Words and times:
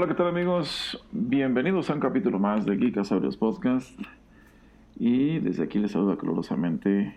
Hola, 0.00 0.08
¿qué 0.08 0.14
tal 0.14 0.28
amigos? 0.28 0.98
Bienvenidos 1.12 1.90
a 1.90 1.92
un 1.92 2.00
capítulo 2.00 2.38
más 2.38 2.64
de 2.64 2.78
Geekasaurios 2.78 3.36
Podcast. 3.36 4.00
Y 4.98 5.40
desde 5.40 5.64
aquí 5.64 5.78
les 5.78 5.90
saluda 5.90 6.16
calurosamente 6.16 7.14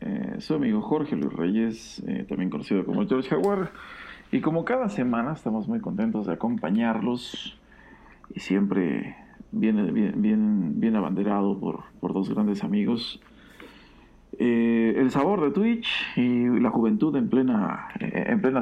eh, 0.00 0.36
su 0.38 0.54
amigo 0.54 0.82
Jorge 0.82 1.16
Luis 1.16 1.32
Reyes, 1.32 2.00
eh, 2.06 2.24
también 2.28 2.48
conocido 2.48 2.84
como 2.84 3.04
George 3.08 3.28
Jaguar. 3.28 3.72
Y 4.30 4.40
como 4.40 4.64
cada 4.64 4.88
semana 4.88 5.32
estamos 5.32 5.66
muy 5.66 5.80
contentos 5.80 6.26
de 6.26 6.34
acompañarlos 6.34 7.58
y 8.32 8.38
siempre 8.38 9.16
bien, 9.50 9.92
bien, 10.22 10.78
bien, 10.78 10.94
abanderado 10.94 11.58
por, 11.58 11.82
por, 11.98 12.14
dos 12.14 12.32
grandes 12.32 12.62
amigos. 12.62 13.20
Eh, 14.38 14.94
el 14.96 15.10
sabor 15.10 15.40
de 15.40 15.50
Twitch 15.50 15.88
y 16.16 16.60
la 16.60 16.70
juventud 16.70 17.16
en 17.16 17.28
plena, 17.28 17.88
en 17.98 18.40
plena. 18.40 18.60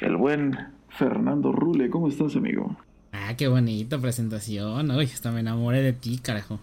El 0.00 0.16
buen 0.16 0.73
Fernando 0.96 1.52
Rule. 1.52 1.90
¿Cómo 1.90 2.08
estás, 2.08 2.36
amigo? 2.36 2.76
Ah, 3.12 3.34
qué 3.36 3.48
bonita 3.48 3.98
presentación. 3.98 4.90
Uy, 4.90 5.04
hasta 5.04 5.30
me 5.30 5.40
enamoré 5.40 5.82
de 5.82 5.92
ti, 5.92 6.18
carajo. 6.18 6.60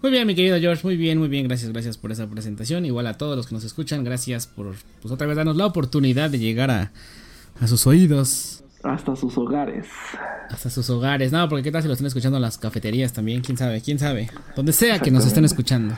Muy 0.00 0.12
bien, 0.12 0.26
mi 0.28 0.36
querido 0.36 0.58
George, 0.60 0.82
muy 0.84 0.96
bien, 0.96 1.18
muy 1.18 1.28
bien, 1.28 1.48
gracias, 1.48 1.72
gracias 1.72 1.98
por 1.98 2.12
esa 2.12 2.28
presentación. 2.28 2.86
Igual 2.86 3.08
a 3.08 3.14
todos 3.14 3.36
los 3.36 3.48
que 3.48 3.54
nos 3.54 3.64
escuchan, 3.64 4.04
gracias 4.04 4.46
por, 4.46 4.74
pues 5.02 5.12
otra 5.12 5.26
vez 5.26 5.36
darnos 5.36 5.56
la 5.56 5.66
oportunidad 5.66 6.30
de 6.30 6.38
llegar 6.38 6.70
a, 6.70 6.92
a 7.60 7.66
sus 7.66 7.84
oídos. 7.86 8.62
Hasta 8.84 9.16
sus 9.16 9.36
hogares. 9.36 9.88
Hasta 10.50 10.70
sus 10.70 10.88
hogares. 10.90 11.32
No, 11.32 11.48
porque 11.48 11.64
qué 11.64 11.72
tal 11.72 11.82
si 11.82 11.88
lo 11.88 11.94
están 11.94 12.06
escuchando 12.06 12.38
en 12.38 12.42
las 12.42 12.58
cafeterías 12.58 13.12
también, 13.12 13.40
quién 13.40 13.56
sabe, 13.56 13.80
quién 13.80 13.98
sabe. 13.98 14.30
Donde 14.54 14.72
sea 14.72 15.00
que 15.00 15.10
nos 15.10 15.26
estén 15.26 15.44
escuchando. 15.44 15.96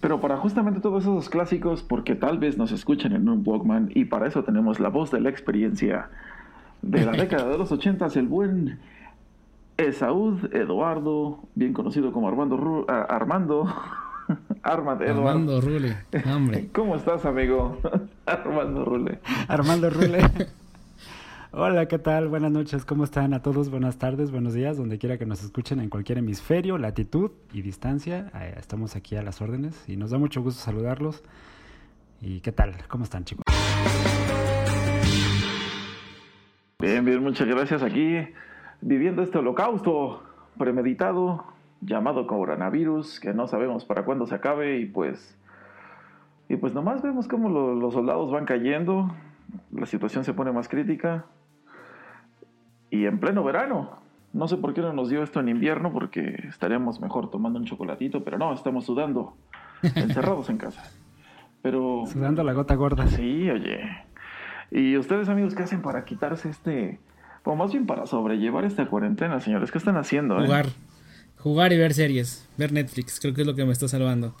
Pero 0.00 0.20
para 0.20 0.36
justamente 0.36 0.80
todos 0.80 1.02
esos 1.02 1.28
clásicos, 1.28 1.82
porque 1.82 2.14
tal 2.14 2.38
vez 2.38 2.56
nos 2.56 2.70
escuchen 2.70 3.12
en 3.12 3.28
un 3.28 3.42
Walkman 3.44 3.90
y 3.94 4.04
para 4.04 4.28
eso 4.28 4.44
tenemos 4.44 4.78
la 4.78 4.88
voz 4.88 5.10
de 5.10 5.20
la 5.20 5.30
experiencia 5.30 6.10
de 6.82 7.04
la 7.04 7.12
década 7.22 7.48
de 7.48 7.58
los 7.58 7.72
ochentas, 7.72 8.16
el 8.16 8.26
buen 8.26 8.78
Esaúd 9.76 10.54
Eduardo, 10.54 11.40
bien 11.54 11.72
conocido 11.72 12.12
como 12.12 12.28
Armando 12.28 12.84
Armando 12.88 13.66
Armando 14.62 15.60
Rule, 15.60 15.96
hombre. 16.32 16.68
¿Cómo 16.72 16.96
estás, 16.96 17.24
amigo? 17.24 17.78
Armando 18.26 18.84
Rule. 18.84 19.18
Armando 19.48 19.90
Rule. 19.90 20.20
Hola, 21.54 21.86
¿qué 21.86 21.98
tal? 21.98 22.28
Buenas 22.28 22.50
noches, 22.50 22.84
¿cómo 22.84 23.04
están 23.04 23.34
a 23.34 23.42
todos? 23.42 23.68
Buenas 23.68 23.98
tardes, 23.98 24.30
buenos 24.30 24.54
días, 24.54 24.78
donde 24.78 24.98
quiera 24.98 25.18
que 25.18 25.26
nos 25.26 25.42
escuchen 25.42 25.80
en 25.80 25.90
cualquier 25.90 26.18
hemisferio, 26.18 26.78
latitud 26.78 27.30
y 27.52 27.60
distancia. 27.60 28.30
Eh, 28.40 28.54
estamos 28.58 28.96
aquí 28.96 29.16
a 29.16 29.22
las 29.22 29.42
órdenes 29.42 29.84
y 29.86 29.96
nos 29.96 30.10
da 30.10 30.18
mucho 30.18 30.40
gusto 30.42 30.62
saludarlos. 30.62 31.22
¿Y 32.22 32.40
qué 32.40 32.52
tal? 32.52 32.74
¿Cómo 32.88 33.04
están, 33.04 33.24
chicos? 33.24 33.44
Bien, 36.82 37.04
bien, 37.04 37.22
muchas 37.22 37.46
gracias. 37.46 37.80
Aquí 37.84 38.18
viviendo 38.80 39.22
este 39.22 39.38
holocausto 39.38 40.24
premeditado 40.58 41.44
llamado 41.80 42.26
coronavirus, 42.26 43.20
que 43.20 43.32
no 43.32 43.46
sabemos 43.46 43.84
para 43.84 44.04
cuándo 44.04 44.26
se 44.26 44.34
acabe 44.34 44.80
y 44.80 44.86
pues 44.86 45.38
y 46.48 46.56
pues 46.56 46.74
nomás 46.74 47.00
vemos 47.00 47.28
cómo 47.28 47.48
los 47.48 47.94
soldados 47.94 48.32
van 48.32 48.46
cayendo, 48.46 49.14
la 49.70 49.86
situación 49.86 50.24
se 50.24 50.34
pone 50.34 50.50
más 50.50 50.68
crítica 50.68 51.24
y 52.90 53.06
en 53.06 53.20
pleno 53.20 53.44
verano. 53.44 53.90
No 54.32 54.48
sé 54.48 54.56
por 54.56 54.74
qué 54.74 54.80
no 54.80 54.92
nos 54.92 55.08
dio 55.08 55.22
esto 55.22 55.38
en 55.38 55.50
invierno, 55.50 55.92
porque 55.92 56.34
estaríamos 56.48 57.00
mejor 57.00 57.30
tomando 57.30 57.60
un 57.60 57.64
chocolatito, 57.64 58.24
pero 58.24 58.38
no, 58.38 58.52
estamos 58.52 58.86
sudando, 58.86 59.36
encerrados 59.94 60.50
en 60.50 60.56
casa. 60.56 60.82
Pero 61.62 62.06
sudando 62.06 62.42
la 62.42 62.54
gota 62.54 62.74
gorda. 62.74 63.06
Sí, 63.06 63.48
oye. 63.48 64.10
¿Y 64.72 64.96
ustedes, 64.96 65.28
amigos, 65.28 65.54
qué 65.54 65.62
hacen 65.62 65.82
para 65.82 66.04
quitarse 66.04 66.48
este 66.48 66.98
o 67.44 67.56
más 67.56 67.72
bien 67.72 67.86
para 67.86 68.06
sobrellevar 68.06 68.64
esta 68.64 68.86
cuarentena, 68.86 69.40
señores. 69.40 69.70
¿Qué 69.70 69.78
están 69.78 69.96
haciendo? 69.96 70.38
Eh? 70.38 70.46
Jugar. 70.46 70.68
Jugar 71.38 71.72
y 71.72 71.78
ver 71.78 71.92
series. 71.92 72.46
Ver 72.56 72.72
Netflix. 72.72 73.18
Creo 73.18 73.34
que 73.34 73.40
es 73.40 73.46
lo 73.46 73.54
que 73.54 73.64
me 73.64 73.72
está 73.72 73.88
salvando. 73.88 74.34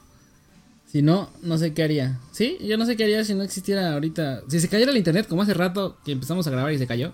Si 0.86 1.02
no, 1.02 1.30
no 1.42 1.58
sé 1.58 1.74
qué 1.74 1.82
haría. 1.82 2.20
Sí, 2.30 2.58
yo 2.60 2.76
no 2.76 2.86
sé 2.86 2.96
qué 2.96 3.04
haría 3.04 3.24
si 3.24 3.34
no 3.34 3.42
existiera 3.42 3.92
ahorita. 3.94 4.42
Si 4.48 4.60
se 4.60 4.68
cayera 4.68 4.90
el 4.90 4.96
internet, 4.96 5.26
como 5.26 5.42
hace 5.42 5.54
rato 5.54 5.96
que 6.04 6.12
empezamos 6.12 6.46
a 6.46 6.50
grabar 6.50 6.72
y 6.72 6.78
se 6.78 6.86
cayó. 6.86 7.12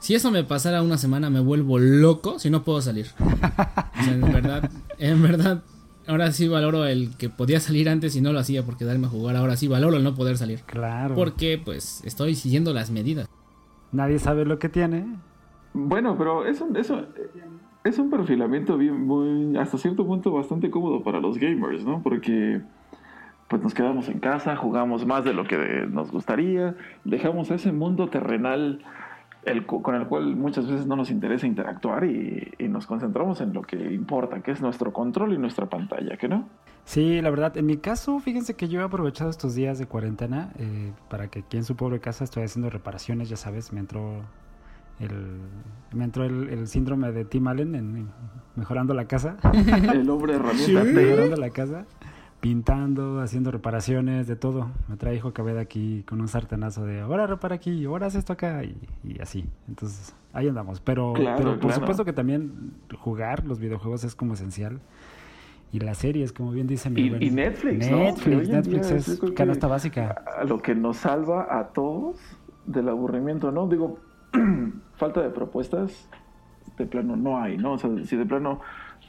Si 0.00 0.14
eso 0.14 0.30
me 0.30 0.44
pasara 0.44 0.82
una 0.82 0.98
semana, 0.98 1.30
me 1.30 1.40
vuelvo 1.40 1.78
loco 1.78 2.38
si 2.38 2.50
no 2.50 2.62
puedo 2.62 2.80
salir. 2.82 3.06
En 4.06 4.20
verdad, 4.20 4.70
en 4.98 5.22
verdad, 5.22 5.62
ahora 6.06 6.30
sí 6.32 6.48
valoro 6.48 6.86
el 6.86 7.16
que 7.16 7.28
podía 7.28 7.60
salir 7.60 7.88
antes 7.88 8.16
y 8.16 8.20
no 8.20 8.32
lo 8.32 8.38
hacía 8.38 8.64
por 8.64 8.76
quedarme 8.76 9.06
a 9.06 9.10
jugar. 9.10 9.36
Ahora 9.36 9.56
sí 9.56 9.68
valoro 9.68 9.96
el 9.96 10.04
no 10.04 10.14
poder 10.14 10.36
salir. 10.36 10.60
Claro. 10.62 11.14
Porque, 11.14 11.60
pues, 11.62 12.02
estoy 12.04 12.34
siguiendo 12.34 12.72
las 12.72 12.90
medidas. 12.90 13.28
Nadie 13.92 14.18
sabe 14.18 14.44
lo 14.44 14.58
que 14.58 14.68
tiene. 14.68 15.06
Bueno, 15.72 16.16
pero 16.16 16.46
es 16.46 16.60
un, 16.60 16.76
eso, 16.76 17.06
es 17.84 17.98
un 17.98 18.10
perfilamiento 18.10 18.78
bien, 18.78 19.06
muy, 19.06 19.56
hasta 19.56 19.76
cierto 19.76 20.06
punto 20.06 20.32
bastante 20.32 20.70
cómodo 20.70 21.02
para 21.02 21.20
los 21.20 21.38
gamers, 21.38 21.84
¿no? 21.84 22.02
Porque 22.02 22.60
pues 23.48 23.62
nos 23.62 23.74
quedamos 23.74 24.08
en 24.08 24.20
casa, 24.20 24.56
jugamos 24.56 25.04
más 25.04 25.24
de 25.24 25.34
lo 25.34 25.44
que 25.44 25.86
nos 25.90 26.10
gustaría, 26.10 26.76
dejamos 27.04 27.50
ese 27.50 27.72
mundo 27.72 28.08
terrenal 28.08 28.80
el, 29.46 29.66
con 29.66 29.94
el 29.94 30.06
cual 30.06 30.36
muchas 30.36 30.68
veces 30.68 30.86
no 30.86 30.96
nos 30.96 31.10
interesa 31.10 31.46
interactuar 31.46 32.04
y, 32.04 32.54
nos 32.68 32.86
concentramos 32.86 33.40
en 33.40 33.52
lo 33.52 33.62
que 33.62 33.76
importa, 33.76 34.40
que 34.42 34.50
es 34.50 34.60
nuestro 34.60 34.92
control 34.92 35.32
y 35.32 35.38
nuestra 35.38 35.66
pantalla, 35.66 36.16
¿que 36.16 36.26
no? 36.28 36.48
Sí, 36.84 37.22
la 37.22 37.30
verdad, 37.30 37.56
en 37.56 37.66
mi 37.66 37.76
caso, 37.76 38.18
fíjense 38.18 38.54
que 38.54 38.68
yo 38.68 38.80
he 38.80 38.82
aprovechado 38.82 39.30
estos 39.30 39.54
días 39.54 39.78
de 39.78 39.86
cuarentena 39.86 40.52
eh, 40.58 40.92
para 41.08 41.28
que 41.28 41.40
aquí 41.40 41.56
en 41.56 41.64
su 41.64 41.76
pobre 41.76 42.00
casa 42.00 42.24
estoy 42.24 42.42
haciendo 42.42 42.68
reparaciones, 42.70 43.28
ya 43.28 43.36
sabes, 43.36 43.72
me 43.72 43.78
entró 43.78 44.22
el, 44.98 45.40
me 45.92 46.04
entró 46.04 46.24
el, 46.24 46.66
síndrome 46.66 47.12
de 47.12 47.24
Tim 47.24 47.46
Allen 47.48 47.74
en, 47.74 48.08
mejorando 48.56 48.94
la 48.94 49.06
casa. 49.06 49.36
el 49.92 50.08
hombre 50.10 50.34
herramienta. 50.34 50.84
Mejorando 50.84 51.36
la 51.36 51.50
casa, 51.50 51.86
pintando, 52.44 53.22
haciendo 53.22 53.50
reparaciones, 53.50 54.26
de 54.26 54.36
todo. 54.36 54.68
Me 54.88 54.98
trae 54.98 55.16
hijo 55.16 55.30
de 55.30 55.58
aquí 55.58 56.04
con 56.06 56.20
un 56.20 56.28
sartenazo 56.28 56.84
de 56.84 57.00
ahora 57.00 57.26
repara 57.26 57.54
aquí, 57.54 57.86
ahora 57.86 58.08
haz 58.08 58.16
esto 58.16 58.34
acá 58.34 58.62
y, 58.62 58.76
así. 59.18 59.46
Entonces, 59.66 60.14
ahí 60.34 60.46
andamos. 60.46 60.78
Pero, 60.80 61.14
pero 61.16 61.58
por 61.58 61.72
supuesto 61.72 62.04
que 62.04 62.12
también 62.12 62.74
jugar 62.98 63.46
los 63.46 63.58
videojuegos 63.60 64.04
es 64.04 64.14
como 64.14 64.34
esencial. 64.34 64.78
Y 65.72 65.80
las 65.80 65.96
series, 65.96 66.34
como 66.34 66.52
bien 66.52 66.66
dice 66.66 66.90
mi 66.90 67.00
Y, 67.00 67.28
y 67.28 67.30
Netflix, 67.30 67.90
Netflix, 67.90 68.48
Netflix 68.50 68.90
es 68.90 69.20
canasta 69.34 69.66
básica. 69.66 70.22
A 70.38 70.44
lo 70.44 70.60
que 70.60 70.74
nos 70.74 70.98
salva 70.98 71.58
a 71.58 71.68
todos 71.68 72.18
del 72.66 72.90
aburrimiento, 72.90 73.52
¿no? 73.52 73.66
Digo, 73.68 74.00
falta 74.96 75.22
de 75.22 75.30
propuestas, 75.30 76.10
de 76.76 76.84
plano 76.84 77.16
no 77.16 77.40
hay, 77.40 77.56
¿no? 77.56 77.72
O 77.72 77.78
sea, 77.78 77.88
si 78.04 78.16
de 78.16 78.26
plano 78.26 78.60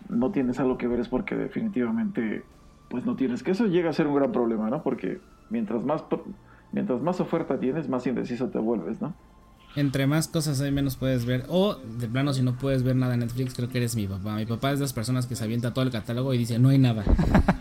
no 0.08 0.32
tienes 0.32 0.58
algo 0.58 0.78
que 0.78 0.88
ver 0.88 1.02
es 1.02 1.10
porque 1.10 1.36
definitivamente, 1.36 2.46
pues 2.96 3.06
no 3.06 3.18
tienes, 3.18 3.44
que 3.44 3.52
eso 3.52 3.66
llega 3.68 3.90
a 3.90 3.94
ser 3.94 4.08
un 4.08 4.16
gran 4.16 4.32
problema, 4.32 4.70
¿no? 4.70 4.82
Porque 4.82 5.20
mientras 5.50 5.84
más, 5.84 6.02
mientras 6.72 7.02
más 7.02 7.20
oferta 7.20 7.60
tienes, 7.60 7.90
más 7.90 8.08
indeciso 8.08 8.48
te 8.48 8.58
vuelves, 8.58 9.02
¿no? 9.02 9.14
Entre 9.76 10.08
más 10.08 10.30
cosas 10.30 10.62
hay, 10.62 10.72
menos 10.72 10.96
puedes 10.96 11.26
ver. 11.26 11.44
O, 11.50 11.76
de 11.76 12.08
plano, 12.08 12.32
si 12.32 12.42
no 12.42 12.56
puedes 12.56 12.84
ver 12.84 12.96
nada 12.96 13.16
en 13.16 13.20
Netflix, 13.20 13.54
creo 13.54 13.68
que 13.68 13.80
eres 13.80 13.98
mi 13.98 14.08
papá. 14.08 14.38
Mi 14.38 14.46
papá 14.46 14.72
es 14.72 14.80
de 14.80 14.84
las 14.84 14.94
personas 14.94 15.26
que 15.26 15.36
se 15.36 15.44
avienta 15.44 15.74
todo 15.74 15.84
el 15.84 15.92
catálogo 15.92 16.34
y 16.34 16.38
dice, 16.38 16.58
no 16.58 16.70
hay 16.70 16.78
nada. 16.78 17.04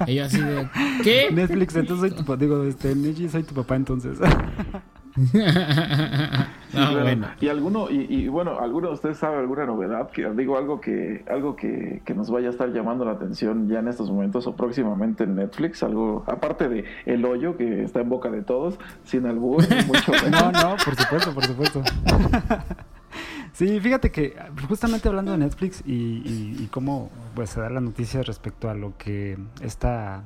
y 0.06 0.14
yo 0.14 0.24
así 0.24 0.38
de, 0.38 0.68
¿qué? 1.02 1.32
Netflix, 1.32 1.74
entonces 1.74 2.10
soy 2.10 2.16
tu 2.16 2.24
papá. 2.24 2.36
Digo, 2.36 2.62
este, 2.62 2.94
soy 3.28 3.42
tu 3.42 3.54
papá 3.54 3.74
entonces. 3.74 4.20
bueno. 6.72 7.28
Y 7.40 7.48
alguno, 7.48 7.88
y, 7.90 8.26
bueno, 8.28 8.58
alguno 8.58 8.88
de 8.88 8.94
ustedes 8.94 9.18
sabe 9.18 9.38
alguna 9.38 9.64
novedad, 9.66 10.10
que 10.10 10.28
digo 10.30 10.56
algo 10.58 10.80
que, 10.80 11.24
algo 11.30 11.54
que, 11.54 12.02
nos 12.14 12.30
vaya 12.30 12.48
a 12.48 12.50
estar 12.50 12.72
llamando 12.72 13.04
la 13.04 13.12
atención 13.12 13.68
ya 13.68 13.78
en 13.78 13.88
estos 13.88 14.10
momentos 14.10 14.46
o 14.46 14.56
próximamente 14.56 15.24
en 15.24 15.36
Netflix, 15.36 15.82
algo, 15.82 16.24
aparte 16.26 16.68
de 16.68 16.84
El 17.06 17.24
Hoyo, 17.24 17.56
que 17.56 17.82
está 17.84 18.00
en 18.00 18.08
boca 18.08 18.30
de 18.30 18.42
todos, 18.42 18.78
sin 19.04 19.26
albur, 19.26 19.62
mucho 19.86 20.12
No, 20.30 20.50
no, 20.52 20.76
por 20.84 20.96
supuesto, 20.96 21.32
por 21.34 21.44
supuesto. 21.44 21.82
Sí, 23.52 23.78
fíjate 23.78 24.10
que 24.10 24.34
justamente 24.68 25.08
hablando 25.08 25.30
de 25.30 25.38
Netflix 25.38 25.80
y, 25.86 26.22
y, 26.58 26.68
cómo 26.72 27.08
pues, 27.36 27.50
se 27.50 27.60
da 27.60 27.70
la 27.70 27.80
noticia 27.80 28.20
respecto 28.22 28.68
a 28.68 28.74
lo 28.74 28.96
que 28.98 29.38
está 29.60 30.24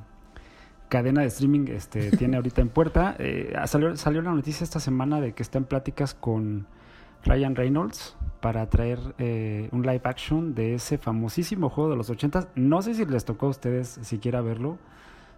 cadena 0.89 1.21
de 1.21 1.27
streaming 1.27 1.67
este, 1.69 2.11
tiene 2.17 2.35
ahorita 2.35 2.61
en 2.61 2.69
puerta. 2.69 3.15
Eh, 3.19 3.53
salió, 3.65 3.95
salió 3.95 4.21
la 4.21 4.31
noticia 4.31 4.63
esta 4.63 4.79
semana 4.79 5.21
de 5.21 5.33
que 5.33 5.43
está 5.43 5.57
en 5.57 5.65
pláticas 5.65 6.13
con 6.13 6.67
Ryan 7.23 7.55
Reynolds 7.55 8.17
para 8.41 8.67
traer 8.69 8.99
eh, 9.17 9.69
un 9.71 9.83
live 9.83 10.01
action 10.03 10.55
de 10.55 10.75
ese 10.75 10.97
famosísimo 10.97 11.69
juego 11.69 11.89
de 11.89 11.97
los 11.97 12.09
80 12.09 12.49
No 12.55 12.81
sé 12.81 12.93
si 12.93 13.05
les 13.05 13.25
tocó 13.25 13.47
a 13.47 13.49
ustedes 13.49 13.99
siquiera 14.01 14.41
verlo, 14.41 14.77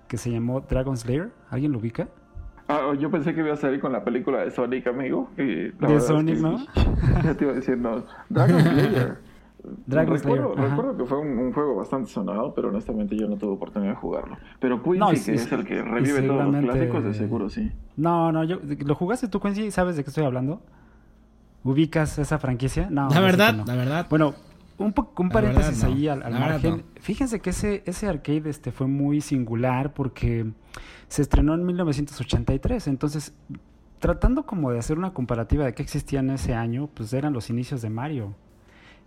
que 0.07 0.17
se 0.17 0.31
llamó 0.31 0.61
Dragon 0.61 0.97
Slayer. 0.97 1.31
¿Alguien 1.49 1.71
lo 1.71 1.79
ubica? 1.79 2.07
Ah, 2.67 2.93
yo 2.97 3.11
pensé 3.11 3.33
que 3.33 3.41
iba 3.41 3.53
a 3.53 3.57
salir 3.57 3.81
con 3.81 3.91
la 3.91 4.03
película 4.03 4.45
de 4.45 4.51
Sonic, 4.51 4.87
amigo. 4.87 5.29
de 5.35 5.99
Sonic, 5.99 6.37
¿no? 6.39 6.65
Ya 7.23 7.33
te 7.33 7.43
iba 7.43 7.53
a 7.53 7.55
decir, 7.55 7.77
no. 7.77 8.05
Dragon 8.29 8.61
Slayer. 8.61 9.30
Dragon 9.85 10.15
recuerdo, 10.15 10.55
recuerdo 10.55 10.97
que 10.97 11.05
fue 11.05 11.19
un, 11.19 11.53
juego 11.53 11.75
bastante 11.75 12.09
sonado, 12.09 12.53
pero 12.55 12.69
honestamente 12.69 13.15
yo 13.15 13.27
no 13.27 13.37
tuve 13.37 13.51
oportunidad 13.51 13.91
de 13.91 13.97
jugarlo. 13.97 14.37
Pero 14.59 14.81
Quincy, 14.81 15.31
que 15.31 15.37
es 15.37 15.51
el 15.51 15.65
que 15.65 15.81
revive 15.83 16.23
todos 16.23 16.51
los 16.51 16.63
clásicos, 16.63 17.03
de 17.03 17.13
seguro 17.13 17.49
sí. 17.49 17.71
No, 17.95 18.31
no, 18.31 18.43
yo, 18.43 18.57
¿lo 18.85 18.95
jugaste 18.95 19.27
tú, 19.27 19.39
Quincy? 19.39 19.69
¿Sabes 19.71 19.95
de 19.95 20.03
qué 20.03 20.09
estoy 20.09 20.23
hablando? 20.23 20.61
¿Ubicas 21.63 22.17
esa 22.17 22.39
franquicia? 22.39 22.89
No. 22.89 23.09
La 23.09 23.19
verdad, 23.19 23.53
la 23.65 23.75
verdad. 23.75 24.07
Bueno, 24.09 24.33
un, 24.79 24.93
un 25.17 25.29
paréntesis 25.29 25.83
ahí 25.83 26.07
al, 26.07 26.19
margen. 26.31 26.83
Fíjense 26.99 27.39
que 27.39 27.51
ese, 27.51 27.83
ese 27.85 28.07
arcade 28.07 28.49
este, 28.49 28.71
fue 28.71 28.87
muy 28.87 29.21
singular 29.21 29.93
porque 29.93 30.51
se 31.07 31.21
estrenó 31.21 31.53
en 31.53 31.65
1983. 31.65 32.87
Entonces, 32.87 33.35
tratando 33.99 34.47
como 34.47 34.71
de 34.71 34.79
hacer 34.79 34.97
una 34.97 35.13
comparativa 35.13 35.65
de 35.65 35.73
qué 35.73 35.83
existía 35.83 36.21
en 36.21 36.31
ese 36.31 36.55
año, 36.55 36.89
pues 36.93 37.13
eran 37.13 37.33
los 37.33 37.51
inicios 37.51 37.83
de 37.83 37.91
Mario. 37.91 38.33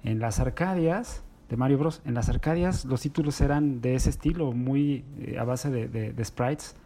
En 0.04 0.20
las 0.20 0.38
Arcadias, 0.38 1.24
de 1.48 1.56
Mario 1.56 1.78
Bros. 1.78 2.02
En 2.04 2.14
las 2.14 2.28
Arcadias 2.28 2.84
los 2.84 3.00
títulos 3.00 3.40
eran 3.40 3.80
de 3.80 3.94
ese 3.94 4.10
estilo, 4.10 4.52
muy 4.52 5.04
eh, 5.18 5.38
a 5.38 5.44
base 5.44 5.70
de, 5.70 5.88
de, 5.88 6.24
sprites. 6.24 6.76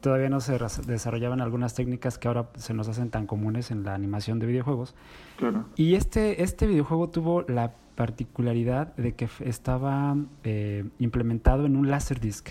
Todavía 0.00 0.30
no 0.30 0.40
se 0.40 0.58
desarrollaban 0.86 1.42
algunas 1.42 1.74
técnicas 1.74 2.16
que 2.16 2.28
ahora 2.28 2.48
se 2.54 2.72
nos 2.72 2.88
hacen 2.88 3.10
tan 3.10 3.26
comunes 3.26 3.70
en 3.70 3.82
la 3.82 3.94
animación 3.94 4.38
de 4.38 4.46
videojuegos. 4.46 4.94
Y 5.76 5.94
este, 5.94 6.42
este 6.42 6.66
videojuego 6.66 7.10
tuvo 7.10 7.42
la 7.42 7.72
particularidad 7.96 8.96
de 8.96 9.12
que 9.12 9.28
estaba 9.40 10.16
eh, 10.42 10.88
implementado 10.98 11.66
en 11.66 11.76
un 11.76 11.90
Laserdisc. 11.90 12.48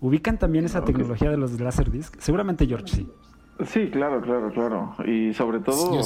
¿Ubican 0.00 0.38
también 0.38 0.64
esa 0.64 0.84
tecnología 0.84 1.30
de 1.30 1.36
los 1.36 1.60
Laserdisc? 1.60 2.16
Seguramente 2.18 2.66
George 2.66 2.88
sí. 2.88 3.08
Sí, 3.64 3.90
claro, 3.90 4.20
claro, 4.20 4.50
claro. 4.50 4.96
Y 5.06 5.34
sobre 5.34 5.60
todo... 5.60 6.00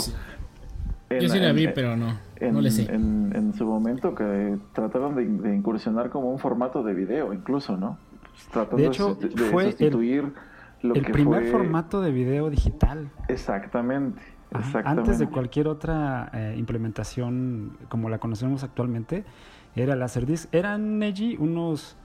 Yo 1.21 1.29
sí, 1.29 1.39
la 1.39 1.53
vi, 1.53 1.69
pero 1.69 1.97
no. 1.97 2.19
En, 2.37 2.55
no 2.55 2.61
le 2.61 2.71
sé. 2.71 2.93
En, 2.93 3.53
su 3.57 3.67
momento 3.67 4.15
que 4.15 4.59
trataron 4.73 5.15
de, 5.15 5.55
incursionar 5.55 6.11
como 6.11 6.31
un 6.31 6.39
formato 6.39 6.83
de 6.83 6.95
video, 6.95 7.33
incluso, 7.33 7.77
¿no? 7.77 7.99
Tratando 8.51 8.77
de 8.79 8.87
hecho, 8.87 9.19
fue 9.51 9.65
sustituir 9.65 10.33
el, 10.83 10.89
lo 10.89 10.95
el 10.95 11.05
primer 11.05 11.47
formato 11.51 12.01
de 12.01 12.13
video 12.13 12.49
digital. 12.51 13.11
Exactamente. 13.29 14.23
Antes 14.85 15.19
de 15.19 15.29
cualquier 15.29 15.69
otra 15.69 16.31
eh, 16.33 16.55
implementación 16.59 17.77
como 17.89 18.09
la 18.09 18.19
conocemos 18.19 18.63
actualmente, 18.65 19.25
era 19.75 19.97
Laserdisc. 19.97 20.53
Eran 20.55 20.99
Neji 20.99 21.37
unos, 21.39 21.97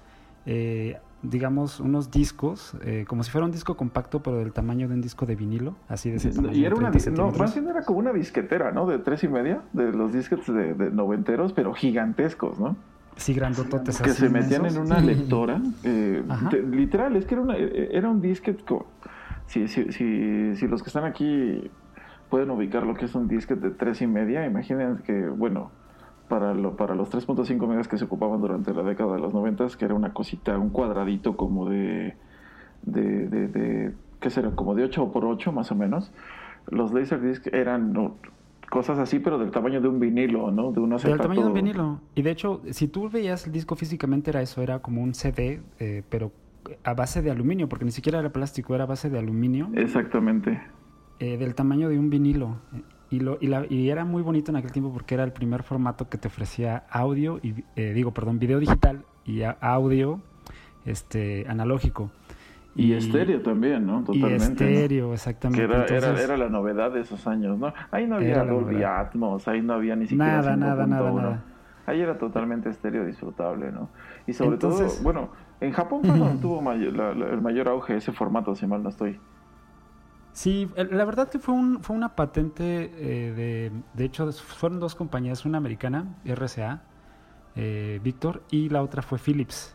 eh, 0.45 0.97
digamos, 1.29 1.79
unos 1.79 2.11
discos, 2.11 2.75
eh, 2.83 3.05
como 3.07 3.23
si 3.23 3.31
fuera 3.31 3.45
un 3.45 3.51
disco 3.51 3.75
compacto, 3.75 4.21
pero 4.21 4.37
del 4.37 4.53
tamaño 4.53 4.87
de 4.87 4.95
un 4.95 5.01
disco 5.01 5.25
de 5.25 5.35
vinilo, 5.35 5.75
así 5.87 6.11
de 6.11 6.53
Y 6.53 6.65
era 6.65 6.75
una, 6.75 6.91
no, 7.15 7.31
más 7.31 7.53
bien 7.53 7.67
era 7.67 7.83
como 7.83 7.99
una 7.99 8.13
disquetera, 8.13 8.71
¿no? 8.71 8.85
De 8.85 8.99
tres 8.99 9.23
y 9.23 9.27
media, 9.27 9.61
de 9.73 9.91
los 9.91 10.13
disquets 10.13 10.47
de, 10.47 10.91
noventeros, 10.91 11.53
pero 11.53 11.73
gigantescos, 11.73 12.59
¿no? 12.59 12.75
Sí, 13.15 13.33
grandototes. 13.33 13.99
Que 14.01 14.11
se 14.11 14.29
metían 14.29 14.65
en 14.65 14.77
una 14.77 14.99
lectora. 14.99 15.61
literal, 16.71 17.15
es 17.15 17.25
que 17.25 17.35
era, 17.35 17.41
una, 17.41 17.55
era 17.55 18.09
un 18.09 18.21
disquete. 18.21 18.63
Si, 19.47 19.67
si, 19.67 19.91
si, 19.91 20.55
si 20.55 20.67
los 20.67 20.83
que 20.83 20.89
están 20.89 21.05
aquí 21.05 21.71
pueden 22.29 22.51
ubicar 22.51 22.85
lo 22.85 22.93
que 22.93 23.05
es 23.05 23.15
un 23.15 23.27
disquete 23.27 23.69
de 23.69 23.75
3 23.75 24.01
y 24.01 24.07
media. 24.07 24.45
Imaginen 24.45 24.97
que, 24.97 25.27
bueno, 25.27 25.71
para, 26.27 26.53
lo, 26.53 26.75
para 26.75 26.95
los 26.95 27.09
3.5 27.09 27.67
megas 27.67 27.87
que 27.87 27.97
se 27.97 28.05
ocupaban 28.05 28.41
durante 28.41 28.73
la 28.73 28.83
década 28.83 29.15
de 29.15 29.21
los 29.21 29.33
90, 29.33 29.67
que 29.77 29.85
era 29.85 29.93
una 29.93 30.13
cosita, 30.13 30.57
un 30.57 30.69
cuadradito 30.69 31.37
como 31.37 31.69
de, 31.69 32.15
de, 32.83 33.27
de, 33.27 33.93
¿qué 34.19 34.29
será? 34.29 34.51
Como 34.51 34.75
de 34.75 34.83
8 34.83 35.11
por 35.11 35.25
8 35.25 35.51
más 35.51 35.71
o 35.71 35.75
menos. 35.75 36.11
Los 36.69 36.93
Laserdisc 36.93 37.47
eran 37.53 37.93
cosas 38.69 38.99
así, 38.99 39.19
pero 39.19 39.37
del 39.37 39.51
tamaño 39.51 39.81
de 39.81 39.87
un 39.87 39.99
vinilo, 39.99 40.51
¿no? 40.51 40.71
De 40.71 40.79
un 40.79 40.89
Del 40.89 41.17
tamaño 41.17 41.41
de 41.41 41.47
un 41.47 41.53
vinilo. 41.53 42.01
Y 42.15 42.21
de 42.21 42.31
hecho, 42.31 42.61
si 42.71 42.87
tú 42.87 43.09
veías 43.09 43.45
el 43.47 43.53
disco 43.53 43.75
físicamente 43.75 44.31
era 44.31 44.41
eso, 44.41 44.61
era 44.61 44.79
como 44.79 45.01
un 45.01 45.13
CD, 45.13 45.61
eh, 45.79 46.03
pero 46.09 46.31
a 46.83 46.93
base 46.93 47.21
de 47.21 47.31
aluminio, 47.31 47.69
porque 47.69 47.85
ni 47.85 47.91
siquiera 47.91 48.19
era 48.19 48.31
plástico, 48.31 48.75
era 48.75 48.83
a 48.83 48.87
base 48.87 49.09
de 49.09 49.17
aluminio. 49.17 49.69
Exactamente. 49.73 50.61
Eh, 51.19 51.37
del 51.37 51.55
tamaño 51.55 51.89
de 51.89 51.97
un 51.97 52.09
vinilo. 52.09 52.57
Y, 53.09 53.19
lo, 53.21 53.37
y, 53.39 53.47
la, 53.47 53.65
y, 53.69 53.89
era 53.89 54.03
muy 54.03 54.21
bonito 54.21 54.51
en 54.51 54.57
aquel 54.57 54.71
tiempo 54.71 54.91
porque 54.91 55.15
era 55.15 55.23
el 55.23 55.31
primer 55.31 55.63
formato 55.63 56.09
que 56.09 56.17
te 56.17 56.27
ofrecía 56.27 56.83
audio, 56.89 57.39
y 57.41 57.63
eh, 57.75 57.93
digo, 57.93 58.11
perdón, 58.11 58.37
video 58.39 58.59
digital 58.59 59.03
y 59.25 59.43
audio 59.61 60.19
este, 60.85 61.45
analógico. 61.47 62.11
Y, 62.75 62.93
estéreo 62.93 63.41
también, 63.41 63.87
¿no? 63.87 64.03
Totalmente. 64.03 64.69
Y 64.69 64.73
estéreo, 64.73 65.13
exactamente. 65.13 65.63
era, 65.63 66.21
era, 66.21 66.37
la 66.37 66.47
novedad 66.47 66.91
de 66.91 67.01
esos 67.01 67.25
años, 67.25 67.57
¿no? 67.57 67.73
Ahí 67.89 68.05
no 68.05 68.17
había 68.17 68.43
Dolby 68.43 68.83
Atmos, 68.83 69.47
ahí 69.47 69.61
no 69.61 69.73
había 69.73 69.95
ni 69.95 70.05
siquiera. 70.05 70.41
Nada, 70.41 70.55
nada, 70.55 70.85
nada, 70.85 71.11
nada. 71.11 71.43
Ahí 71.87 72.01
era 72.01 72.17
totalmente 72.17 72.69
estéreo 72.69 73.05
disfrutable, 73.05 73.71
¿no? 73.71 73.89
Y 74.27 74.33
sobre 74.33 74.57
todo, 74.57 74.85
bueno, 75.01 75.29
en 75.59 75.71
Japón 75.71 76.01
fue 76.03 76.17
cuando 76.17 76.39
tuvo 76.41 76.71
el 76.71 77.41
mayor 77.41 77.69
auge 77.69 77.95
ese 77.95 78.11
formato, 78.11 78.53
si 78.55 78.67
mal 78.67 78.83
no 78.83 78.89
estoy. 78.89 79.19
Sí, 80.37 80.69
la 80.75 81.03
verdad 81.03 81.29
que 81.29 81.39
fue, 81.39 81.55
un, 81.55 81.81
fue 81.81 81.95
una 81.95 82.15
patente 82.15 82.91
eh, 82.93 83.33
de, 83.33 83.71
de 83.95 84.05
hecho, 84.05 84.31
fueron 84.31 84.79
dos 84.79 84.93
compañías, 84.93 85.45
una 85.45 85.57
americana, 85.57 86.15
RCA, 86.25 86.83
eh, 87.55 87.99
Víctor, 88.03 88.43
y 88.51 88.69
la 88.69 88.83
otra 88.83 89.01
fue 89.01 89.17
Philips. 89.17 89.73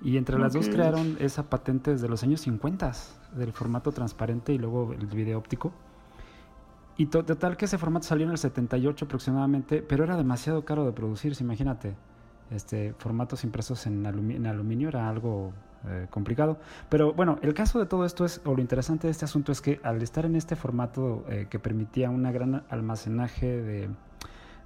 Y 0.00 0.16
entre 0.16 0.38
las 0.38 0.54
dos 0.54 0.70
crearon 0.70 1.18
esa 1.20 1.50
patente 1.50 1.90
desde 1.90 2.08
los 2.08 2.22
años 2.22 2.40
50 2.40 2.90
del 3.36 3.52
formato 3.52 3.92
transparente 3.92 4.54
y 4.54 4.58
luego 4.58 4.94
el 4.94 5.08
video 5.08 5.36
óptico. 5.36 5.74
Y 6.96 7.04
total 7.08 7.58
que 7.58 7.66
ese 7.66 7.76
formato 7.76 8.06
salió 8.06 8.24
en 8.24 8.32
el 8.32 8.38
78 8.38 9.04
aproximadamente, 9.04 9.82
pero 9.82 10.04
era 10.04 10.16
demasiado 10.16 10.64
caro 10.64 10.86
de 10.86 10.92
producir, 10.92 11.36
imagínate. 11.38 11.94
Este, 12.50 12.94
formatos 12.94 13.44
impresos 13.44 13.86
en, 13.86 14.06
en 14.06 14.46
aluminio 14.46 14.88
era 14.88 15.06
algo 15.06 15.52
eh, 15.86 16.08
complicado. 16.10 16.58
Pero 16.88 17.12
bueno, 17.12 17.38
el 17.40 17.54
caso 17.54 17.78
de 17.78 17.86
todo 17.86 18.04
esto 18.04 18.24
es, 18.24 18.40
o 18.44 18.54
lo 18.54 18.60
interesante 18.60 19.06
de 19.06 19.12
este 19.12 19.24
asunto 19.24 19.52
es 19.52 19.60
que 19.60 19.78
al 19.84 20.02
estar 20.02 20.26
en 20.26 20.34
este 20.34 20.56
formato 20.56 21.24
eh, 21.28 21.46
que 21.48 21.60
permitía 21.60 22.10
un 22.10 22.24
gran 22.24 22.64
almacenaje 22.68 23.46
de, 23.46 23.88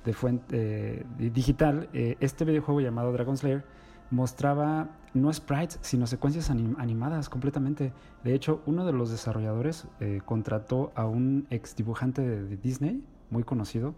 de 0.07 0.13
fuente 0.15 1.05
eh, 1.19 1.31
digital, 1.33 1.91
este 1.93 2.47
videojuego 2.47 2.81
llamado 2.81 3.13
Dragon 3.13 3.37
Slayer 3.37 3.63
mostraba 4.11 4.89
no 5.13 5.31
sprites, 5.31 5.79
sino 5.83 6.07
secuencias 6.07 6.49
animadas 6.51 7.29
completamente. 7.29 7.93
De 8.25 8.35
hecho, 8.35 8.63
uno 8.65 8.87
de 8.87 8.93
los 8.93 9.11
desarrolladores 9.11 9.87
contrató 10.25 10.93
a 10.95 11.07
un 11.07 11.47
ex 11.51 11.77
dibujante 11.77 12.23
de, 12.23 12.57
Disney, 12.57 13.05
muy 13.29 13.45
conocido, 13.45 13.95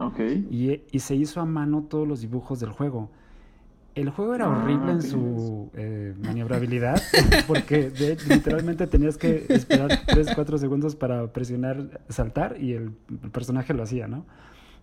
y, 0.50 0.82
y 0.90 0.98
se 0.98 1.14
hizo 1.14 1.40
a 1.40 1.44
mano 1.44 1.84
todos 1.84 2.08
los 2.08 2.20
dibujos 2.20 2.58
del 2.58 2.70
juego. 2.70 3.10
El 3.94 4.10
juego 4.10 4.34
era 4.34 4.48
horrible 4.48 4.92
en 4.92 5.02
su 5.02 5.70
eh, 5.74 6.14
maniobrabilidad, 6.20 7.00
porque 7.46 7.92
literalmente 8.28 8.86
tenías 8.88 9.16
que 9.16 9.46
esperar 9.48 10.00
3, 10.06 10.32
4 10.34 10.58
segundos 10.58 10.96
para 10.96 11.28
presionar, 11.28 12.00
saltar, 12.08 12.56
y 12.60 12.72
el, 12.72 12.90
personaje 13.32 13.72
lo 13.72 13.84
hacía, 13.84 14.08
¿no? 14.08 14.24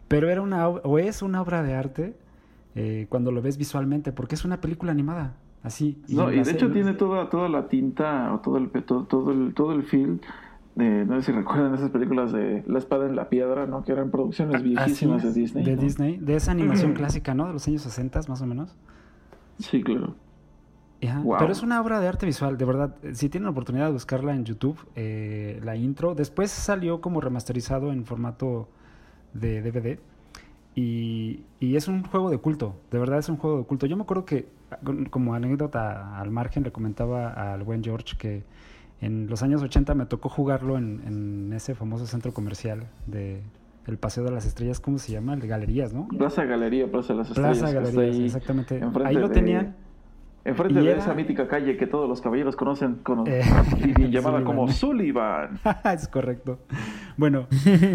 Pero 0.07 0.29
era 0.29 0.41
una, 0.41 0.67
o 0.67 0.97
es 0.97 1.21
una 1.21 1.41
obra 1.41 1.61
de 1.61 1.73
arte 1.73 2.15
eh, 2.75 3.07
cuando 3.09 3.31
lo 3.31 3.41
ves 3.41 3.57
visualmente, 3.57 4.13
porque 4.13 4.35
es 4.35 4.45
una 4.45 4.61
película 4.61 4.91
animada, 4.91 5.35
así. 5.61 6.01
no, 6.07 6.31
y 6.31 6.41
de 6.41 6.51
hecho 6.51 6.71
tiene 6.71 6.93
toda, 6.93 7.29
toda 7.29 7.49
la 7.49 7.67
tinta, 7.67 8.33
o 8.33 8.39
todo 8.39 8.57
el, 8.57 8.69
todo, 8.69 9.03
todo 9.03 9.31
el, 9.31 9.53
todo 9.53 9.73
el 9.73 9.83
film 9.83 10.19
no 10.75 11.21
sé 11.21 11.31
si 11.31 11.31
recuerdan 11.31 11.73
esas 11.75 11.89
películas 11.89 12.31
de 12.31 12.63
La 12.67 12.79
espada 12.79 13.05
en 13.05 13.15
la 13.15 13.29
piedra, 13.29 13.67
¿no? 13.67 13.83
Que 13.83 13.91
eran 13.91 14.09
producciones 14.09 14.55
ah, 14.55 14.59
viejísimas 14.59 15.23
de 15.23 15.33
Disney. 15.33 15.63
De 15.63 15.75
Disney, 15.75 16.17
de 16.17 16.35
esa 16.35 16.51
animación 16.51 16.93
clásica, 16.95 17.33
¿no? 17.33 17.47
De 17.47 17.53
los 17.53 17.67
años 17.67 17.81
60 17.81 18.21
más 18.27 18.41
o 18.41 18.45
menos. 18.45 18.75
Sí, 19.61 19.81
claro. 19.81 20.15
Pero 21.01 21.51
es 21.51 21.63
una 21.63 21.81
obra 21.81 21.99
de 21.99 22.07
arte 22.07 22.25
visual, 22.25 22.57
de 22.57 22.65
verdad. 22.65 22.95
Si 23.13 23.29
tienen 23.29 23.45
la 23.45 23.51
oportunidad 23.51 23.87
de 23.87 23.93
buscarla 23.93 24.35
en 24.35 24.45
YouTube, 24.45 24.77
eh, 24.95 25.59
la 25.63 25.75
intro, 25.75 26.13
después 26.13 26.51
salió 26.51 27.01
como 27.01 27.21
remasterizado 27.21 27.91
en 27.91 28.05
formato 28.05 28.69
de 29.33 29.61
DVD. 29.61 29.99
Y, 30.75 31.43
y, 31.59 31.75
es 31.75 31.87
un 31.87 32.03
juego 32.03 32.29
de 32.29 32.37
culto, 32.37 32.75
de 32.91 32.99
verdad 32.99 33.19
es 33.19 33.27
un 33.29 33.37
juego 33.37 33.57
de 33.57 33.63
culto. 33.65 33.87
Yo 33.87 33.97
me 33.97 34.03
acuerdo 34.03 34.25
que, 34.25 34.47
como 35.09 35.33
anécdota 35.33 36.17
al 36.17 36.31
margen, 36.31 36.63
le 36.63 36.71
comentaba 36.71 37.51
al 37.51 37.63
buen 37.63 37.83
George 37.83 38.15
que 38.17 38.43
en 39.01 39.27
los 39.27 39.43
años 39.43 39.61
80 39.61 39.95
me 39.95 40.05
tocó 40.05 40.29
jugarlo 40.29 40.77
en, 40.77 41.01
en 41.05 41.53
ese 41.53 41.75
famoso 41.75 42.05
centro 42.05 42.33
comercial 42.33 42.87
de, 43.05 43.41
el 43.87 43.97
Paseo 43.97 44.23
de 44.23 44.31
las 44.31 44.45
Estrellas, 44.45 44.79
¿cómo 44.79 44.97
se 44.97 45.11
llama? 45.11 45.33
El 45.33 45.39
de 45.39 45.47
Galerías, 45.47 45.93
¿no? 45.93 46.07
Plaza 46.07 46.45
Galería, 46.45 46.89
Plaza 46.89 47.13
de 47.13 47.19
las 47.19 47.29
Estrellas. 47.29 47.59
Plaza 47.59 47.73
Galerías, 47.73 48.19
exactamente. 48.19 48.81
Ahí 49.05 49.15
lo 49.15 49.29
tenían. 49.29 49.75
Enfrente 50.43 50.81
de 50.81 50.93
esa 50.93 51.13
mítica 51.13 51.47
calle 51.47 51.77
que 51.77 51.85
todos 51.85 52.09
los 52.09 52.19
caballeros 52.19 52.55
conocen, 52.55 52.99
eh, 53.27 53.43
y, 53.99 54.07
llamada 54.09 54.43
como 54.43 54.67
Sullivan. 54.69 55.59
es 55.93 56.07
correcto. 56.07 56.57
Bueno, 57.15 57.47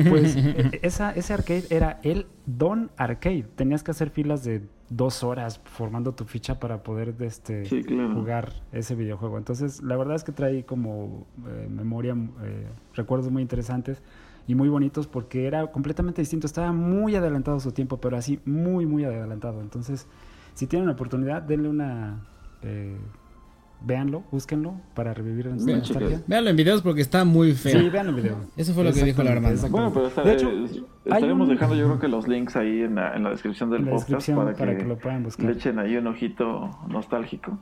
pues 0.09 0.37
esa, 0.83 1.11
ese 1.11 1.35
arcade 1.35 1.65
era 1.71 1.99
el 2.05 2.27
Don 2.47 2.91
Arcade. 2.97 3.47
Tenías 3.57 3.83
que 3.83 3.91
hacer 3.91 4.11
filas 4.11 4.45
de 4.45 4.63
dos 4.89 5.25
horas 5.25 5.61
formando 5.65 6.15
tu 6.15 6.25
ficha 6.25 6.61
para 6.61 6.85
poder 6.85 7.15
este, 7.19 7.65
jugar 8.15 8.53
ese 8.71 8.95
videojuego. 8.95 9.39
Entonces, 9.39 9.83
la 9.83 9.97
verdad 9.97 10.15
es 10.15 10.23
que 10.23 10.31
trae 10.31 10.65
como 10.65 11.27
eh, 11.49 11.67
memoria, 11.69 12.15
eh, 12.45 12.69
recuerdos 12.95 13.29
muy 13.29 13.43
interesantes 13.43 14.01
y 14.47 14.55
muy 14.55 14.69
bonitos 14.69 15.07
porque 15.07 15.47
era 15.47 15.67
completamente 15.73 16.23
distinto. 16.23 16.47
Estaba 16.47 16.73
muy 16.73 17.15
adelantado 17.17 17.59
su 17.61 17.73
tiempo, 17.73 17.99
pero 17.99 18.17
así 18.17 18.41
muy, 18.45 18.87
muy 18.87 19.05
adelantado. 19.05 19.61
Entonces, 19.61 20.07
si 20.55 20.67
tienen 20.67 20.87
la 20.87 20.93
oportunidad, 20.93 21.43
denle 21.43 21.69
una, 21.69 22.21
eh, 22.63 22.97
véanlo, 23.85 24.23
búsquenlo 24.31 24.75
para 24.95 25.13
revivir 25.13 25.49
en 25.49 25.65
Bien, 25.65 25.79
nostalgia. 25.81 26.09
chicas. 26.09 26.25
Véanlo 26.29 26.51
en 26.51 26.57
videos 26.57 26.81
porque 26.83 27.01
está 27.03 27.25
muy 27.25 27.53
feo. 27.53 27.79
Sí, 27.81 27.91
vean 27.91 28.09
el 28.09 28.15
video. 28.15 28.37
Eso 28.57 28.73
fue 28.73 28.85
lo 28.85 28.93
que 28.93 29.03
dijo 29.05 29.23
la 29.23 29.33
hermana. 29.33 29.57
Bueno, 29.69 29.93
pero 29.93 30.07
está- 30.07 30.23
De 30.23 30.33
hecho, 30.33 30.51
estaremos 31.05 31.49
un- 31.49 31.55
dejando 31.55 31.75
yo 31.77 31.85
creo 31.87 31.99
que 31.99 32.09
los 32.09 32.27
links 32.27 32.57
ahí 32.57 32.83
en 32.83 32.95
la, 32.95 33.15
en 33.15 33.25
la 33.25 33.31
descripción 33.31 33.69
del 33.71 33.81
En 33.81 33.87
la 33.87 33.91
podcast 33.93 34.11
descripción 34.11 34.37
para, 34.39 34.57
para 34.57 34.73
que, 34.73 34.79
que 34.79 34.89
lo 34.89 34.97
puedan 34.99 35.25
buscar. 35.25 35.45
le 35.47 35.53
echen 35.53 35.79
ahí 35.79 35.97
un 35.97 36.07
ojito 36.07 36.71
nostálgico. 36.89 37.59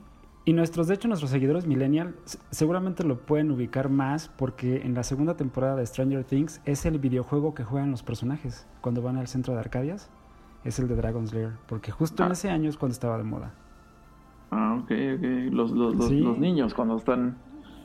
Y 0.47 0.53
nuestros, 0.53 0.87
de 0.87 0.93
hecho, 0.93 1.07
nuestros 1.07 1.31
seguidores 1.31 1.65
millennial 1.65 2.15
seguramente 2.51 3.03
lo 3.03 3.17
pueden 3.17 3.49
ubicar 3.49 3.89
más 3.89 4.27
porque 4.29 4.81
en 4.83 4.93
la 4.93 5.01
segunda 5.03 5.35
temporada 5.35 5.75
de 5.75 5.85
Stranger 5.85 6.23
Things 6.23 6.61
es 6.65 6.85
el 6.85 6.99
videojuego 6.99 7.55
que 7.55 7.63
juegan 7.63 7.89
los 7.89 8.03
personajes 8.03 8.67
cuando 8.81 9.01
van 9.01 9.17
al 9.17 9.27
centro 9.27 9.53
de 9.55 9.59
Arcadias. 9.59 10.09
Es 10.63 10.77
el 10.79 10.87
de 10.87 10.95
Dragon's 10.95 11.33
Lair, 11.33 11.53
porque 11.67 11.91
justo 11.91 12.23
en 12.23 12.29
Ah. 12.29 12.33
ese 12.33 12.49
año 12.51 12.69
es 12.69 12.77
cuando 12.77 12.93
estaba 12.93 13.17
de 13.17 13.23
moda. 13.23 13.53
Ah, 14.51 14.77
ok, 14.79 14.91
ok. 14.91 15.51
Los, 15.51 15.71
los, 15.71 15.95
los, 15.95 16.07
Sí. 16.09 16.19
los 16.19 16.37
niños 16.37 16.73
cuando 16.75 16.95
están 16.97 17.37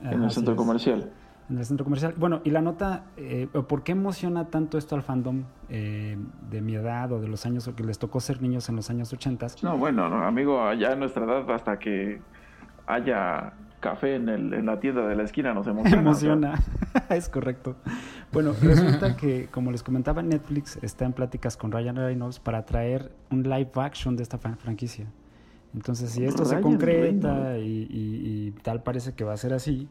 en 0.03 0.23
el 0.23 0.31
centro 0.31 0.53
es. 0.53 0.59
comercial. 0.59 1.11
En 1.49 1.59
el 1.59 1.65
centro 1.65 1.85
comercial. 1.85 2.15
Bueno, 2.17 2.43
y 2.45 2.51
la 2.51 2.61
nota, 2.61 3.07
eh, 3.17 3.49
¿por 3.69 3.83
qué 3.83 3.93
emociona 3.93 4.49
tanto 4.49 4.77
esto 4.79 4.95
al 4.97 5.03
fandom 5.03 5.45
eh, 5.71 6.17
de 6.51 6.61
mi 6.61 6.75
edad 6.75 7.11
o 7.13 7.21
de 7.21 7.27
los 7.29 7.45
años, 7.47 7.67
o 7.69 7.75
que 7.75 7.83
les 7.85 7.99
tocó 7.99 8.21
ser 8.21 8.41
niños 8.43 8.69
en 8.69 8.77
los 8.77 8.89
años 8.91 9.13
80? 9.13 9.47
No, 9.63 9.77
bueno, 9.79 10.09
no, 10.11 10.23
amigo, 10.25 10.63
allá 10.63 10.93
en 10.93 11.01
nuestra 11.01 11.25
edad 11.25 11.51
hasta 11.51 11.79
que 11.79 12.21
haya 12.95 13.55
café 13.81 14.17
en, 14.17 14.29
el, 14.29 14.53
en 14.53 14.67
la 14.67 14.79
tienda 14.79 15.07
de 15.07 15.17
la 15.17 15.23
esquina 15.23 15.55
nos 15.55 15.67
emociona. 15.75 16.01
emociona. 16.03 16.55
es 17.11 17.29
correcto. 17.29 17.77
Bueno, 18.33 18.53
resulta 18.63 19.17
que, 19.17 19.49
como 19.51 19.71
les 19.73 19.83
comentaba, 19.83 20.23
Netflix 20.23 20.79
está 20.83 21.05
en 21.05 21.13
pláticas 21.13 21.57
con 21.57 21.73
Ryan 21.73 21.97
Reynolds 21.97 22.39
para 22.41 22.65
traer 22.65 23.11
un 23.31 23.43
live 23.43 23.71
action 23.77 24.17
de 24.17 24.23
esta 24.23 24.39
fran- 24.39 24.57
franquicia. 24.59 25.07
Entonces, 25.75 26.11
si 26.11 26.25
esto 26.25 26.45
se 26.45 26.61
concreta 26.61 27.57
y, 27.59 27.87
y- 27.91 28.49
y 28.49 28.51
tal 28.63 28.83
parece 28.83 29.15
que 29.15 29.25
va 29.25 29.33
a 29.33 29.37
ser 29.37 29.53
así, 29.55 29.89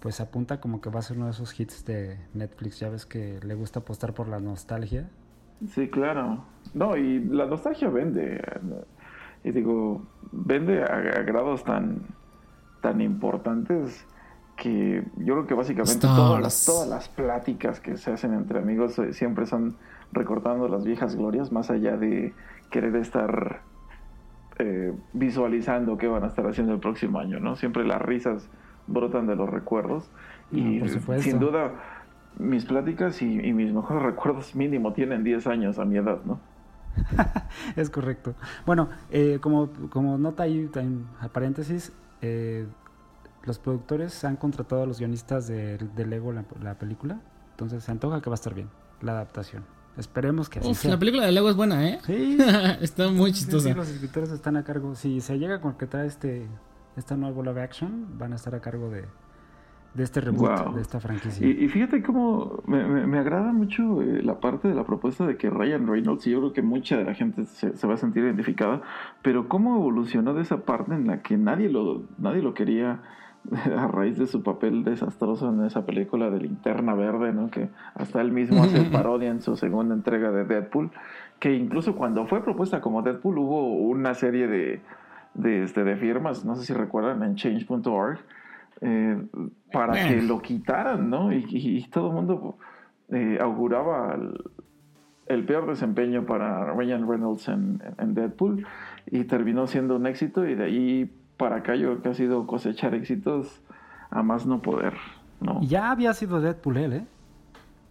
pues 0.00 0.20
apunta 0.20 0.60
como 0.60 0.80
que 0.80 0.90
va 0.90 0.98
a 0.98 1.02
ser 1.02 1.16
uno 1.16 1.26
de 1.26 1.30
esos 1.32 1.58
hits 1.58 1.84
de 1.84 2.18
Netflix. 2.34 2.80
Ya 2.80 2.88
ves 2.88 3.06
que 3.06 3.38
le 3.42 3.54
gusta 3.54 3.80
apostar 3.80 4.14
por 4.14 4.26
la 4.28 4.40
nostalgia. 4.40 5.08
Sí, 5.68 5.88
claro. 5.88 6.44
No, 6.74 6.96
y 6.96 7.20
la 7.24 7.46
nostalgia 7.46 7.88
vende. 7.88 8.40
Y 9.44 9.52
digo, 9.52 10.04
vende 10.32 10.82
a, 10.82 10.86
a 10.86 11.22
grados 11.22 11.62
tan, 11.62 12.00
tan 12.82 13.00
importantes 13.00 14.06
que 14.56 15.02
yo 15.16 15.34
creo 15.34 15.46
que 15.46 15.54
básicamente 15.54 15.92
Stars. 15.92 16.16
todas 16.16 16.42
las, 16.42 16.66
todas 16.66 16.88
las 16.88 17.08
pláticas 17.08 17.80
que 17.80 17.96
se 17.96 18.12
hacen 18.12 18.34
entre 18.34 18.58
amigos 18.58 18.98
eh, 18.98 19.14
siempre 19.14 19.46
son 19.46 19.76
recordando 20.12 20.68
las 20.68 20.84
viejas 20.84 21.16
glorias, 21.16 21.50
más 21.50 21.70
allá 21.70 21.96
de 21.96 22.34
querer 22.70 22.94
estar 22.96 23.62
eh, 24.58 24.92
visualizando 25.14 25.96
qué 25.96 26.06
van 26.06 26.24
a 26.24 26.26
estar 26.26 26.46
haciendo 26.46 26.74
el 26.74 26.80
próximo 26.80 27.18
año, 27.18 27.40
¿no? 27.40 27.56
Siempre 27.56 27.86
las 27.86 28.02
risas 28.02 28.50
brotan 28.86 29.26
de 29.26 29.36
los 29.36 29.48
recuerdos 29.48 30.10
y 30.50 30.80
No, 30.80 31.18
sin 31.18 31.38
duda 31.38 31.72
mis 32.38 32.66
pláticas 32.66 33.22
y, 33.22 33.40
y 33.40 33.54
mis 33.54 33.72
mejores 33.72 34.02
recuerdos 34.10 34.54
mínimo 34.54 34.92
tienen 34.92 35.24
10 35.24 35.46
años 35.46 35.78
a 35.78 35.86
mi 35.86 35.96
edad, 35.96 36.18
¿no? 36.26 36.40
Es 37.76 37.90
correcto. 37.90 38.34
Bueno, 38.66 38.88
eh, 39.10 39.38
como, 39.40 39.70
como 39.90 40.18
nota 40.18 40.44
ahí, 40.44 40.70
en 40.74 41.06
paréntesis, 41.32 41.92
eh, 42.22 42.66
los 43.44 43.58
productores 43.58 44.24
han 44.24 44.36
contratado 44.36 44.82
a 44.82 44.86
los 44.86 44.98
guionistas 44.98 45.46
de, 45.46 45.76
de 45.78 46.06
Lego 46.06 46.32
la, 46.32 46.44
la 46.62 46.78
película, 46.78 47.20
entonces 47.50 47.84
se 47.84 47.90
antoja 47.90 48.20
que 48.22 48.30
va 48.30 48.34
a 48.34 48.36
estar 48.36 48.54
bien 48.54 48.70
la 49.00 49.12
adaptación. 49.12 49.64
Esperemos 49.98 50.48
que 50.48 50.60
así 50.60 50.70
Uf, 50.70 50.78
sea. 50.78 50.92
la 50.92 50.98
película 50.98 51.26
de 51.26 51.32
Lego 51.32 51.50
es 51.50 51.56
buena, 51.56 51.86
¿eh? 51.86 52.00
Sí, 52.06 52.38
Está 52.80 53.08
muy 53.10 53.32
sí, 53.34 53.40
sí, 53.40 53.44
chistosa. 53.44 53.74
los 53.74 53.88
escritores 53.88 54.30
están 54.30 54.56
a 54.56 54.64
cargo. 54.64 54.94
Si 54.94 55.20
se 55.20 55.38
llega 55.38 55.56
a 55.56 55.60
concretar 55.60 56.06
este, 56.06 56.46
esta 56.96 57.14
nueva 57.16 57.42
live 57.44 57.60
action, 57.62 58.16
van 58.18 58.32
a 58.32 58.36
estar 58.36 58.54
a 58.54 58.60
cargo 58.60 58.88
de, 58.88 59.04
de 59.94 60.04
este 60.04 60.20
reboot, 60.20 60.64
Wow. 60.64 60.74
de 60.74 60.80
esta 60.80 61.00
franquicia. 61.00 61.46
Y, 61.46 61.64
y 61.64 61.68
fíjate 61.68 62.02
cómo 62.02 62.62
me, 62.66 62.84
me- 62.86 63.06
me 63.06 63.18
agrada 63.18 63.52
mucho 63.52 64.00
eh, 64.02 64.22
la 64.22 64.40
parte 64.40 64.68
de 64.68 64.74
la 64.74 64.84
propuesta 64.84 65.26
de 65.26 65.36
que 65.36 65.50
Ryan 65.50 65.86
Reynolds, 65.86 66.26
y 66.26 66.30
yo 66.30 66.38
creo 66.38 66.52
que 66.52 66.62
mucha 66.62 66.96
de 66.96 67.04
la 67.04 67.14
gente 67.14 67.44
se, 67.44 67.76
se 67.76 67.86
va 67.86 67.94
a 67.94 67.96
sentir 67.98 68.24
identificada, 68.24 68.80
pero 69.22 69.48
cómo 69.48 69.76
evolucionó 69.76 70.32
de 70.34 70.42
esa 70.42 70.58
parte 70.64 70.94
en 70.94 71.06
la 71.06 71.20
que 71.22 71.36
nadie 71.36 71.68
lo, 71.68 72.02
nadie 72.18 72.40
lo 72.42 72.54
quería 72.54 73.00
a 73.76 73.88
raíz 73.88 74.16
de 74.18 74.26
su 74.26 74.42
papel 74.42 74.84
desastroso 74.84 75.48
en 75.52 75.64
esa 75.64 75.84
película 75.84 76.30
de 76.30 76.38
Linterna 76.40 76.94
Verde, 76.94 77.32
¿no? 77.32 77.50
Que 77.50 77.68
hasta 77.94 78.20
él 78.20 78.32
mismo 78.32 78.62
hace 78.62 78.82
parodia 78.92 79.30
en 79.30 79.42
su 79.42 79.56
segunda 79.56 79.94
entrega 79.94 80.30
de 80.30 80.44
Deadpool, 80.44 80.90
que 81.40 81.52
incluso 81.54 81.96
cuando 81.96 82.24
fue 82.26 82.42
propuesta 82.42 82.80
como 82.80 83.02
Deadpool 83.02 83.38
hubo 83.38 83.66
una 83.74 84.14
serie 84.14 84.46
de, 84.46 84.80
de, 85.34 85.64
este, 85.64 85.82
de 85.84 85.96
firmas, 85.96 86.44
no 86.44 86.54
sé 86.56 86.64
si 86.64 86.72
recuerdan, 86.72 87.22
en 87.24 87.34
change.org, 87.34 88.20
eh, 88.80 89.16
para 89.72 90.06
que 90.06 90.22
lo 90.22 90.40
quitaran, 90.40 91.08
¿no? 91.10 91.32
Y, 91.32 91.44
y- 91.48 91.78
y 91.78 91.88
todo 91.88 92.08
el 92.08 92.14
mundo 92.14 92.56
eh, 93.10 93.38
auguraba 93.40 94.14
el, 94.14 94.32
el 95.26 95.44
peor 95.44 95.66
desempeño 95.68 96.24
para 96.26 96.72
Ryan 96.74 97.08
Reynolds 97.08 97.48
en, 97.48 97.82
en 97.98 98.14
Deadpool 98.14 98.66
y 99.06 99.24
terminó 99.24 99.66
siendo 99.66 99.96
un 99.96 100.06
éxito 100.06 100.46
y 100.46 100.54
de 100.54 100.64
ahí 100.64 101.12
para 101.36 101.56
acá 101.56 101.74
yo 101.76 101.88
creo 101.90 102.02
que 102.02 102.08
ha 102.10 102.14
sido 102.14 102.46
cosechar 102.46 102.94
éxitos 102.94 103.62
a 104.10 104.22
más 104.22 104.46
no 104.46 104.60
poder, 104.62 104.94
¿no? 105.40 105.60
Ya 105.62 105.90
había 105.90 106.12
sido 106.14 106.40
Deadpool 106.40 106.76
él, 106.76 106.92
¿eh? 106.92 107.06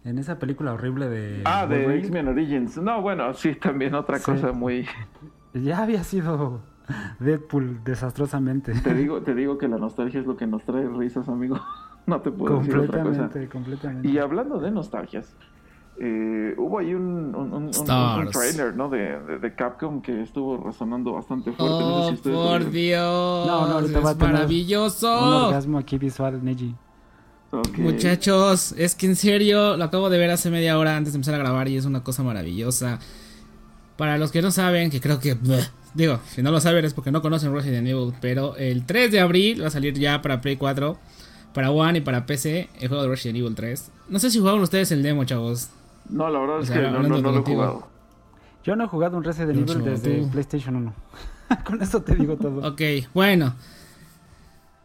En 0.04 0.18
esa 0.18 0.38
película 0.40 0.72
horrible 0.72 1.08
de... 1.08 1.42
Ah, 1.44 1.64
de. 1.64 1.96
X-Men 1.98 2.26
Origins. 2.28 2.76
No, 2.78 3.00
bueno, 3.02 3.32
sí, 3.34 3.54
también 3.54 3.94
otra 3.94 4.18
Sí. 4.18 4.24
cosa 4.32 4.52
muy... 4.52 4.84
Ya 5.54 5.82
había 5.82 6.02
sido 6.02 6.60
Deadpool 7.20 7.80
desastrosamente. 7.84 8.72
Te 8.74 8.94
digo, 8.94 9.22
te 9.22 9.34
digo 9.34 9.58
que 9.58 9.68
la 9.68 9.78
nostalgia 9.78 10.20
es 10.20 10.26
lo 10.26 10.36
que 10.36 10.46
nos 10.46 10.64
trae 10.64 10.86
risas, 10.88 11.28
amigo. 11.28 11.58
No 12.04 12.20
te 12.20 12.32
puedo 12.32 12.58
decir 12.58 12.76
otra 12.78 13.00
cosa. 13.04 13.20
completamente, 13.20 13.48
completamente. 13.48 14.08
Y 14.08 14.18
hablando 14.18 14.58
de 14.58 14.72
nostalgias, 14.72 15.36
eh, 16.00 16.52
hubo 16.58 16.80
ahí 16.80 16.94
un, 16.94 17.32
un, 17.32 17.34
un- 17.36 17.52
un- 17.52 17.62
un 17.62 17.68
Stars. 17.68 18.30
trailer 18.32 18.74
¿no? 18.76 18.88
de, 18.88 19.20
de- 19.20 19.38
de 19.38 19.54
Capcom 19.54 20.02
que 20.02 20.20
estuvo 20.20 20.56
resonando 20.64 21.12
bastante 21.12 21.52
fuerte. 21.52 21.78
no 21.78 22.08
sé 22.08 22.12
Oh, 22.14 22.16
si 22.16 22.28
por. 22.62 22.70
Dios. 22.72 23.46
No, 23.46 23.68
no, 23.68 23.74
va 23.74 23.80
es 23.82 23.86
tener 23.92 24.02
Un 24.04 24.18
maravilloso. 24.18 25.46
orgasmo 25.46 25.78
aquí 25.78 25.96
visual, 25.96 26.44
Neji. 26.44 26.74
Ok. 27.52 27.78
Muchachos, 27.78 28.72
es 28.76 28.96
que 28.96 29.06
en 29.06 29.14
serio, 29.14 29.76
lo 29.76 29.84
acabo 29.84 30.10
de 30.10 30.18
ver 30.18 30.30
hace 30.30 30.50
media 30.50 30.76
hora 30.78 30.96
antes 30.96 31.12
de 31.12 31.18
empezar 31.18 31.34
a 31.36 31.38
grabar 31.38 31.68
y 31.68 31.76
es 31.76 31.84
una 31.84 32.02
cosa 32.02 32.24
maravillosa. 32.24 32.98
Para 33.96 34.18
los 34.18 34.32
que 34.32 34.42
no 34.42 34.50
saben, 34.50 34.90
que 34.90 35.00
creo 35.00 35.20
que... 35.20 35.34
bleh, 35.34 35.62
digo, 35.94 36.20
si 36.28 36.42
no 36.42 36.50
lo 36.50 36.60
saben 36.60 36.84
es 36.84 36.94
porque 36.94 37.10
no 37.10 37.22
conocen 37.22 37.52
Resident 37.54 37.86
Evil, 37.86 38.12
pero 38.20 38.56
el 38.56 38.84
3 38.84 39.10
de 39.12 39.20
abril 39.20 39.62
va 39.62 39.68
a 39.68 39.70
salir 39.70 39.98
ya 39.98 40.22
para 40.22 40.40
Play 40.40 40.56
4, 40.56 40.98
para 41.54 41.70
One 41.70 41.98
y 41.98 42.00
para 42.00 42.26
PC 42.26 42.68
el 42.80 42.88
juego 42.88 43.02
de 43.02 43.08
Resident 43.08 43.38
Evil 43.38 43.54
3. 43.54 43.90
No 44.08 44.18
sé 44.18 44.30
si 44.30 44.38
jugaron 44.38 44.60
ustedes 44.60 44.90
el 44.92 45.02
demo, 45.02 45.24
chavos. 45.24 45.70
No, 46.08 46.28
la 46.28 46.40
verdad 46.40 46.58
O 46.58 46.60
es 46.60 46.68
sea, 46.68 46.76
que 46.76 46.82
no, 46.82 47.02
no, 47.02 47.20
no 47.20 47.32
lo 47.32 47.38
he 47.40 47.42
jugado. 47.42 47.88
Yo 48.64 48.76
no 48.76 48.84
he 48.84 48.88
jugado 48.88 49.16
un 49.16 49.24
Resident 49.24 49.68
Evil 49.70 49.84
desde 49.84 50.20
tú. 50.20 50.30
PlayStation 50.30 50.76
1. 50.76 50.94
Con 51.64 51.82
eso 51.82 52.02
te 52.02 52.14
digo 52.14 52.36
todo. 52.36 52.66
Ok, 52.68 52.80
bueno. 53.14 53.54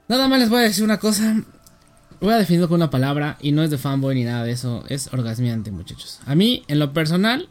Nada 0.08 0.28
más 0.28 0.40
les 0.40 0.50
voy 0.50 0.60
a 0.60 0.64
decir 0.64 0.84
una 0.84 0.98
cosa. 0.98 1.36
Voy 2.20 2.34
a 2.34 2.38
definirlo 2.38 2.68
con 2.68 2.78
una 2.78 2.90
palabra 2.90 3.38
y 3.42 3.52
no 3.52 3.62
es 3.62 3.70
de 3.70 3.78
fanboy 3.78 4.16
ni 4.16 4.24
nada 4.24 4.44
de 4.44 4.52
eso. 4.52 4.84
Es 4.90 5.14
orgasmiante, 5.14 5.70
muchachos. 5.70 6.20
A 6.26 6.34
mí, 6.34 6.64
en 6.68 6.80
lo 6.80 6.92
personal, 6.92 7.48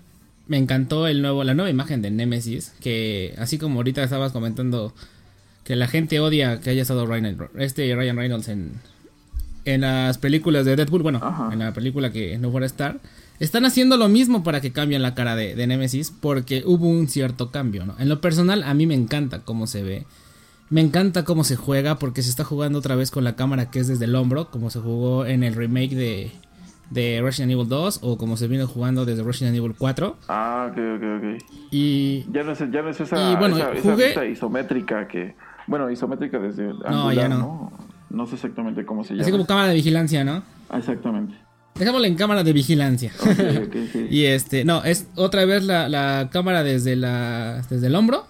me 0.49 0.59
encantó 0.59 1.07
el 1.07 1.23
nuevo, 1.23 1.45
la 1.45 1.55
nueva 1.55 1.71
imagen 1.71 2.03
de 2.03 2.11
Nemesis. 2.11 2.73
Que 2.81 3.35
así 3.39 3.59
como 3.59 3.81
ahorita 3.81 4.03
estabas 4.03 4.33
comentando 4.33 4.95
que 5.65 5.77
la 5.77 5.89
gente 5.89 6.21
odia 6.21 6.61
que 6.61 6.71
haya 6.71 6.83
estado 6.83 7.07
Ryan, 7.07 7.37
este 7.59 7.95
Ryan 7.95 8.17
Reynolds 8.17 8.49
en, 8.49 8.73
en 9.65 9.81
las 9.81 10.19
películas 10.19 10.65
de 10.65 10.77
Deadpool. 10.77 11.03
Bueno, 11.03 11.21
Ajá. 11.23 11.51
en 11.53 11.59
la 11.59 11.73
película 11.73 12.13
que 12.13 12.39
no 12.39 12.51
fuera 12.51 12.65
a 12.65 12.69
estar. 12.69 13.01
Están 13.39 13.67
haciendo 13.67 13.99
lo 13.99 14.09
mismo 14.09 14.43
para 14.43 14.61
que 14.63 14.73
cambien 14.73 15.03
la 15.03 15.15
cara 15.15 15.37
de, 15.37 15.55
de 15.55 15.67
Nemesis 15.67 16.11
porque 16.11 16.63
hubo 16.65 16.89
un 16.89 17.09
cierto 17.09 17.51
cambio, 17.51 17.85
¿no? 17.85 17.95
En 17.99 18.09
lo 18.09 18.21
personal, 18.23 18.63
a 18.63 18.73
mí 18.73 18.87
me 18.87 18.95
encanta 18.95 19.41
cómo 19.41 19.67
se 19.67 19.83
ve. 19.83 20.07
Me 20.71 20.81
encanta 20.81 21.25
cómo 21.25 21.45
se 21.45 21.55
juega 21.55 21.99
porque 21.99 22.23
se 22.23 22.31
está 22.31 22.45
jugando 22.45 22.79
otra 22.79 22.97
vez 22.97 23.11
con 23.11 23.25
la 23.25 23.37
cámara 23.37 23.71
que 23.71 23.79
es 23.79 23.89
desde 23.89 24.07
el 24.07 24.15
hombro, 24.17 24.51
como 24.51 24.71
se 24.71 24.81
jugó 24.81 25.27
en 25.27 25.45
el 25.45 25.55
remake 25.55 25.95
de, 25.95 26.33
de 26.91 27.21
Resident 27.23 27.53
Evil 27.53 27.69
2 27.69 28.01
o 28.03 28.17
como 28.17 28.37
se 28.37 28.47
vino 28.49 28.67
jugando 28.67 29.05
desde 29.05 29.23
Resident 29.23 29.57
Evil 29.57 29.75
4. 29.77 30.17
Ah, 30.29 30.69
ok, 30.71 30.79
ok, 30.97 31.03
ok. 31.19 31.43
Y 31.71 32.25
Ya 32.33 32.43
no 32.45 32.53
es, 32.53 32.59
ya 32.59 32.83
no 32.83 32.89
es 32.91 33.01
esa, 33.01 33.33
Y 33.33 33.37
bueno, 33.37 33.57
esa, 33.57 33.73
jugué- 33.83 34.31
isométrica 34.31 35.09
que... 35.09 35.35
Bueno, 35.67 35.91
isométrica 35.91 36.39
desde 36.39 36.69
No, 36.69 36.85
angular, 36.87 37.15
ya 37.17 37.29
no. 37.29 37.39
no. 37.39 37.73
No 38.09 38.27
sé 38.27 38.37
exactamente 38.37 38.87
cómo 38.87 39.03
se 39.03 39.15
llama. 39.15 39.23
así 39.23 39.33
como 39.33 39.47
cámara 39.47 39.69
de 39.69 39.75
vigilancia, 39.75 40.25
¿no? 40.25 40.43
Ah, 40.71 40.79
Exactamente. 40.79 41.35
Dejémoslo 41.75 42.07
en 42.07 42.15
cámara 42.15 42.43
de 42.45 42.53
vigilancia. 42.55 43.13
Ok, 43.21 43.67
ok, 43.67 43.77
sí. 43.93 44.07
Y 44.11 44.25
este, 44.25 44.65
no, 44.65 44.83
es 44.85 45.09
otra 45.17 45.45
vez 45.45 45.65
la, 45.65 45.89
la 45.91 46.31
cámara 46.33 46.63
desde 46.63 46.97
la 46.97 47.63
desde 47.69 47.89
el 47.89 47.95
hombro. 47.97 48.25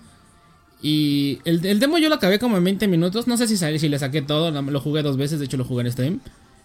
Y 0.83 1.39
el, 1.45 1.65
el 1.65 1.79
demo 1.79 1.99
yo 1.99 2.09
lo 2.09 2.17
acabé 2.17 2.39
como 2.39 2.57
en 2.57 2.65
20 2.65 2.89
minutos. 2.89 3.27
No 3.27 3.37
sé 3.37 3.47
si, 3.47 3.57
si 3.57 3.89
le 3.89 3.99
saqué 3.99 4.23
todo. 4.23 4.51
lo 4.51 4.81
jugué 4.81 5.03
dos 5.03 5.17
veces. 5.17 5.39
De 5.39 5.45
hecho, 5.45 5.57
lo 5.57 5.65
jugué 5.65 5.85
en 5.85 5.93
stream. 5.93 6.21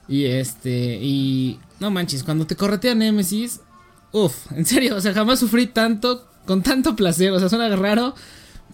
Y 0.07 0.25
este, 0.25 0.99
y 1.01 1.59
no 1.79 1.91
manches, 1.91 2.23
cuando 2.23 2.45
te 2.45 2.55
corretea 2.55 2.95
Nemesis. 2.95 3.61
Uf, 4.11 4.51
en 4.55 4.65
serio, 4.65 4.95
o 4.95 5.01
sea, 5.01 5.13
jamás 5.13 5.39
sufrí 5.39 5.67
tanto, 5.67 6.27
con 6.45 6.61
tanto 6.61 6.95
placer. 6.95 7.31
O 7.31 7.39
sea, 7.39 7.49
suena 7.49 7.73
raro. 7.75 8.13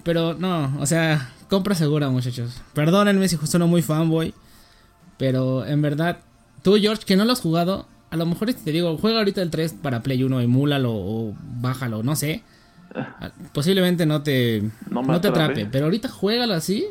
Pero 0.03 0.35
no, 0.35 0.77
o 0.79 0.85
sea, 0.85 1.33
compra 1.49 1.75
segura, 1.75 2.09
muchachos. 2.09 2.61
Perdónenme 2.73 3.27
si 3.27 3.37
no 3.57 3.67
muy 3.67 3.81
fanboy. 3.81 4.33
Pero 5.17 5.65
en 5.65 5.81
verdad, 5.81 6.19
tú, 6.61 6.75
George, 6.79 7.03
que 7.05 7.15
no 7.15 7.25
lo 7.25 7.33
has 7.33 7.41
jugado, 7.41 7.87
a 8.09 8.17
lo 8.17 8.25
mejor 8.25 8.53
te 8.53 8.71
digo, 8.71 8.97
juega 8.97 9.19
ahorita 9.19 9.41
el 9.41 9.49
3 9.49 9.75
para 9.81 10.01
Play 10.01 10.23
1, 10.23 10.41
emúlalo 10.41 10.91
o 10.93 11.35
bájalo, 11.59 12.03
no 12.03 12.15
sé. 12.15 12.43
Posiblemente 13.53 14.05
no 14.05 14.23
te, 14.23 14.63
no, 14.89 15.21
te 15.21 15.27
atrape, 15.27 15.65
pero 15.65 15.85
ahorita 15.85 16.07
juégalo 16.07 16.53
así. 16.53 16.85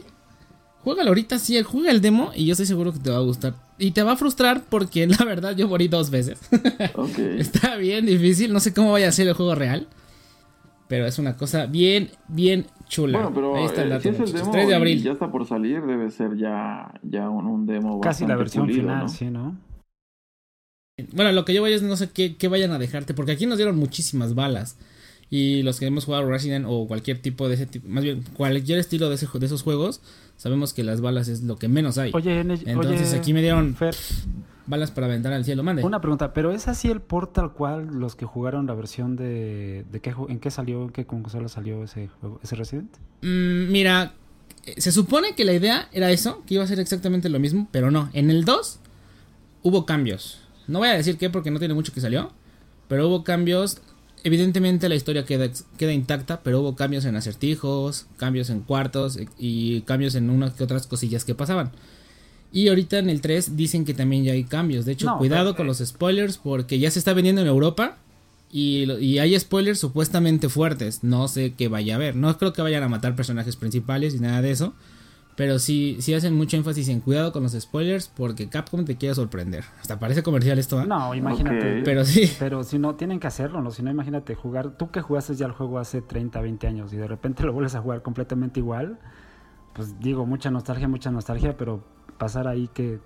Juégalo 0.86 1.08
ahorita 1.08 1.40
sí, 1.40 1.60
juega 1.64 1.90
el 1.90 2.00
demo 2.00 2.30
y 2.32 2.46
yo 2.46 2.52
estoy 2.52 2.66
seguro 2.66 2.92
que 2.92 3.00
te 3.00 3.10
va 3.10 3.16
a 3.16 3.20
gustar. 3.20 3.54
Y 3.76 3.90
te 3.90 4.04
va 4.04 4.12
a 4.12 4.16
frustrar 4.16 4.62
porque 4.68 5.04
la 5.18 5.24
verdad 5.24 5.56
yo 5.56 5.66
morí 5.66 5.88
dos 5.88 6.10
veces. 6.10 6.38
Está 7.38 7.74
bien 7.74 8.06
difícil, 8.06 8.52
no 8.52 8.60
sé 8.60 8.72
cómo 8.72 8.92
vaya 8.92 9.08
a 9.08 9.12
ser 9.12 9.26
el 9.26 9.34
juego 9.34 9.56
real. 9.56 9.88
Pero 10.86 11.04
es 11.04 11.18
una 11.18 11.36
cosa 11.36 11.66
bien, 11.66 12.10
bien 12.28 12.66
chula. 12.86 13.18
Bueno, 13.18 13.34
pero 13.34 13.56
Ahí 13.56 13.64
está 13.64 13.82
el 13.82 13.88
eh, 13.88 13.90
dato, 13.90 14.02
si 14.02 14.08
es 14.10 14.20
el 14.20 14.32
demo 14.32 14.52
3 14.52 14.68
de 14.68 14.74
abril. 14.76 15.02
ya 15.02 15.10
está 15.10 15.28
por 15.28 15.44
salir, 15.44 15.82
debe 15.82 16.08
ser 16.12 16.36
ya, 16.36 16.94
ya 17.02 17.30
un, 17.30 17.46
un 17.46 17.66
demo 17.66 18.00
Casi 18.00 18.24
la 18.24 18.36
versión 18.36 18.66
pulido, 18.66 18.82
final, 18.82 18.98
¿no? 19.00 19.08
sí, 19.08 19.24
¿no? 19.24 19.56
Bueno, 21.14 21.32
lo 21.32 21.44
que 21.44 21.52
yo 21.52 21.62
voy 21.62 21.72
es 21.72 21.82
no 21.82 21.96
sé 21.96 22.12
qué, 22.12 22.36
qué 22.36 22.46
vayan 22.46 22.70
a 22.70 22.78
dejarte, 22.78 23.12
porque 23.12 23.32
aquí 23.32 23.46
nos 23.46 23.56
dieron 23.58 23.76
muchísimas 23.76 24.36
balas. 24.36 24.78
Y 25.28 25.62
los 25.62 25.80
que 25.80 25.86
hemos 25.86 26.04
jugado 26.04 26.28
Resident 26.28 26.66
o 26.68 26.86
cualquier 26.86 27.18
tipo 27.20 27.48
de 27.48 27.54
ese 27.56 27.66
tipo, 27.66 27.88
más 27.88 28.04
bien 28.04 28.22
cualquier 28.36 28.78
estilo 28.78 29.08
de, 29.08 29.16
ese, 29.16 29.26
de 29.32 29.46
esos 29.46 29.62
juegos, 29.62 30.00
sabemos 30.36 30.72
que 30.72 30.84
las 30.84 31.00
balas 31.00 31.26
es 31.28 31.42
lo 31.42 31.56
que 31.56 31.66
menos 31.68 31.98
hay. 31.98 32.12
Oye, 32.14 32.40
N- 32.40 32.54
Entonces 32.64 33.08
oye, 33.10 33.18
aquí 33.18 33.32
me 33.34 33.42
dieron 33.42 33.74
Fer, 33.74 33.96
balas 34.66 34.92
para 34.92 35.08
aventar 35.08 35.32
al 35.32 35.44
cielo, 35.44 35.64
mande. 35.64 35.82
una 35.82 36.00
pregunta, 36.00 36.32
¿pero 36.32 36.52
es 36.52 36.68
así 36.68 36.88
el 36.88 37.00
port 37.00 37.32
tal 37.32 37.52
cual 37.52 37.86
los 37.98 38.14
que 38.14 38.24
jugaron 38.24 38.66
la 38.66 38.74
versión 38.74 39.16
de... 39.16 39.84
de 39.90 40.00
qué, 40.00 40.14
¿En 40.28 40.38
qué 40.38 40.50
salió, 40.52 40.84
en 40.84 40.90
qué 40.90 41.06
consola 41.06 41.48
salió 41.48 41.82
ese 41.82 42.06
juego, 42.20 42.38
ese 42.44 42.54
Resident? 42.54 42.90
Mm, 43.22 43.72
mira, 43.72 44.14
eh, 44.64 44.80
se 44.80 44.92
supone 44.92 45.34
que 45.34 45.44
la 45.44 45.54
idea 45.54 45.88
era 45.92 46.08
eso, 46.12 46.44
que 46.46 46.54
iba 46.54 46.62
a 46.62 46.68
ser 46.68 46.78
exactamente 46.78 47.28
lo 47.28 47.40
mismo, 47.40 47.66
pero 47.72 47.90
no. 47.90 48.10
En 48.12 48.30
el 48.30 48.44
2 48.44 48.78
hubo 49.64 49.86
cambios. 49.86 50.40
No 50.68 50.78
voy 50.80 50.88
a 50.88 50.92
decir 50.92 51.16
qué 51.18 51.30
porque 51.30 51.50
no 51.50 51.58
tiene 51.58 51.74
mucho 51.74 51.92
que 51.92 52.00
salió, 52.00 52.30
pero 52.86 53.08
hubo 53.08 53.24
cambios. 53.24 53.80
Evidentemente 54.26 54.88
la 54.88 54.96
historia 54.96 55.24
queda, 55.24 55.48
queda 55.78 55.92
intacta, 55.92 56.40
pero 56.42 56.60
hubo 56.60 56.74
cambios 56.74 57.04
en 57.04 57.14
acertijos, 57.14 58.06
cambios 58.16 58.50
en 58.50 58.58
cuartos 58.60 59.18
eh, 59.18 59.28
y 59.38 59.82
cambios 59.82 60.16
en 60.16 60.30
unas 60.30 60.52
que 60.54 60.64
otras 60.64 60.88
cosillas 60.88 61.24
que 61.24 61.36
pasaban. 61.36 61.70
Y 62.52 62.66
ahorita 62.66 62.98
en 62.98 63.08
el 63.08 63.20
3 63.20 63.56
dicen 63.56 63.84
que 63.84 63.94
también 63.94 64.24
ya 64.24 64.32
hay 64.32 64.42
cambios. 64.42 64.84
De 64.84 64.92
hecho, 64.92 65.06
No, 65.06 65.18
cuidado 65.18 65.50
pero- 65.52 65.58
con 65.58 65.66
los 65.68 65.78
spoilers 65.78 66.38
porque 66.38 66.80
ya 66.80 66.90
se 66.90 66.98
está 66.98 67.12
vendiendo 67.14 67.40
en 67.40 67.46
Europa. 67.46 67.98
Y 68.50 69.18
hay 69.18 69.38
spoilers 69.38 69.78
supuestamente 69.78 70.48
fuertes. 70.48 71.04
No 71.04 71.28
sé 71.28 71.54
qué 71.56 71.68
vaya 71.68 71.94
a 71.94 71.96
haber. 71.96 72.16
No 72.16 72.36
creo 72.36 72.52
que 72.52 72.62
vayan 72.62 72.82
a 72.82 72.88
matar 72.88 73.14
personajes 73.14 73.54
principales 73.54 74.14
y 74.14 74.18
nada 74.18 74.42
de 74.42 74.50
eso. 74.50 74.72
Pero 75.36 75.58
sí, 75.58 75.98
sí 76.00 76.14
hacen 76.14 76.34
mucho 76.34 76.56
énfasis 76.56 76.88
en 76.88 77.00
cuidado 77.00 77.30
con 77.30 77.42
los 77.42 77.52
spoilers 77.52 78.08
porque 78.08 78.48
Capcom 78.48 78.84
te 78.86 78.96
quiere 78.96 79.14
sorprender. 79.14 79.64
Hasta 79.80 79.98
parece 79.98 80.22
comercial 80.22 80.58
esto, 80.58 80.80
¿eh? 80.80 80.86
No, 80.86 81.14
imagínate. 81.14 81.82
Pero 81.84 82.04
sí. 82.06 82.32
Pero 82.38 82.64
si 82.64 82.78
no, 82.78 82.94
tienen 82.94 83.20
que 83.20 83.26
hacerlo, 83.26 83.60
¿no? 83.60 83.70
Si 83.70 83.82
no, 83.82 83.90
imagínate 83.90 84.34
jugar. 84.34 84.70
Tú 84.78 84.90
que 84.90 85.02
jugaste 85.02 85.34
ya 85.34 85.44
el 85.46 85.52
juego 85.52 85.78
hace 85.78 86.00
30, 86.00 86.40
20 86.40 86.66
años 86.66 86.92
y 86.94 86.96
de 86.96 87.06
repente 87.06 87.42
lo 87.42 87.52
vuelves 87.52 87.74
a 87.74 87.82
jugar 87.82 88.00
completamente 88.02 88.60
igual. 88.60 88.98
Pues 89.74 90.00
digo, 90.00 90.24
mucha 90.24 90.50
nostalgia, 90.50 90.88
mucha 90.88 91.10
nostalgia, 91.10 91.54
pero 91.56 91.84
pasar 92.16 92.48
ahí 92.48 92.68
que 92.72 92.98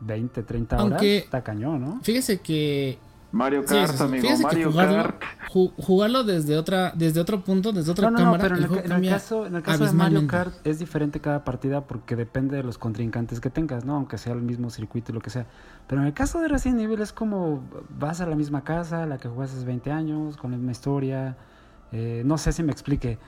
20, 0.00 0.44
30 0.44 0.76
horas 0.76 0.86
Aunque- 0.92 1.18
está 1.18 1.42
cañón, 1.42 1.80
¿no? 1.80 2.00
Fíjese 2.04 2.40
que 2.40 2.98
Mario 3.32 3.62
Sí, 3.62 3.74
Kart, 3.74 3.90
sí, 3.92 3.96
sí. 3.96 4.02
amigo, 4.04 4.22
Fíjese 4.22 4.42
Mario 4.42 4.70
jugarlo, 4.70 5.02
Kart. 5.02 5.22
ju- 5.52 5.72
jugarlo 5.78 6.22
desde 6.24 6.56
otra, 6.58 6.92
desde 6.94 7.18
otro 7.20 7.42
punto, 7.42 7.72
desde 7.72 7.90
otra 7.90 8.10
No, 8.10 8.18
no, 8.18 8.18
no, 8.18 8.24
cámara, 8.32 8.42
pero 8.42 8.54
en 8.56 8.58
el 8.58 8.62
el, 8.64 8.68
juego 8.68 8.82
ca- 8.88 8.94
en 8.96 9.02
el 9.04 9.10
caso, 9.10 9.46
en 9.46 9.54
el 9.56 9.62
caso 9.62 9.84
de 9.86 9.92
Mario. 9.92 10.26
Kart 10.26 10.54
es 10.66 10.78
diferente 10.78 11.20
cada 11.20 11.42
partida 11.42 11.80
porque 11.86 12.14
depende 12.14 12.56
de 12.58 12.62
los 12.62 12.76
contrincantes 12.76 13.40
que 13.40 13.48
tengas, 13.48 13.84
¿no? 13.86 13.96
Aunque 13.96 14.18
sea 14.18 14.34
el 14.34 14.42
mismo 14.42 14.68
circuito 14.70 15.12
y 15.12 15.14
lo 15.14 15.20
que 15.22 15.30
sea. 15.30 15.46
Pero 15.86 16.02
en 16.02 16.08
el 16.08 16.12
caso 16.14 16.40
de 16.40 16.48
Resident 16.48 16.80
Evil 16.82 17.00
es 17.00 17.12
como 17.14 17.62
vas 17.98 18.20
a 18.20 18.26
la 18.26 18.36
misma 18.36 18.64
casa, 18.64 19.06
la 19.06 19.16
que 19.18 19.28
jugaste 19.28 19.56
hace 19.56 19.66
20 19.66 19.90
años, 19.90 20.36
con 20.36 20.50
la 20.50 20.58
misma 20.58 20.72
historia. 20.72 21.36
Eh, 21.90 22.22
no 22.26 22.36
sé 22.38 22.52
si 22.52 22.62
me 22.62 22.72
explique. 22.72 23.18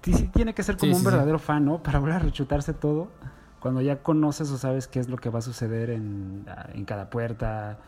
T- 0.00 0.12
sí 0.12 0.28
tiene 0.34 0.54
que 0.54 0.64
ser 0.64 0.76
como 0.76 0.90
Sí, 0.92 0.96
un 0.96 1.00
sí, 1.02 1.04
sí. 1.06 1.10
verdadero 1.12 1.38
fan, 1.38 1.64
¿no? 1.64 1.78
Para 1.84 2.00
volver 2.00 2.16
a 2.16 2.18
rechutarse 2.18 2.72
todo. 2.74 3.08
Cuando 3.60 3.80
ya 3.80 4.02
conoces 4.02 4.50
o 4.50 4.58
sabes 4.58 4.88
qué 4.88 4.98
es 4.98 5.08
lo 5.08 5.18
que 5.18 5.30
va 5.30 5.38
a 5.38 5.42
suceder 5.42 5.90
en, 5.90 6.46
en 6.74 6.84
cada 6.84 7.10
puerta. 7.10 7.78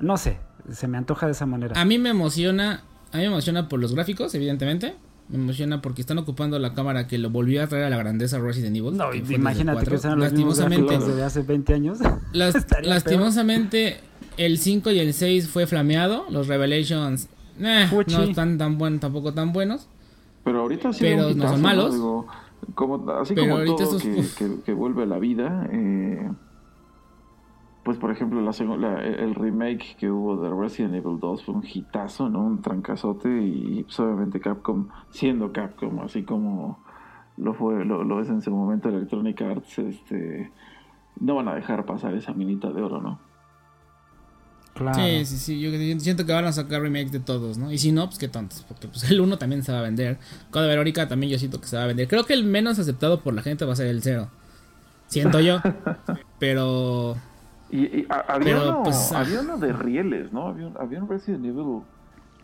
No 0.00 0.16
sé, 0.16 0.38
se 0.70 0.88
me 0.88 0.98
antoja 0.98 1.26
de 1.26 1.32
esa 1.32 1.46
manera. 1.46 1.80
A 1.80 1.84
mí 1.84 1.98
me 1.98 2.10
emociona, 2.10 2.82
a 3.12 3.16
mí 3.16 3.22
me 3.22 3.26
emociona 3.28 3.68
por 3.68 3.80
los 3.80 3.94
gráficos, 3.94 4.34
evidentemente. 4.34 4.94
Me 5.28 5.36
emociona 5.36 5.82
porque 5.82 6.00
están 6.00 6.16
ocupando 6.16 6.58
la 6.58 6.72
cámara 6.72 7.06
que 7.06 7.18
lo 7.18 7.28
volvió 7.28 7.62
a 7.62 7.66
traer 7.66 7.84
a 7.84 7.90
la 7.90 7.98
grandeza 7.98 8.38
Resident 8.38 8.74
Evil. 8.76 8.96
No, 8.96 9.10
que 9.10 9.18
imagínate 9.34 9.80
que 9.80 9.84
4. 9.90 9.98
sean 9.98 10.18
los 10.18 10.32
mismos 10.32 10.58
Lastimosamente, 10.58 10.94
gráficos 10.94 11.16
de 11.16 11.24
hace 11.24 11.42
20 11.42 11.74
años. 11.74 11.98
lastimosamente 12.82 14.00
el 14.36 14.58
5 14.58 14.90
y 14.92 14.98
el 15.00 15.12
6 15.12 15.48
fue 15.48 15.66
flameado. 15.66 16.24
Los 16.30 16.46
Revelations 16.48 17.28
eh, 17.60 17.86
no 18.08 18.22
están 18.22 18.56
tan 18.58 18.78
buenos, 18.78 19.00
tampoco 19.00 19.34
tan 19.34 19.52
buenos. 19.52 19.88
Pero 20.44 20.60
ahorita 20.60 20.92
sí 20.92 21.00
Pero 21.00 21.34
no 21.34 21.48
son 21.48 21.60
malos. 21.60 21.92
Digo, 21.92 22.26
como, 22.74 23.10
así 23.12 23.34
Pero 23.34 23.48
como 23.48 23.58
ahorita 23.58 23.76
todo 23.84 23.96
estos- 23.98 24.02
que, 24.02 24.20
uf. 24.20 24.38
que- 24.38 24.62
que 24.64 24.72
vuelve 24.72 25.02
a 25.02 25.06
la 25.06 25.18
vida, 25.18 25.68
eh, 25.72 26.30
pues 27.88 27.96
por 27.96 28.10
ejemplo 28.10 28.42
la, 28.42 28.52
la- 28.76 29.02
el 29.02 29.34
remake 29.34 29.96
que 29.98 30.10
hubo 30.10 30.36
de 30.36 30.50
Resident 30.50 30.94
Evil 30.94 31.18
2 31.18 31.42
fue 31.42 31.54
un 31.54 31.64
hitazo, 31.66 32.28
¿no? 32.28 32.44
Un 32.44 32.60
trancazote 32.60 33.30
y 33.30 33.82
pues, 33.84 33.98
obviamente 33.98 34.40
Capcom, 34.40 34.88
siendo 35.08 35.54
Capcom, 35.54 35.98
así 36.00 36.22
como 36.22 36.84
lo 37.38 37.54
fue, 37.54 37.86
lo, 37.86 38.04
lo 38.04 38.20
es 38.20 38.28
en 38.28 38.42
su 38.42 38.50
momento 38.50 38.90
Electronic 38.90 39.40
Arts, 39.40 39.78
este, 39.78 40.52
no 41.18 41.36
van 41.36 41.48
a 41.48 41.54
dejar 41.54 41.86
pasar 41.86 42.12
esa 42.12 42.34
minita 42.34 42.70
de 42.70 42.82
oro, 42.82 43.00
¿no? 43.00 43.20
Claro. 44.74 44.98
Sí, 44.98 45.24
sí, 45.24 45.36
sí. 45.38 45.58
Yo, 45.58 45.70
siento 45.98 46.26
que 46.26 46.34
van 46.34 46.44
a 46.44 46.52
sacar 46.52 46.82
remakes 46.82 47.10
de 47.10 47.20
todos, 47.20 47.56
¿no? 47.56 47.72
Y 47.72 47.78
si 47.78 47.90
no, 47.90 48.04
pues 48.04 48.18
qué 48.18 48.28
tontos. 48.28 48.66
Porque 48.68 48.86
pues, 48.86 49.10
el 49.10 49.18
1 49.22 49.38
también 49.38 49.62
se 49.62 49.72
va 49.72 49.78
a 49.78 49.82
vender. 49.82 50.18
Code 50.50 50.68
Verónica 50.68 51.08
también 51.08 51.32
yo 51.32 51.38
siento 51.38 51.58
que 51.58 51.68
se 51.68 51.78
va 51.78 51.84
a 51.84 51.86
vender. 51.86 52.06
Creo 52.06 52.24
que 52.26 52.34
el 52.34 52.44
menos 52.44 52.78
aceptado 52.78 53.20
por 53.22 53.32
la 53.32 53.40
gente 53.40 53.64
va 53.64 53.72
a 53.72 53.76
ser 53.76 53.86
el 53.86 54.02
0. 54.02 54.28
Siento 55.06 55.40
yo. 55.40 55.60
Pero. 56.38 57.16
Y, 57.70 57.80
y 58.00 58.06
a- 58.08 58.20
había, 58.34 58.56
Pero, 58.56 58.68
uno, 58.70 58.82
pues, 58.84 59.12
ah. 59.12 59.20
había 59.20 59.40
uno 59.40 59.58
de 59.58 59.72
rieles, 59.72 60.32
¿no? 60.32 60.48
Había 60.48 60.66
un, 60.68 60.76
había 60.78 61.02
un 61.02 61.08
Resident 61.08 61.44
Evil 61.44 61.82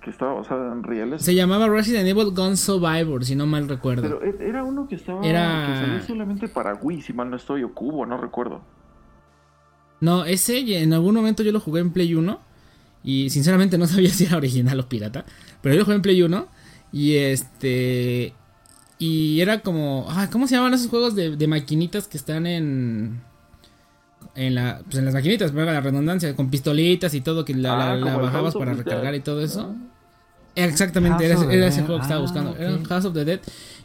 que 0.02 0.10
estaba 0.10 0.34
basado 0.34 0.70
en 0.72 0.82
rieles. 0.82 1.22
Se 1.22 1.34
llamaba 1.34 1.66
Resident 1.68 2.06
Evil 2.06 2.30
Gun 2.32 2.56
Survivor, 2.58 3.24
si 3.24 3.34
no 3.34 3.46
mal 3.46 3.68
recuerdo. 3.68 4.02
Pero 4.02 4.22
e- 4.22 4.48
era 4.48 4.62
uno 4.62 4.86
que 4.86 4.96
estaba 4.96 5.24
Era- 5.26 5.66
que 5.66 5.86
salió 5.86 6.02
solamente 6.02 6.48
para 6.48 6.74
Wii, 6.74 7.00
si 7.02 7.12
mal 7.14 7.30
no 7.30 7.36
estoy, 7.36 7.62
o 7.62 7.72
Cubo, 7.72 8.04
no 8.04 8.18
recuerdo. 8.18 8.60
No, 10.00 10.24
ese 10.26 10.58
en 10.82 10.92
algún 10.92 11.14
momento 11.14 11.42
yo 11.42 11.52
lo 11.52 11.60
jugué 11.60 11.80
en 11.80 11.90
Play 11.92 12.14
1. 12.14 12.38
Y 13.02 13.30
sinceramente 13.30 13.78
no 13.78 13.86
sabía 13.86 14.10
si 14.10 14.24
era 14.24 14.36
original 14.36 14.78
o 14.80 14.88
pirata. 14.88 15.24
Pero 15.62 15.74
yo 15.74 15.78
lo 15.80 15.84
jugué 15.84 15.96
en 15.96 16.02
Play 16.02 16.22
1. 16.22 16.46
Y 16.92 17.14
este. 17.16 18.34
Y 18.98 19.40
era 19.40 19.60
como. 19.60 20.06
ah, 20.10 20.28
¿Cómo 20.30 20.46
se 20.46 20.56
llaman 20.56 20.74
esos 20.74 20.88
juegos 20.88 21.14
de, 21.14 21.36
de 21.36 21.46
maquinitas 21.48 22.08
que 22.08 22.16
están 22.18 22.46
en. 22.46 23.22
En, 24.36 24.54
la, 24.56 24.80
pues 24.84 24.96
en 24.96 25.04
las 25.04 25.14
maquinitas, 25.14 25.52
valga 25.52 25.72
la 25.74 25.80
redundancia, 25.80 26.34
con 26.34 26.50
pistolitas 26.50 27.14
y 27.14 27.20
todo, 27.20 27.44
que 27.44 27.54
la, 27.54 27.92
Ah, 27.92 27.96
la 27.96 28.16
bajabas 28.16 28.54
para 28.54 28.72
the 28.72 28.78
recargar 28.82 29.14
y 29.14 29.20
todo 29.20 29.40
eso. 29.42 29.72
Ah. 29.76 29.90
Exactamente, 30.56 31.24
era, 31.24 31.34
ese- 31.34 31.42
of 31.44 31.48
the 31.50 31.56
era 31.56 31.66
ese 31.66 31.76
Dead. 31.78 31.86
juego 31.86 32.00
que 32.00 32.02
estaba 32.04 32.18
Ah, 32.18 32.22
buscando. 32.22 32.56
Era. 32.56 32.78
House 32.88 33.04
of 33.04 33.14
the 33.14 33.24
Dead. 33.24 33.40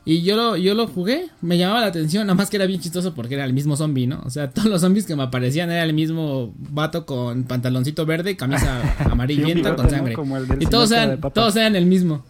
Y 0.05 0.21
yo 0.23 0.35
lo, 0.35 0.55
yo 0.57 0.73
lo 0.75 0.87
jugué, 0.87 1.27
me 1.41 1.57
llamaba 1.57 1.81
la 1.81 1.87
atención, 1.87 2.25
nada 2.25 2.35
más 2.35 2.49
que 2.49 2.57
era 2.57 2.65
bien 2.65 2.79
chistoso 2.79 3.13
porque 3.13 3.35
era 3.35 3.45
el 3.45 3.53
mismo 3.53 3.75
zombie, 3.75 4.07
¿no? 4.07 4.21
O 4.25 4.29
sea, 4.31 4.49
todos 4.51 4.67
los 4.69 4.81
zombies 4.81 5.05
que 5.05 5.15
me 5.15 5.23
aparecían 5.23 5.69
era 5.71 5.83
el 5.83 5.93
mismo 5.93 6.53
vato 6.57 7.05
con 7.05 7.43
pantaloncito 7.43 8.05
verde 8.05 8.31
y 8.31 8.35
camisa 8.35 8.81
amarillenta 9.09 9.69
Sí, 9.71 9.75
con 9.75 9.89
sangre. 9.89 10.13
Como 10.13 10.37
el 10.37 10.47
del 10.47 10.63
Y 10.63 10.65
todos 10.65 10.91
eran, 10.91 11.19
todos 11.19 11.55
eran 11.57 11.75
el 11.75 11.85
mismo. 11.85 12.23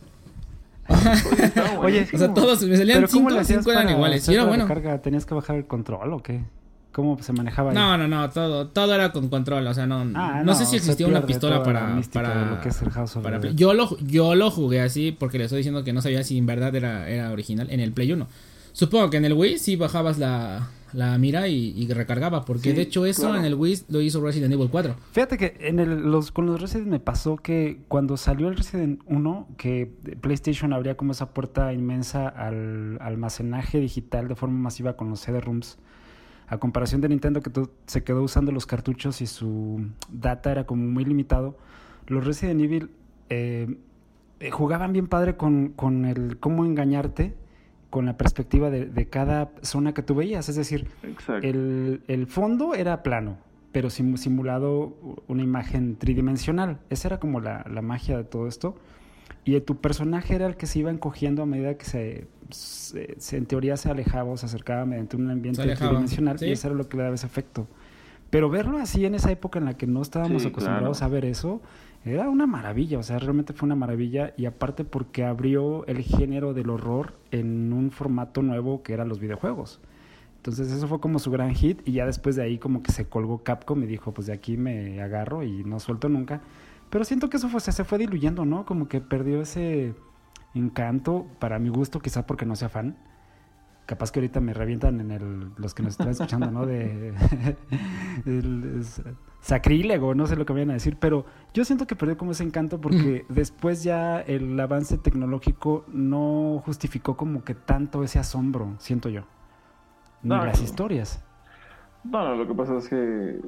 Oye, 1.79 2.07
O 2.13 2.17
sea, 2.17 2.33
todos 2.33 2.61
me 2.63 2.75
salían 2.75 2.97
¿Pero 2.97 3.07
cinco, 3.07 3.29
cinco 3.43 3.71
eran 3.71 3.89
iguales. 3.89 4.21
Y 4.21 4.23
hacer 4.23 4.33
era 4.35 4.43
la 4.43 4.49
bueno. 4.49 4.67
recarga? 4.67 5.01
¿Tenías 5.01 5.25
que 5.25 5.33
bajar 5.35 5.55
el 5.55 5.65
control 5.65 6.13
o 6.13 6.23
qué? 6.23 6.41
¿Cómo 6.91 7.21
se 7.21 7.33
manejaba 7.33 7.69
ahí? 7.69 7.75
No, 7.75 7.97
no, 7.97 8.07
no, 8.07 8.29
todo, 8.31 8.67
todo 8.67 8.95
era 8.95 9.11
con 9.11 9.29
control, 9.29 9.65
o 9.67 9.73
sea, 9.73 9.85
no, 9.85 10.05
Ah, 10.15 10.41
no, 10.43 10.55
sé 10.55 10.65
si 10.65 10.75
existía 10.77 11.07
una 11.07 11.21
pistola 11.25 11.61
para, 11.63 12.01
para, 12.11 12.45
lo 12.51 12.61
que 12.61 12.69
es 12.69 12.81
el 12.81 12.89
House 12.89 13.15
of 13.15 13.23
para 13.23 13.39
Play. 13.39 13.53
Yo 13.55 13.73
lo, 13.73 13.95
yo 13.99 14.33
lo 14.35 14.49
jugué 14.49 14.81
así 14.81 15.11
porque 15.11 15.37
le 15.37 15.43
estoy 15.45 15.57
diciendo 15.57 15.83
que 15.83 15.93
no 15.93 16.01
sabía 16.01 16.23
si 16.23 16.37
en 16.37 16.45
verdad 16.47 16.75
era, 16.75 17.07
era 17.07 17.31
original 17.31 17.67
en 17.69 17.79
el 17.79 17.91
Play 17.91 18.11
1. 18.11 18.27
Supongo 18.73 19.09
que 19.09 19.17
en 19.17 19.25
el 19.25 19.33
Wii 19.33 19.59
sí 19.59 19.75
bajabas 19.75 20.17
la, 20.17 20.69
la 20.93 21.17
mira 21.17 21.47
y, 21.47 21.73
y 21.77 21.87
recargaba, 21.93 22.45
porque 22.45 22.69
Sí, 22.69 22.75
de 22.75 22.83
hecho 22.83 23.05
eso 23.05 23.23
claro. 23.23 23.37
en 23.37 23.45
el 23.45 23.53
Wii 23.55 23.81
lo 23.89 24.01
hizo 24.01 24.21
Resident 24.21 24.53
Evil 24.53 24.69
4. 24.71 24.95
Fíjate 25.11 25.37
que 25.37 25.57
en 25.59 25.79
el, 25.79 26.01
los, 26.09 26.31
con 26.31 26.45
los 26.47 26.59
Resident 26.61 26.87
me 26.87 26.99
pasó 26.99 27.35
que 27.37 27.81
cuando 27.87 28.17
salió 28.17 28.47
el 28.47 28.55
Resident 28.57 29.01
1, 29.05 29.47
que 29.57 29.91
PlayStation 30.21 30.73
abría 30.73 30.95
como 30.97 31.11
esa 31.11 31.29
puerta 31.33 31.71
inmensa 31.73 32.27
al 32.27 32.97
almacenaje 33.01 33.79
digital 33.79 34.27
de 34.27 34.35
forma 34.35 34.57
masiva 34.59 34.93
con 34.93 35.09
los 35.09 35.19
CD-ROOMs, 35.19 35.77
a 36.49 36.57
comparación 36.57 36.99
de 37.01 37.09
Nintendo 37.09 37.41
que 37.41 37.51
se 37.85 38.03
quedó 38.03 38.23
usando 38.23 38.51
los 38.51 38.65
cartuchos 38.65 39.21
y 39.21 39.27
su 39.27 39.85
data 40.11 40.51
era 40.51 40.65
como 40.65 40.83
muy 40.87 41.05
limitado, 41.05 41.57
los 42.07 42.25
Resident 42.25 42.59
Evil 42.61 42.89
eh, 43.29 43.77
eh, 44.39 44.49
jugaban 44.49 44.91
bien 44.93 45.07
padre 45.07 45.37
con, 45.37 45.69
con 45.69 46.05
el 46.05 46.37
cómo 46.39 46.65
engañarte 46.65 47.35
con 47.89 48.05
la 48.05 48.17
perspectiva 48.17 48.69
de, 48.69 48.85
de 48.85 49.07
cada 49.09 49.51
zona 49.61 49.93
que 49.93 50.01
tú 50.03 50.15
veías. 50.15 50.49
Es 50.49 50.55
decir, 50.55 50.87
el, 51.43 52.01
el 52.07 52.27
fondo 52.27 52.73
era 52.73 53.03
plano, 53.03 53.37
pero 53.71 53.89
sim- 53.89 54.17
simulado 54.17 54.95
una 55.27 55.43
imagen 55.43 55.95
tridimensional. 55.97 56.79
Esa 56.89 57.07
era 57.09 57.19
como 57.19 57.39
la, 57.39 57.65
la 57.71 57.81
magia 57.81 58.17
de 58.17 58.23
todo 58.23 58.47
esto. 58.47 58.75
Y 59.45 59.59
tu 59.61 59.77
personaje 59.77 60.35
era 60.35 60.45
el 60.47 60.55
que 60.55 60.67
se 60.67 60.79
iba 60.79 60.91
encogiendo 60.91 61.41
a 61.43 61.45
medida 61.45 61.77
que 61.77 61.85
se, 61.85 62.27
se- 62.49 63.15
se- 63.19 63.37
en 63.37 63.45
teoría 63.45 63.77
se 63.77 63.89
alejaba 63.89 64.31
o 64.31 64.37
se 64.37 64.45
acercaba 64.45 64.85
mediante 64.85 65.15
un 65.15 65.29
ambiente 65.29 65.61
tridimensional. 65.75 66.39
sí. 66.39 66.45
Y 66.47 66.51
eso 66.51 66.67
era 66.67 66.75
lo 66.75 66.87
que 66.87 66.97
le 66.97 67.03
daba 67.03 67.15
ese 67.15 67.27
efecto. 67.27 67.67
Pero 68.29 68.49
verlo 68.49 68.77
así 68.77 69.05
en 69.05 69.15
esa 69.15 69.31
época 69.31 69.59
en 69.59 69.65
la 69.65 69.75
que 69.75 69.87
no 69.87 70.01
estábamos 70.01 70.43
Sí, 70.43 70.49
acostumbrados 70.49 70.99
claro. 70.99 71.11
a 71.11 71.13
ver 71.13 71.25
eso, 71.25 71.61
era 72.05 72.29
una 72.29 72.45
maravilla. 72.45 72.99
O 72.99 73.03
sea, 73.03 73.17
realmente 73.19 73.53
fue 73.53 73.65
una 73.65 73.75
maravilla. 73.75 74.33
Y 74.37 74.45
aparte 74.45 74.83
porque 74.83 75.23
abrió 75.25 75.85
el 75.87 76.01
género 76.03 76.53
del 76.53 76.69
horror 76.69 77.13
en 77.31 77.73
un 77.73 77.89
formato 77.91 78.41
nuevo 78.43 78.83
que 78.83 78.93
eran 78.93 79.09
los 79.09 79.19
videojuegos. 79.19 79.79
Entonces 80.37 80.71
eso 80.71 80.87
fue 80.87 80.99
como 81.01 81.19
su 81.19 81.31
gran 81.31 81.53
hit 81.53 81.81
y 81.85 81.91
ya 81.93 82.05
después 82.05 82.35
de 82.37 82.43
ahí 82.43 82.59
como 82.59 82.81
que 82.81 82.91
se 82.93 83.05
colgó 83.05 83.39
Capcom 83.43 83.83
y 83.83 83.87
dijo, 83.87 84.13
pues 84.13 84.27
de 84.27 84.33
aquí 84.33 84.55
me 84.57 85.01
agarro 85.01 85.43
y 85.43 85.63
no 85.65 85.79
suelto 85.79 86.07
nunca. 86.07 86.41
Pero 86.89 87.03
siento 87.03 87.29
que 87.29 87.37
eso 87.37 87.49
fue, 87.49 87.59
se, 87.59 87.71
se 87.73 87.83
fue 87.83 87.97
diluyendo, 87.97 88.45
¿no? 88.45 88.65
Como 88.65 88.87
que 88.87 89.01
perdió 89.01 89.41
ese 89.41 89.93
encanto, 90.53 91.25
para 91.39 91.59
mi 91.59 91.69
gusto, 91.69 91.99
quizás 91.99 92.25
porque 92.25 92.45
no 92.45 92.55
sea 92.55 92.69
fan. 92.69 92.95
Capaz 93.85 94.11
que 94.11 94.19
ahorita 94.19 94.39
me 94.39 94.53
revientan 94.53 94.99
en 94.99 95.09
el, 95.11 95.51
los 95.57 95.73
que 95.73 95.81
nos 95.81 95.93
están 95.93 96.09
escuchando, 96.09 96.51
¿no? 96.51 96.65
De 96.67 97.13
el- 98.25 98.79
es- 98.81 99.01
sacrílego, 99.41 100.13
no 100.15 100.27
sé 100.27 100.35
lo 100.35 100.45
que 100.45 100.51
vayan 100.53 100.69
a 100.71 100.73
decir, 100.73 100.97
pero 100.99 101.25
yo 101.53 101.63
siento 101.63 101.87
que 101.87 101.95
perdió 101.95 102.17
como 102.17 102.31
ese 102.31 102.43
encanto 102.43 102.79
porque 102.81 103.25
después 103.29 103.83
ya 103.83 104.19
el 104.19 104.59
avance 104.59 104.97
tecnológico 104.97 105.85
no 105.87 106.61
justificó 106.65 107.15
como 107.15 107.43
que 107.45 107.55
tanto 107.55 108.03
ese 108.03 108.19
asombro, 108.19 108.75
siento 108.79 109.07
yo. 109.09 109.21
Ni 110.21 110.29
No, 110.35 110.45
las 110.45 110.61
historias. 110.61 111.23
No, 112.03 112.23
no, 112.25 112.35
lo 112.35 112.47
que 112.47 112.53
pasa 112.53 112.77
es 112.77 112.89
que, 112.89 113.39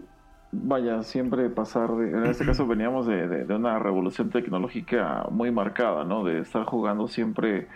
vaya, 0.52 1.04
siempre 1.04 1.50
pasar, 1.50 1.96
de- 1.96 2.12
en 2.12 2.26
este 2.26 2.46
caso 2.46 2.68
veníamos 2.68 3.08
de, 3.08 3.28
de- 3.28 3.46
de 3.46 3.56
una 3.56 3.80
revolución 3.80 4.30
tecnológica 4.30 5.26
muy 5.32 5.52
marcada, 5.52 6.04
¿no? 6.04 6.24
De 6.24 6.40
estar 6.40 6.66
jugando 6.66 7.08
siempre 7.08 7.70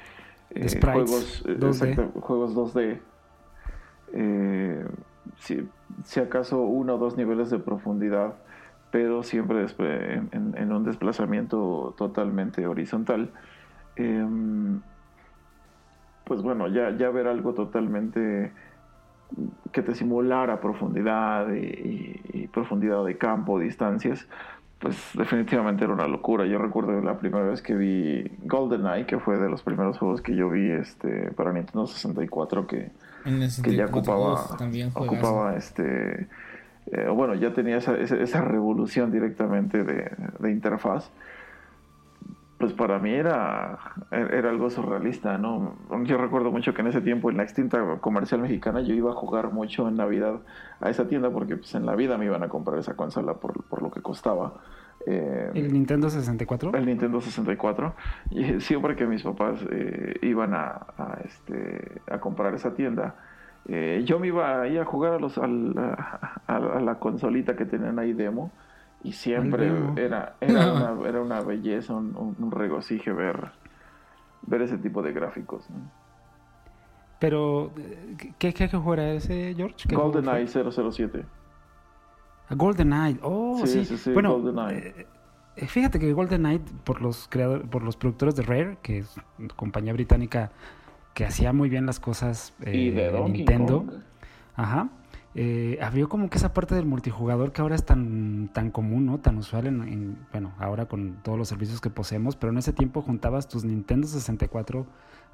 eh, 0.50 0.80
juegos, 0.82 1.44
eh, 1.48 1.56
2D. 1.58 1.90
exacto, 1.92 2.22
juegos 2.22 2.54
2D. 2.56 3.02
Eh, 4.14 4.86
si, 5.38 5.72
si 6.04 6.20
acaso 6.20 6.62
uno 6.62 6.96
o 6.96 6.98
dos 6.98 7.18
niveles 7.18 7.50
de 7.50 7.60
profundidad, 7.60 8.36
pero 8.92 9.24
siempre 9.24 9.66
en- 10.32 10.54
en 10.58 10.72
un 10.72 10.84
desplazamiento 10.84 11.96
totalmente 11.98 12.66
horizontal. 12.68 13.34
Em, 13.96 14.82
pues 16.24 16.42
bueno, 16.42 16.68
ya, 16.68 16.96
ya 16.98 17.10
ver 17.10 17.28
algo 17.28 17.54
totalmente 17.54 18.54
que 19.72 19.82
te 19.82 19.94
simulara 19.96 20.60
profundidad 20.62 21.52
y, 21.54 21.58
y- 21.60 22.22
y 22.34 22.48
profundidad 22.48 23.04
de 23.06 23.18
campo, 23.18 23.60
distancias, 23.60 24.28
pues 24.80 24.98
definitivamente 25.16 25.84
era 25.84 25.94
una 25.94 26.08
locura. 26.08 26.46
Yo 26.46 26.58
recuerdo 26.60 27.02
la 27.02 27.18
primera 27.18 27.46
vez 27.46 27.62
que 27.62 27.76
vi 27.76 28.30
GoldenEye, 28.44 29.06
que 29.06 29.20
fue 29.20 29.38
de 29.38 29.50
los 29.50 29.64
primeros 29.64 29.98
juegos 29.98 30.22
que 30.22 30.36
yo 30.36 30.50
vi 30.50 30.70
este, 30.70 31.32
para 31.32 31.52
Nintendo 31.52 31.88
64, 31.88 32.68
que, 32.68 32.92
que 33.64 33.74
ya 33.76 33.88
64, 33.88 34.00
ocupaba, 34.00 34.58
también 34.58 34.92
ocupaba 34.94 35.56
este, 35.56 36.28
eh, 36.92 37.08
bueno, 37.14 37.34
ya 37.36 37.54
tenía 37.54 37.78
esa, 37.78 37.98
esa, 37.98 38.16
esa 38.18 38.42
revolución 38.42 39.12
directamente 39.12 39.84
de, 39.84 40.12
de 40.40 40.52
interfaz. 40.52 41.10
Pues 42.58 42.72
para 42.74 43.00
mí 43.00 43.12
era, 43.12 43.78
era 44.12 44.50
algo 44.50 44.70
surrealista, 44.70 45.38
¿no? 45.38 45.78
Yo 46.06 46.18
recuerdo 46.18 46.52
mucho 46.52 46.74
que 46.74 46.82
en 46.82 46.88
ese 46.88 47.02
tiempo 47.02 47.30
en 47.30 47.36
la 47.36 47.44
extinta 47.44 47.98
comercial 48.00 48.40
mexicana 48.42 48.80
yo 48.82 48.94
iba 48.94 49.12
a 49.12 49.14
jugar 49.14 49.52
mucho 49.52 49.90
en 49.90 49.98
Navidad 49.98 50.40
a 50.80 50.90
esa 50.90 51.06
tienda 51.10 51.30
porque 51.32 51.58
pues 51.58 51.76
en 51.76 51.86
la 51.86 51.96
vida 51.96 52.18
me 52.18 52.26
iban 52.26 52.44
a 52.44 52.48
comprar 52.48 52.80
esa 52.80 52.96
consola 52.96 53.34
por, 53.36 53.66
por 53.66 53.82
lo 53.82 53.92
que 53.92 54.02
costaba. 54.02 54.54
Eh, 55.06 55.52
¿El 55.54 55.74
Nintendo 55.74 56.10
64? 56.10 56.72
el 56.74 56.86
Nintendo 56.86 57.20
64 57.20 57.94
y 58.32 58.62
siempre 58.62 58.96
que 58.96 59.06
mis 59.06 59.22
papás 59.24 59.60
eh, 59.70 60.18
iban 60.22 60.54
a, 60.54 60.68
a, 60.98 61.20
este, 61.26 62.02
a 62.10 62.20
comprar 62.20 62.56
esa 62.56 62.74
tienda 62.74 63.16
eh, 63.66 64.04
yo 64.06 64.18
me 64.20 64.28
iba 64.28 64.62
ahí 64.62 64.78
a 64.78 64.86
jugar 64.86 65.14
a, 65.14 65.20
los, 65.20 65.38
a, 65.38 65.44
a- 65.46 66.56
a 66.56 66.80
la 66.80 67.00
consolita 67.00 67.56
que 67.56 67.66
tenían 67.66 68.00
ahí 68.00 68.14
demo 68.14 68.56
y 69.06 69.12
siempre 69.14 69.68
era, 69.98 70.36
era, 70.42 70.74
una, 70.74 71.08
era 71.08 71.22
una 71.22 71.42
belleza, 71.42 71.94
un, 71.94 72.16
un- 72.16 72.52
regocijo 72.52 73.14
ver, 73.16 73.52
ver 74.48 74.62
ese 74.64 74.78
tipo 74.78 75.02
de 75.02 75.14
gráficos. 75.14 75.70
¿no? 75.70 75.78
Pero, 77.20 77.72
eh, 77.78 78.16
¿qué, 78.40 78.54
qué, 78.54 78.68
qué 78.68 78.78
ese, 79.16 79.54
George? 79.56 79.76
¿Qué 79.88 79.96
juego 79.96 80.12
GoldenEye 80.12 80.48
fue? 80.48 80.64
007. 80.92 81.26
Ah, 82.50 82.56
GoldenEye. 82.56 83.20
Oh, 83.24 83.58
Sí, 83.66 83.86
sí. 83.86 83.98
sí, 83.98 84.12
bueno, 84.12 84.40
GoldenEye. 84.40 84.88
eh, 84.90 85.08
eh, 85.56 85.68
fíjate 85.68 86.00
que 86.00 86.12
GoldenEye, 86.14 86.60
por 86.84 87.02
los 87.02 87.28
creadores, 87.30 87.68
por 87.68 87.84
los 87.84 87.96
productores 87.96 88.36
de 88.36 88.44
Rare, 88.44 88.78
que 88.82 89.00
es 89.00 89.16
una 89.40 89.54
compañía 89.56 89.94
británica 89.94 90.52
que 91.14 91.26
hacía 91.26 91.54
muy 91.54 91.70
bien 91.70 91.86
las 91.86 92.00
cosas 92.00 92.54
eh, 92.66 92.76
y 92.76 92.90
de 92.92 93.12
Nintendo. 93.22 93.80
Kong. 93.86 93.92
Ajá. 94.58 94.90
Eh, 95.38 95.78
abrió 95.82 96.08
como 96.08 96.30
que 96.30 96.38
esa 96.38 96.54
parte 96.54 96.76
del 96.76 96.86
multijugador 96.86 97.52
que 97.52 97.62
ahora 97.62 97.76
es 97.76 97.84
tan, 97.84 98.50
tan 98.54 98.72
común, 98.72 99.06
¿no? 99.06 99.20
Tan 99.20 99.38
usual 99.38 99.68
en, 99.68 99.82
en- 99.84 100.18
bueno, 100.32 100.54
ahora 100.60 100.86
con 100.86 101.18
todos 101.24 101.38
los 101.38 101.50
servicios 101.50 101.82
que 101.82 101.90
poseemos, 101.90 102.38
pero 102.38 102.54
en 102.54 102.58
ese 102.58 102.72
tiempo 102.72 103.02
juntabas 103.02 103.50
tus 103.50 103.66
Nintendo 103.66 104.08
64, 104.08 104.86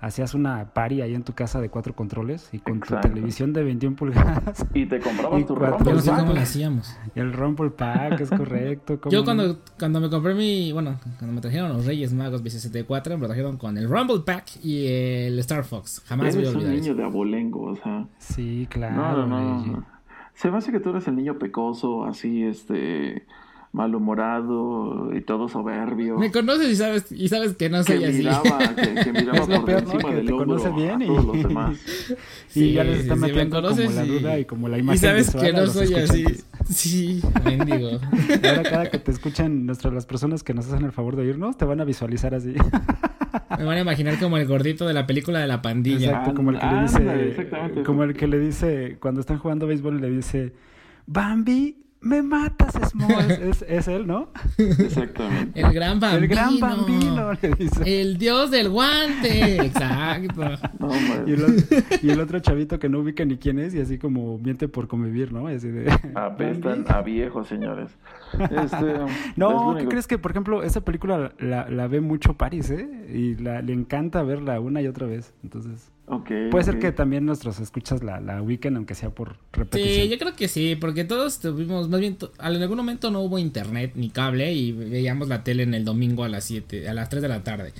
hacías 0.02 0.34
una 0.34 0.74
party 0.74 1.02
ahí 1.02 1.14
en 1.14 1.24
tu 1.24 1.34
casa 1.34 1.62
de 1.62 1.70
cuatro 1.70 1.94
controles 1.96 2.50
y 2.52 2.60
con 2.60 2.78
Exacto. 2.78 3.08
tu 3.08 3.14
televisión 3.14 3.54
de 3.54 3.64
21 3.64 3.96
pulgadas 3.96 4.66
Y 4.74 4.86
te 4.88 5.00
comprabas 5.00 5.40
Y 5.42 5.46
tu 5.46 5.56
cuatro- 5.56 5.78
Yo 5.78 5.84
Rumble 5.86 5.94
no 5.94 6.00
sé 6.02 6.10
Pack. 6.10 6.20
cómo 6.20 6.34
lo 6.34 6.40
hacíamos. 6.42 6.98
y 7.16 7.20
el 7.20 7.34
Rumble 7.34 7.70
Pack, 7.70 8.20
es 8.22 8.30
correcto. 8.30 9.00
¿cómo 9.00 9.12
Yo 9.12 9.20
no? 9.20 9.26
cuando, 9.26 9.60
cuando 9.80 10.02
me 10.02 10.10
compré 10.10 10.34
mi, 10.34 10.72
bueno, 10.74 11.00
cuando 11.20 11.36
me 11.36 11.42
trajeron 11.42 11.70
los 11.74 11.86
Reyes 11.86 12.14
Magos 12.14 12.44
B64, 12.44 13.12
me 13.16 13.18
lo 13.22 13.28
trajeron 13.28 13.58
con 13.58 13.78
el 13.78 13.88
Rumble 13.90 14.22
Pack 14.26 14.64
y 14.64 14.88
el 14.88 15.40
Star 15.40 15.64
Fox. 15.64 16.02
Jamás 16.08 16.36
voy 16.36 16.46
a 16.46 16.50
Eres 16.50 16.64
un 16.64 16.70
niño 16.72 16.82
eso. 16.92 16.96
de 16.96 17.04
abolengo, 17.04 17.62
o 17.72 17.76
sea. 17.76 18.08
Sí, 18.18 18.68
claro. 18.70 18.96
No, 18.96 19.28
no, 19.28 19.66
no. 19.66 19.86
Se 20.34 20.50
me 20.50 20.58
hace 20.58 20.72
que 20.72 20.80
tú 20.80 20.90
eres 20.90 21.08
el 21.08 21.16
niño 21.16 21.38
pecoso, 21.38 22.06
así, 22.06 22.44
este, 22.44 23.28
malhumorado 23.74 25.16
y 25.16 25.22
todo 25.22 25.48
soberbio. 25.48 26.18
Me 26.18 26.32
conoces 26.32 26.70
y 26.72 26.76
sabes, 26.76 27.12
y 27.12 27.28
sabes 27.30 27.56
que 27.56 27.70
no 27.70 27.84
que 27.84 27.96
soy 27.96 28.04
así. 28.06 28.18
miraba, 28.18 28.76
que, 28.76 28.94
que 29.04 29.12
miraba 29.22 29.38
Es 29.40 29.48
lo 29.48 29.56
por 29.56 29.66
peor, 29.66 29.84
¿no? 29.84 29.92
encima 29.94 30.10
Que 30.10 30.16
del 30.18 30.26
te 30.26 30.32
hombro 30.34 30.48
conoce 30.58 30.70
bien 30.72 31.02
a 31.02 31.04
y- 31.04 31.08
todos 31.08 31.26
los 31.26 31.44
demás. 31.48 31.78
Y 32.10 32.16
Sí, 32.48 32.74
ya 32.74 32.84
les 32.84 32.96
sí, 32.96 33.02
está 33.04 33.16
sí, 33.16 33.22
metiendo 33.22 33.62
como 33.62 33.92
la 33.92 34.06
y- 34.06 34.08
duda 34.10 34.40
y 34.40 34.46
como 34.46 34.68
la 34.68 34.78
imagen 34.78 34.96
Y 34.96 34.98
sabes 35.00 35.36
que 35.36 35.54
no 35.54 35.68
soy 35.68 35.94
así. 35.96 36.26
Sí, 36.70 37.22
mendigo. 37.46 37.90
Y 38.44 38.48
ahora 38.48 38.64
cada 38.64 38.90
que 38.90 38.98
te 39.00 39.12
escuchan 39.12 39.66
nuestras 39.66 39.94
las 39.94 40.06
personas 40.06 40.44
que 40.44 40.54
nos 40.54 40.68
hacen 40.68 40.84
el 40.86 40.92
favor 40.92 41.16
de 41.16 41.24
oírnos 41.24 41.58
te 41.58 41.66
van 41.66 41.80
a 41.82 41.86
visualizar 41.86 42.36
así. 42.36 42.54
Me 43.58 43.64
van 43.66 43.78
a 43.78 43.82
imaginar 43.82 44.20
como 44.20 44.38
el 44.38 44.48
gordito 44.48 44.86
de 44.86 44.94
la 44.94 45.08
película 45.08 45.40
de 45.40 45.48
la 45.48 45.62
pandilla. 45.62 46.08
Exacto, 46.10 46.34
como 46.36 46.52
el 46.52 46.60
que 46.60 46.66
le 46.66 46.82
dice 46.82 47.28
exactamente. 47.30 47.84
como 47.84 48.04
el 48.04 48.14
que 48.14 48.28
le 48.28 48.40
dice 48.40 48.98
cuando 49.00 49.22
están 49.22 49.38
jugando 49.40 49.68
béisbol 49.68 50.02
le 50.02 50.10
dice, 50.10 50.54
"Bambi, 51.08 51.78
me 52.02 52.22
matas, 52.22 52.74
Smalls." 52.90 53.40
es, 53.42 53.66
es 53.68 53.88
él, 53.88 54.08
¿no? 54.08 54.30
Exactamente. 54.58 55.60
El 55.60 55.74
gran 55.74 56.00
bambino. 56.00 56.24
El 56.24 56.28
gran 56.28 56.60
bambino 56.60 57.34
le 57.34 57.50
dice. 57.52 58.02
El 58.02 58.18
dios 58.18 58.52
del 58.52 58.70
guante. 58.70 59.66
Exacto. 59.66 60.44
No. 60.80 60.90
Y 61.26 61.34
el, 61.34 61.44
otro, 61.44 61.78
y 62.02 62.10
el 62.10 62.20
otro 62.20 62.40
chavito 62.40 62.80
que 62.80 62.90
no 62.90 63.00
ubica 63.00 63.24
ni 63.26 63.38
quién 63.38 63.60
es 63.60 63.74
y 63.74 63.80
así 63.80 63.98
como 63.98 64.38
miente 64.38 64.68
por 64.68 64.88
convivir, 64.88 65.32
¿no? 65.32 65.48
Así 65.48 65.70
de, 65.70 65.92
Apestan 66.16 66.84
"Bambi". 66.84 66.92
a 66.94 67.02
viejos, 67.02 67.48
señores. 67.48 67.92
Este, 68.34 68.94
No, 69.36 69.76
¿qué 69.78 69.86
crees 69.88 70.08
que, 70.08 70.18
por 70.18 70.32
ejemplo, 70.32 70.64
esa 70.64 70.82
película 70.82 71.34
la, 71.40 71.70
la 71.70 71.88
ve 71.88 72.02
mucho 72.02 72.36
Paris, 72.36 72.70
¿eh? 72.72 72.90
Y 73.14 73.36
la, 73.36 73.62
le 73.62 73.74
encanta 73.74 74.24
verla 74.24 74.60
una 74.60 74.82
y 74.82 74.88
otra 74.88 75.08
vez. 75.08 75.34
Entonces, 75.44 75.92
Puede 76.50 76.64
ser 76.66 76.80
que 76.80 76.92
también 76.92 77.26
nuestros 77.26 77.60
escuchas 77.60 78.04
la, 78.04 78.20
la 78.20 78.42
ubiquen, 78.42 78.76
aunque 78.76 78.96
sea 78.96 79.12
por 79.12 79.38
repetición. 79.54 80.04
Sí, 80.06 80.10
yo 80.10 80.18
creo 80.18 80.36
que 80.36 80.48
sí, 80.50 80.76
porque 80.76 81.06
todos 81.06 81.40
tuvimos, 81.40 81.88
más 81.88 82.00
bien, 82.02 82.18
en 82.44 82.62
algún 82.62 82.78
momento 82.78 83.12
no 83.12 83.22
hubo 83.22 83.40
internet 83.40 83.94
ni 83.96 84.10
cable 84.10 84.52
y 84.52 84.74
veíamos 84.74 85.30
la 85.30 85.44
tele 85.44 85.64
en 85.64 85.74
el 85.74 85.86
domingo 85.86 86.24
a 86.26 86.30
las 86.30 86.44
7, 86.44 86.90
a 86.90 86.94
las 86.94 87.08
3 87.10 87.22
de 87.22 87.28
la 87.30 87.44
tarde. 87.44 87.72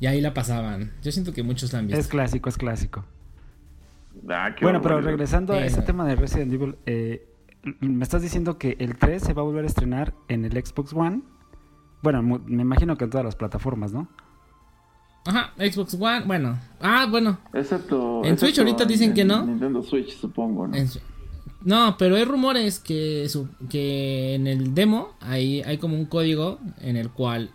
Y 0.00 0.06
ahí 0.06 0.20
la 0.20 0.34
pasaban. 0.34 0.92
Yo 1.02 1.12
siento 1.12 1.32
que 1.32 1.42
muchos 1.42 1.72
la 1.72 1.78
han 1.78 1.86
visto. 1.86 2.00
Es 2.00 2.08
clásico, 2.08 2.48
es 2.50 2.58
clásico. 2.58 3.04
Ah, 4.28 4.54
qué 4.56 4.64
Bueno, 4.64 4.82
pero 4.82 5.00
regresando 5.00 5.54
a 5.54 5.62
Eh. 5.62 5.66
ese 5.66 5.80
tema 5.82 6.04
de 6.06 6.16
Resident 6.16 6.52
Evil, 6.52 6.76
eh, 6.84 7.26
me 7.80 8.02
estás 8.02 8.20
diciendo 8.20 8.58
que 8.58 8.76
el 8.80 8.96
3 8.98 9.22
se 9.22 9.32
va 9.32 9.42
a 9.42 9.44
volver 9.44 9.64
a 9.64 9.68
estrenar 9.68 10.12
en 10.28 10.44
el 10.44 10.52
Xbox 10.52 10.92
One. 10.92 11.22
Bueno, 12.02 12.22
me 12.22 12.62
imagino 12.62 12.96
que 12.98 13.04
en 13.04 13.10
todas 13.10 13.24
las 13.24 13.36
plataformas, 13.36 13.92
¿no? 13.92 14.08
Ajá, 15.24 15.52
Xbox 15.56 15.94
One, 15.94 16.22
bueno. 16.26 16.58
Ah, 16.80 17.06
bueno. 17.08 17.38
Excepto. 17.52 18.24
En 18.24 18.36
Switch 18.38 18.58
ahorita 18.58 18.84
dicen 18.84 19.10
en 19.10 19.14
que 19.14 19.24
no. 19.24 19.46
Nintendo 19.46 19.82
Switch, 19.82 20.18
supongo, 20.18 20.66
¿no? 20.66 20.76
en 20.76 20.88
no, 21.64 21.96
pero 21.96 22.16
hay 22.16 22.24
rumores 22.24 22.78
que, 22.80 23.28
su- 23.28 23.48
que 23.70 24.34
en 24.34 24.46
el 24.46 24.74
demo 24.74 25.10
hay, 25.20 25.62
hay 25.62 25.78
como 25.78 25.96
un 25.96 26.06
código 26.06 26.58
en 26.80 26.96
el 26.96 27.10
cual 27.10 27.50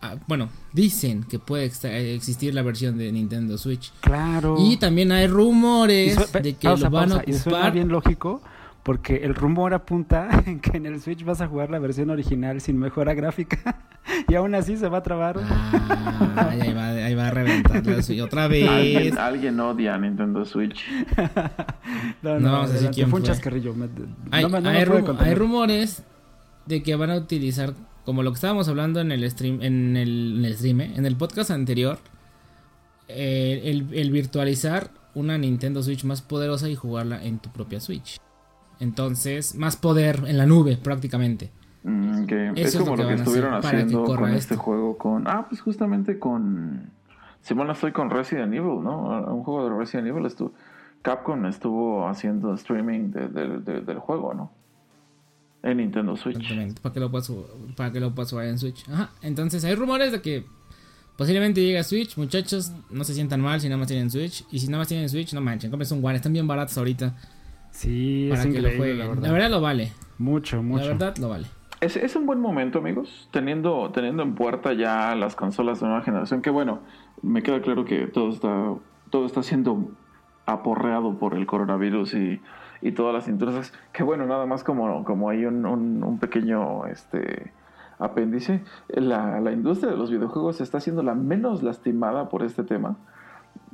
ah, 0.00 0.16
bueno, 0.26 0.48
dicen 0.72 1.24
que 1.24 1.38
puede 1.38 1.66
existir 1.66 2.54
la 2.54 2.62
versión 2.62 2.96
de 2.96 3.12
Nintendo 3.12 3.58
Switch. 3.58 3.92
Claro. 4.00 4.56
Y 4.58 4.78
también 4.78 5.12
hay 5.12 5.26
rumores 5.26 6.16
de 6.32 6.54
que 6.54 6.68
lo 6.68 6.90
van 6.90 7.12
a 7.12 7.16
ocupar. 7.16 7.28
Y 7.28 7.32
suena 7.34 7.70
bien 7.70 7.88
lógico 7.88 8.40
porque 8.82 9.16
el 9.24 9.34
rumor 9.34 9.74
apunta 9.74 10.28
en 10.46 10.60
que 10.60 10.76
en 10.76 10.86
el 10.86 11.00
Switch 11.00 11.24
vas 11.24 11.40
a 11.40 11.46
jugar 11.46 11.70
la 11.70 11.78
versión 11.78 12.10
original 12.10 12.60
sin 12.60 12.78
mejora 12.78 13.14
gráfica 13.14 13.86
y 14.28 14.34
aún 14.34 14.54
así 14.54 14.76
se 14.76 14.88
va 14.88 14.98
a 14.98 15.02
trabar. 15.02 15.38
Ah, 15.38 16.48
ahí, 16.50 16.72
va, 16.72 16.88
ahí 16.88 17.14
va 17.14 17.28
a 17.28 17.30
reventar 17.30 17.86
la 17.86 18.02
Switch 18.02 18.20
otra 18.20 18.48
vez. 18.48 19.16
¿Alguien, 19.16 19.60
odia 19.60 19.96
Nintendo 19.98 20.44
Switch. 20.44 20.84
no, 22.22 22.40
no, 22.40 22.52
vamos 22.52 22.70
a 22.70 22.72
decir 22.74 22.90
quién 22.90 23.10
fue. 23.10 23.20
un 23.20 23.26
chascarrillo. 23.26 23.74
hay, 24.30 24.44
hay, 24.44 25.34
rumores 25.34 26.02
de 26.66 26.82
que 26.82 26.96
van 26.96 27.10
a 27.10 27.16
utilizar, 27.16 27.74
como 28.04 28.22
lo 28.22 28.32
que 28.32 28.36
estábamos 28.36 28.68
hablando 28.68 29.00
en 29.00 29.12
el 29.12 29.28
stream, 29.30 29.60
en 29.62 29.96
el, 29.96 30.38
en 30.38 30.44
el 30.44 30.56
stream, 30.56 30.80
¿eh? 30.80 30.92
en 30.96 31.06
el 31.06 31.16
podcast 31.16 31.50
anterior, 31.50 31.98
eh, 33.08 33.62
el, 33.64 33.86
el 33.92 34.10
virtualizar 34.10 34.90
una 35.14 35.36
Nintendo 35.38 35.82
Switch 35.82 36.04
más 36.04 36.22
poderosa 36.22 36.68
y 36.68 36.74
jugarla 36.74 37.22
en 37.22 37.38
tu 37.38 37.50
propia 37.50 37.80
Switch. 37.80 38.18
Entonces, 38.80 39.54
más 39.54 39.76
poder 39.76 40.24
en 40.26 40.38
la 40.38 40.46
nube 40.46 40.76
prácticamente. 40.76 41.50
Mm, 41.84 42.24
es 42.56 42.76
como 42.76 42.96
lo 42.96 43.08
que, 43.08 43.14
estuvieron 43.14 43.54
haciendo 43.54 44.04
con 44.04 44.28
este 44.30 44.56
juego, 44.56 44.96
con... 44.96 45.26
Ah, 45.26 45.46
pues 45.48 45.60
justamente 45.60 46.18
con... 46.18 46.90
Simón, 47.42 47.70
estoy 47.70 47.90
con 47.90 48.10
Resident 48.10 48.54
Evil, 48.54 48.82
¿no? 48.82 49.02
Un 49.34 49.42
juego 49.42 49.68
de 49.68 49.76
Resident 49.76 50.08
Evil. 50.08 50.26
Estuvo... 50.26 50.52
Capcom 51.02 51.44
estuvo 51.46 52.08
haciendo 52.08 52.54
streaming 52.54 53.10
del 53.10 53.98
juego, 53.98 54.32
¿no? 54.34 54.52
En 55.62 55.76
Nintendo 55.76 56.16
Switch. 56.16 56.38
Para 56.80 56.92
que 56.92 57.00
lo 57.00 57.10
puedas, 57.10 57.30
para 57.76 57.92
que 57.92 58.00
lo 58.00 58.14
puedas 58.14 58.30
jugar 58.30 58.46
en 58.46 58.58
Switch. 58.58 58.88
Ajá. 58.88 59.10
Entonces 59.20 59.64
hay 59.64 59.74
rumores 59.74 60.12
de 60.12 60.20
que 60.22 60.44
posiblemente 61.16 61.60
llegue 61.60 61.78
a 61.78 61.84
Switch. 61.84 62.16
Muchachos, 62.16 62.72
no 62.90 63.04
se 63.04 63.14
sientan 63.14 63.40
mal 63.40 63.60
si 63.60 63.68
nada 63.68 63.78
más 63.78 63.88
tienen 63.88 64.10
Switch. 64.10 64.44
Y 64.50 64.60
si 64.60 64.66
nada 64.66 64.78
más 64.78 64.88
tienen 64.88 65.08
Switch, 65.08 65.32
no 65.34 65.40
manchen. 65.40 65.70
Compren 65.70 65.92
un 65.92 66.04
One. 66.04 66.16
Están 66.16 66.32
bien 66.32 66.46
baratos 66.46 66.76
ahorita. 66.78 67.14
Sí, 67.72 68.28
para 68.30 68.42
que 68.44 68.60
lo 68.60 68.68
jueguen. 68.76 69.22
La 69.22 69.32
verdad. 69.32 69.50
lo 69.50 69.60
vale. 69.60 69.92
Mucho, 70.18 70.62
mucho. 70.62 70.84
La 70.84 70.90
verdad 70.90 71.16
lo 71.18 71.28
vale. 71.28 71.46
Es, 71.80 71.96
es, 71.96 72.14
un 72.14 72.26
buen 72.26 72.38
momento, 72.38 72.78
amigos, 72.78 73.28
teniendo, 73.32 73.90
teniendo 73.92 74.22
en 74.22 74.36
puerta 74.36 74.72
ya 74.72 75.16
las 75.16 75.34
consolas 75.34 75.80
de 75.80 75.86
nueva 75.86 76.02
generación, 76.02 76.40
que 76.40 76.50
bueno, 76.50 76.78
me 77.22 77.42
queda 77.42 77.60
claro 77.60 77.84
que 77.84 78.06
todo 78.06 78.30
está, 78.30 78.74
todo 79.10 79.26
está 79.26 79.42
siendo 79.42 79.90
aporreado 80.46 81.18
por 81.18 81.34
el 81.34 81.44
coronavirus 81.46 82.14
y, 82.14 82.40
y 82.82 82.92
todas 82.92 83.12
las 83.12 83.26
industrias. 83.26 83.72
Que 83.92 84.04
bueno, 84.04 84.26
nada 84.26 84.46
más 84.46 84.62
como, 84.62 85.02
como 85.02 85.28
hay 85.30 85.44
un, 85.44 85.66
un, 85.66 86.18
pequeño 86.20 86.86
este, 86.86 87.52
apéndice, 87.98 88.62
la, 88.88 89.40
la 89.40 89.50
industria 89.50 89.90
de 89.90 89.96
los 89.96 90.10
videojuegos 90.10 90.60
está 90.60 90.78
siendo 90.78 91.02
la 91.02 91.14
menos 91.14 91.64
lastimada 91.64 92.28
por 92.28 92.44
este 92.44 92.62
tema 92.62 92.96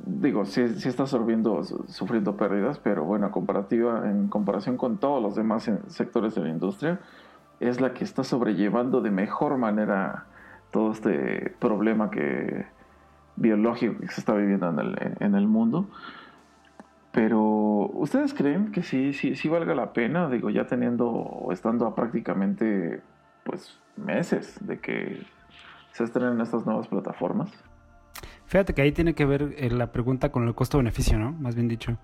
digo, 0.05 0.45
sí, 0.45 0.67
sí 0.75 0.89
está 0.89 1.03
absorbiendo, 1.03 1.63
sufriendo 1.63 2.37
pérdidas, 2.37 2.79
pero 2.79 3.03
bueno, 3.03 3.31
comparativa, 3.31 4.09
en 4.09 4.27
comparación 4.27 4.77
con 4.77 4.97
todos 4.97 5.21
los 5.21 5.35
demás 5.35 5.69
sectores 5.87 6.35
de 6.35 6.41
la 6.41 6.49
industria, 6.49 6.99
es 7.59 7.81
la 7.81 7.93
que 7.93 8.03
está 8.03 8.23
sobrellevando 8.23 9.01
de 9.01 9.11
mejor 9.11 9.57
manera 9.57 10.25
todo 10.71 10.91
este 10.91 11.55
problema 11.59 12.09
que 12.09 12.65
biológico 13.35 13.99
que 13.99 14.07
se 14.09 14.21
está 14.21 14.33
viviendo 14.33 14.69
en 14.69 14.79
el, 14.79 15.15
en 15.19 15.35
el 15.35 15.47
mundo. 15.47 15.87
Pero, 17.11 17.41
¿ustedes 17.93 18.33
creen 18.33 18.71
que 18.71 18.83
sí, 18.83 19.13
sí, 19.13 19.35
sí 19.35 19.49
valga 19.49 19.73
la 19.73 19.93
pena? 19.93 20.29
Digo, 20.29 20.49
ya 20.49 20.67
teniendo 20.67 21.09
o 21.09 21.51
estando 21.51 21.87
a 21.87 21.95
prácticamente 21.95 23.01
pues 23.43 23.79
meses 23.97 24.57
de 24.65 24.79
que 24.79 25.25
se 25.91 26.03
estrenen 26.03 26.39
estas 26.39 26.65
nuevas 26.65 26.87
plataformas. 26.87 27.51
Fíjate 28.49 28.73
que 28.73 28.81
ahí 28.81 28.91
tiene 28.91 29.13
que 29.13 29.25
ver 29.25 29.53
eh, 29.59 29.69
la 29.69 29.91
pregunta 29.91 30.31
con 30.31 30.47
el 30.47 30.55
costo-beneficio, 30.55 31.19
¿no? 31.19 31.33
Más 31.33 31.53
bien 31.53 31.67
dicho. 31.67 31.99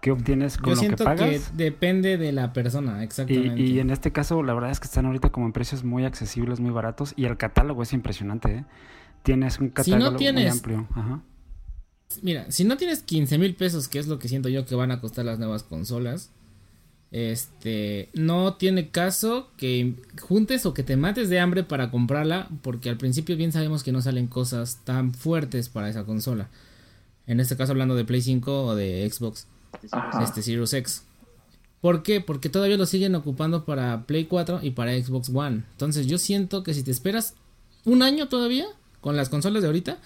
¿Qué 0.00 0.10
obtienes 0.10 0.58
con 0.58 0.74
lo 0.74 0.80
que 0.80 0.96
pagas? 0.96 1.50
que 1.50 1.56
depende 1.56 2.18
de 2.18 2.32
la 2.32 2.52
persona, 2.52 3.04
exactamente. 3.04 3.62
Y, 3.62 3.78
en 3.78 3.90
este 3.90 4.10
caso, 4.10 4.42
la 4.42 4.54
verdad 4.54 4.72
es 4.72 4.80
que 4.80 4.86
están 4.86 5.06
ahorita 5.06 5.30
como 5.30 5.46
en 5.46 5.52
precios 5.52 5.84
muy 5.84 6.04
accesibles, 6.04 6.58
muy 6.58 6.72
baratos. 6.72 7.14
Y 7.16 7.26
el 7.26 7.36
catálogo 7.36 7.84
es 7.84 7.92
impresionante, 7.92 8.56
¿eh? 8.56 8.64
Tienes 9.22 9.60
un 9.60 9.68
catálogo 9.68 10.18
muy 10.18 10.46
amplio. 10.48 10.88
Ajá. 10.94 11.22
Mira, 12.22 12.50
si 12.50 12.64
no 12.64 12.76
tienes 12.76 13.04
15 13.04 13.38
mil 13.38 13.54
pesos, 13.54 13.86
que 13.86 14.00
es 14.00 14.08
lo 14.08 14.18
que 14.18 14.26
siento 14.26 14.48
yo 14.48 14.66
que 14.66 14.74
van 14.74 14.90
a 14.90 15.00
costar 15.00 15.24
las 15.24 15.38
nuevas 15.38 15.62
consolas, 15.62 16.32
este, 17.14 18.08
no 18.12 18.54
tiene 18.54 18.88
caso 18.88 19.48
que 19.56 19.94
juntes 20.20 20.66
o 20.66 20.74
que 20.74 20.82
te 20.82 20.96
mates 20.96 21.28
de 21.28 21.38
hambre 21.38 21.62
para 21.62 21.92
comprarla, 21.92 22.48
porque 22.60 22.88
al 22.88 22.96
principio 22.96 23.36
bien 23.36 23.52
sabemos 23.52 23.84
que 23.84 23.92
no 23.92 24.02
salen 24.02 24.26
cosas 24.26 24.80
tan 24.82 25.14
fuertes 25.14 25.68
para 25.68 25.88
esa 25.88 26.02
consola. 26.02 26.48
En 27.28 27.38
este 27.38 27.56
caso 27.56 27.70
hablando 27.70 27.94
de 27.94 28.04
Play 28.04 28.20
5 28.20 28.66
o 28.66 28.74
de 28.74 29.08
Xbox, 29.08 29.46
este 30.20 30.42
Series 30.42 30.72
X. 30.72 31.04
¿Por 31.80 32.02
qué? 32.02 32.20
Porque 32.20 32.48
todavía 32.48 32.76
lo 32.76 32.84
siguen 32.84 33.14
ocupando 33.14 33.64
para 33.64 34.06
Play 34.06 34.24
4 34.24 34.58
y 34.64 34.72
para 34.72 35.00
Xbox 35.00 35.30
One. 35.32 35.62
Entonces 35.70 36.08
yo 36.08 36.18
siento 36.18 36.64
que 36.64 36.74
si 36.74 36.82
te 36.82 36.90
esperas 36.90 37.34
un 37.84 38.02
año 38.02 38.26
todavía 38.26 38.66
con 39.00 39.16
las 39.16 39.28
consolas 39.28 39.62
de 39.62 39.68
ahorita, 39.68 39.98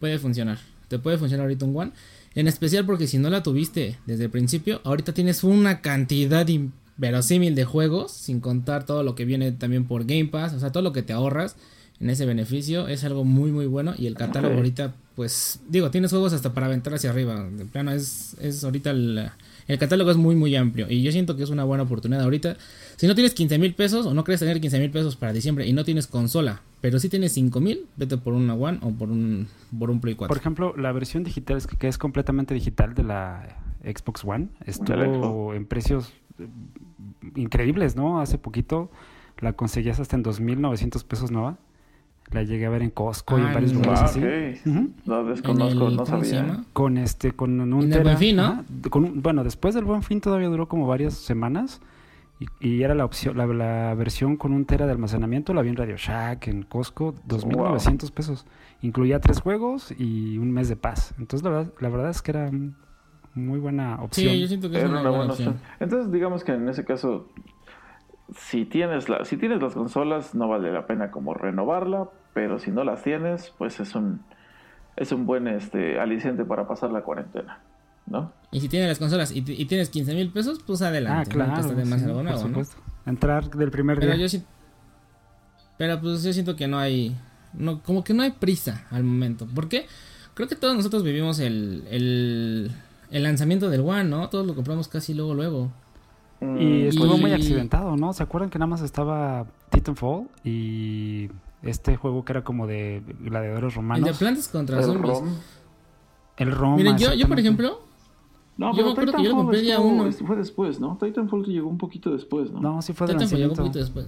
puede 0.00 0.18
funcionar. 0.18 0.58
Te 0.88 0.98
puede 0.98 1.18
funcionar 1.18 1.44
ahorita 1.44 1.64
un 1.64 1.76
One. 1.76 1.92
En 2.34 2.48
especial 2.48 2.84
porque 2.84 3.06
si 3.06 3.18
no 3.18 3.30
la 3.30 3.42
tuviste 3.42 3.98
desde 4.06 4.24
el 4.24 4.30
principio, 4.30 4.80
ahorita 4.84 5.14
tienes 5.14 5.42
una 5.42 5.80
cantidad 5.80 6.46
inverosímil 6.46 7.54
de 7.54 7.64
juegos, 7.64 8.12
sin 8.12 8.40
contar 8.40 8.84
todo 8.84 9.02
lo 9.02 9.14
que 9.14 9.24
viene 9.24 9.52
también 9.52 9.86
por 9.86 10.04
Game 10.04 10.26
Pass, 10.26 10.52
o 10.52 10.60
sea, 10.60 10.70
todo 10.70 10.82
lo 10.82 10.92
que 10.92 11.02
te 11.02 11.12
ahorras 11.12 11.56
en 11.98 12.10
ese 12.10 12.26
beneficio 12.26 12.88
es 12.88 13.04
algo 13.04 13.24
muy 13.24 13.50
muy 13.52 13.64
bueno 13.64 13.94
y 13.96 14.06
el 14.06 14.16
catálogo 14.16 14.56
ahorita 14.56 14.94
pues 15.14 15.60
digo, 15.66 15.90
tienes 15.90 16.10
juegos 16.10 16.34
hasta 16.34 16.52
para 16.52 16.66
aventar 16.66 16.92
hacia 16.92 17.08
arriba, 17.08 17.42
de 17.42 17.64
plano 17.64 17.90
es, 17.92 18.36
es 18.38 18.62
ahorita 18.62 18.90
el, 18.90 19.30
el 19.68 19.78
catálogo 19.78 20.10
es 20.10 20.16
muy 20.16 20.36
muy 20.36 20.54
amplio 20.56 20.86
y 20.88 21.02
yo 21.02 21.12
siento 21.12 21.36
que 21.36 21.42
es 21.42 21.50
una 21.50 21.64
buena 21.64 21.84
oportunidad 21.84 22.22
ahorita. 22.22 22.56
Si 22.96 23.06
no 23.06 23.14
tienes 23.14 23.34
15 23.34 23.58
mil 23.58 23.74
pesos 23.74 24.06
o 24.06 24.14
no 24.14 24.24
crees 24.24 24.40
tener 24.40 24.60
15 24.60 24.78
mil 24.78 24.90
pesos 24.90 25.16
para 25.16 25.32
diciembre 25.32 25.66
y 25.66 25.72
no 25.72 25.84
tienes 25.84 26.06
consola, 26.06 26.62
pero 26.80 26.98
si 26.98 27.08
tienes 27.08 27.32
5 27.32 27.60
mil, 27.60 27.86
vete 27.96 28.16
por 28.16 28.34
una 28.34 28.54
One 28.54 28.78
o 28.82 28.90
por 28.90 29.10
un, 29.10 29.48
por 29.78 29.90
un 29.90 30.00
Play 30.00 30.14
4. 30.14 30.28
Por 30.28 30.40
ejemplo, 30.40 30.74
la 30.76 30.92
versión 30.92 31.24
digital 31.24 31.56
es 31.56 31.66
que, 31.66 31.88
es 31.88 31.98
completamente 31.98 32.54
digital 32.54 32.94
de 32.94 33.02
la 33.02 33.56
Xbox 33.82 34.24
One. 34.24 34.48
Estuvo 34.64 35.54
en 35.54 35.66
precios 35.66 36.12
eh, 36.38 36.46
increíbles, 37.34 37.96
¿no? 37.96 38.20
Hace 38.20 38.38
poquito 38.38 38.90
la 39.38 39.52
conseguías 39.54 40.00
hasta 40.00 40.16
en 40.16 40.24
2.900 40.24 41.04
pesos 41.04 41.30
nueva. 41.30 41.58
La 42.32 42.42
llegué 42.42 42.66
a 42.66 42.70
ver 42.70 42.82
en 42.82 42.90
Costco 42.90 43.38
y 43.38 43.42
en 43.42 43.46
ah, 43.48 43.54
varios 43.54 43.72
lugares 43.72 44.02
así. 44.02 44.20
No 45.04 45.24
desconozco, 45.24 45.90
no 45.90 46.06
sabía. 46.06 46.64
Con 46.72 46.98
este, 46.98 47.32
con 47.32 47.60
un 47.72 47.88
tera, 47.88 48.02
buen 48.02 48.18
fin, 48.18 48.36
¿no? 48.36 48.64
con, 48.90 49.22
bueno, 49.22 49.44
después 49.44 49.74
del 49.74 49.84
buen 49.84 50.02
fin 50.02 50.20
todavía 50.20 50.48
duró 50.48 50.68
como 50.68 50.86
varias 50.86 51.14
semanas. 51.14 51.80
Y, 52.60 52.82
era 52.82 52.94
la 52.94 53.06
opción, 53.06 53.38
la, 53.38 53.94
versión 53.94 54.36
con 54.36 54.52
un 54.52 54.66
tera 54.66 54.84
de 54.84 54.92
almacenamiento, 54.92 55.54
la 55.54 55.62
vi 55.62 55.70
en 55.70 55.76
Radio 55.76 55.96
Shack, 55.96 56.48
en 56.48 56.64
Costco, 56.64 57.14
2.900 57.26 58.10
pesos. 58.10 58.46
Incluía 58.82 59.20
tres 59.20 59.40
juegos 59.40 59.94
y 59.96 60.36
un 60.36 60.50
mes 60.50 60.68
de 60.68 60.76
paz. 60.76 61.14
Entonces, 61.18 61.42
la 61.44 61.50
verdad, 61.50 61.72
la 61.80 61.88
verdad 61.88 62.10
es 62.10 62.20
que 62.20 62.32
era 62.32 62.50
muy 63.34 63.58
buena 63.58 64.02
opción. 64.02 64.32
Sí, 64.32 64.40
yo 64.40 64.48
siento 64.48 64.70
que 64.70 64.78
es 64.78 64.84
una, 64.84 65.08
buena, 65.08 65.32
opción. 65.32 65.56
Entonces, 65.80 66.12
digamos 66.12 66.44
que 66.44 66.52
en 66.52 66.68
ese 66.68 66.84
caso, 66.84 67.28
si 68.34 68.64
tienes, 68.64 69.08
la, 69.08 69.24
si 69.24 69.36
tienes 69.36 69.62
las 69.62 69.74
consolas, 69.74 70.34
no 70.34 70.48
vale 70.48 70.72
la 70.72 70.86
pena 70.86 71.10
como 71.10 71.34
renovarla, 71.34 72.08
pero 72.34 72.58
si 72.58 72.70
no 72.70 72.84
las 72.84 73.02
tienes, 73.02 73.52
pues 73.58 73.80
es 73.80 73.94
un, 73.94 74.20
es 74.96 75.12
un 75.12 75.26
buen 75.26 75.46
este, 75.46 76.00
aliciente 76.00 76.44
para 76.44 76.66
pasar 76.66 76.90
la 76.90 77.02
cuarentena. 77.02 77.60
¿no? 78.06 78.32
Y 78.52 78.60
si 78.60 78.68
tienes 78.68 78.88
las 78.88 78.98
consolas 78.98 79.32
y, 79.34 79.42
tienes 79.42 79.90
15 79.90 80.14
mil 80.14 80.30
pesos, 80.30 80.60
pues 80.64 80.82
adelante. 80.82 81.30
Ah, 81.30 81.32
claro. 81.32 82.62
Entrar 83.04 83.50
del 83.50 83.70
primer 83.70 84.00
día. 84.00 84.10
Pero 84.10 84.26
yo 84.26 84.38
Pero 85.76 86.00
pues 86.00 86.22
yo 86.22 86.32
siento 86.32 86.56
que 86.56 86.66
no 86.66 86.78
hay. 86.78 87.16
No, 87.52 87.82
como 87.82 88.04
que 88.04 88.14
no 88.14 88.22
hay 88.22 88.32
prisa 88.32 88.86
al 88.90 89.04
momento. 89.04 89.46
¿Por 89.46 89.68
qué? 89.68 89.86
Creo 90.34 90.48
que 90.48 90.56
todos 90.56 90.76
nosotros 90.76 91.02
vivimos 91.02 91.38
el, 91.38 91.84
el, 91.90 92.70
el 93.10 93.22
lanzamiento 93.22 93.70
del 93.70 93.80
One, 93.80 94.04
¿no? 94.04 94.28
Todos 94.28 94.46
lo 94.46 94.54
compramos 94.54 94.88
casi 94.88 95.14
luego, 95.14 95.34
luego. 95.34 95.72
Y 96.40 96.44
mm, 96.44 96.88
estuvo 96.88 97.16
muy 97.16 97.32
accidentado, 97.32 97.96
¿no? 97.96 98.12
¿Se 98.12 98.22
acuerdan 98.22 98.50
que 98.50 98.58
nada 98.58 98.68
más 98.68 98.82
estaba 98.82 99.46
Titanfall 99.70 100.28
y 100.44 101.30
este 101.62 101.96
juego 101.96 102.24
que 102.24 102.32
era 102.32 102.44
como 102.44 102.66
de 102.66 103.02
gladiadores 103.20 103.74
romanos? 103.74 104.06
El 104.06 104.12
de 104.12 104.18
plantas 104.18 104.48
contra 104.48 104.82
zombies. 104.82 105.22
El 106.36 106.52
ROM. 106.52 106.76
Miren, 106.76 106.98
yo, 106.98 107.14
yo 107.14 107.26
por 107.26 107.40
ejemplo, 107.40 107.80
no, 108.58 108.76
yo 108.76 108.84
me 108.84 108.92
acuerdo 108.92 109.12
que 109.14 109.22
yo 109.22 109.30
lo 109.30 109.36
compré 109.36 109.60
día 109.62 109.80
uno. 109.80 110.10
Fue 110.12 110.36
después, 110.36 110.80
¿no? 110.80 110.98
Titanfall 111.00 111.44
llegó 111.44 111.68
un 111.68 111.78
poquito 111.78 112.10
después, 112.10 112.50
¿no? 112.50 112.60
No, 112.60 112.82
sí 112.82 112.92
fue 112.92 113.06
de 113.06 113.14
Titanfall 113.14 113.38
llegó 113.38 113.52
un 113.52 113.56
poquito 113.56 113.78
después. 113.78 114.06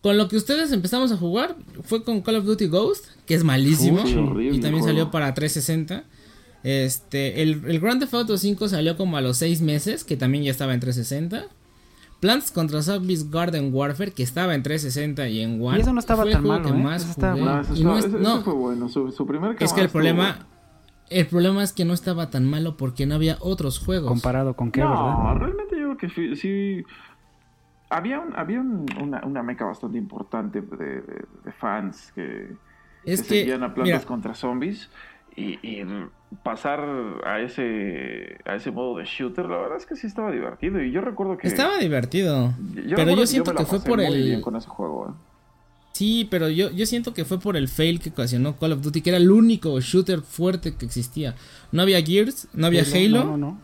Con 0.00 0.16
lo 0.16 0.28
que 0.28 0.36
ustedes 0.36 0.70
empezamos 0.70 1.10
a 1.10 1.16
jugar 1.16 1.56
fue 1.82 2.04
con 2.04 2.20
Call 2.20 2.36
of 2.36 2.44
Duty 2.44 2.68
Ghost, 2.68 3.06
que 3.26 3.34
es 3.34 3.42
malísimo. 3.42 4.00
y 4.06 4.60
también 4.60 4.84
salió 4.84 5.10
para 5.10 5.34
360. 5.34 6.04
Este, 6.64 7.42
el, 7.42 7.62
el 7.66 7.80
Grand 7.80 8.00
Theft 8.00 8.14
Auto 8.14 8.36
5 8.36 8.68
salió 8.68 8.96
como 8.96 9.16
a 9.16 9.20
los 9.20 9.36
6 9.38 9.62
meses, 9.62 10.04
que 10.04 10.16
también 10.16 10.44
ya 10.44 10.50
estaba 10.50 10.74
en 10.74 10.80
360. 10.80 11.46
Plants 12.20 12.50
contra 12.50 12.82
Zombies 12.82 13.30
Garden 13.30 13.72
Warfare, 13.72 14.10
que 14.10 14.24
estaba 14.24 14.54
en 14.56 14.64
360 14.64 15.28
y 15.28 15.40
en 15.40 15.62
One. 15.62 15.78
Y 15.78 15.82
eso 15.82 15.92
no 15.92 16.00
estaba 16.00 16.24
fue 16.24 16.32
tan 16.32 16.44
malo, 16.44 16.64
que 16.64 16.70
¿eh? 16.70 16.82
más 16.82 17.02
Eso 17.02 17.10
estaba 17.12 17.32
jugué. 17.34 17.44
No, 17.44 17.60
eso, 17.60 17.74
Y 18.18 18.22
no 18.22 18.40
fue 18.42 18.54
bueno. 18.54 18.88
Su, 18.88 19.12
su 19.12 19.24
primer 19.24 19.56
es 19.60 19.72
que 19.72 19.80
el 19.82 19.88
problema, 19.88 20.46
el 21.10 21.26
problema 21.28 21.62
es 21.62 21.72
que 21.72 21.84
no 21.84 21.94
estaba 21.94 22.28
tan 22.28 22.44
malo 22.44 22.76
porque 22.76 23.06
no 23.06 23.14
había 23.14 23.36
otros 23.40 23.78
juegos. 23.78 24.08
Comparado 24.08 24.54
con 24.56 24.72
qué, 24.72 24.80
no, 24.80 24.90
¿verdad? 24.90 25.36
realmente 25.46 25.76
yo 25.78 25.96
creo 25.96 25.96
que 25.96 26.08
sí. 26.10 26.34
sí- 26.34 26.84
había 27.90 28.18
un- 28.20 28.34
había 28.36 28.60
un- 28.60 28.86
una, 29.00 29.24
una 29.24 29.42
meca 29.44 29.64
bastante 29.64 29.96
importante 29.96 30.60
de, 30.60 30.76
de- 30.76 31.24
de 31.44 31.52
fans 31.52 32.10
que, 32.16 32.48
es 33.04 33.22
que 33.22 33.28
que, 33.28 33.40
seguían 33.42 33.62
a 33.62 33.72
plantas 33.74 34.00
mira, 34.00 34.06
contra 34.08 34.34
zombies 34.34 34.90
y, 35.36 35.58
y 35.66 35.84
pasar 36.42 36.80
a 37.24 37.40
ese 37.40 38.38
a 38.44 38.54
ese 38.56 38.70
modo 38.70 38.98
de 38.98 39.04
shooter, 39.04 39.46
la 39.46 39.56
verdad 39.56 39.78
es 39.78 39.86
que 39.86 39.96
sí 39.96 40.06
estaba 40.06 40.30
divertido. 40.30 40.82
Y 40.82 40.90
yo 40.92 41.00
recuerdo 41.00 41.36
que. 41.38 41.48
estaba 41.48 41.78
divertido. 41.78 42.54
yo 42.86 42.96
pero 42.96 43.12
yo 43.16 43.26
siento 43.26 43.52
me 43.52 43.54
la 43.54 43.60
que 43.60 43.66
fue 43.66 43.80
por 43.80 44.00
el- 44.00 44.24
bien 44.24 44.40
con 44.40 44.56
ese 44.56 44.68
juego. 44.68 45.08
¿eh? 45.08 45.12
Sí, 45.92 46.28
pero 46.30 46.48
yo, 46.48 46.70
yo 46.70 46.86
siento 46.86 47.12
que 47.12 47.24
fue 47.24 47.40
por 47.40 47.56
el 47.56 47.66
fail 47.66 47.98
que 47.98 48.10
ocasionó 48.10 48.56
Call 48.56 48.72
of 48.72 48.82
Duty, 48.82 49.00
que 49.02 49.10
era 49.10 49.16
el 49.16 49.30
único 49.32 49.80
shooter 49.80 50.20
fuerte 50.20 50.74
que 50.76 50.86
existía. 50.86 51.34
No 51.72 51.82
había 51.82 52.00
Gears, 52.02 52.46
no 52.52 52.66
había 52.68 52.82
Halo. 52.82 53.24
No, 53.24 53.30
no, 53.32 53.36
no. 53.38 53.58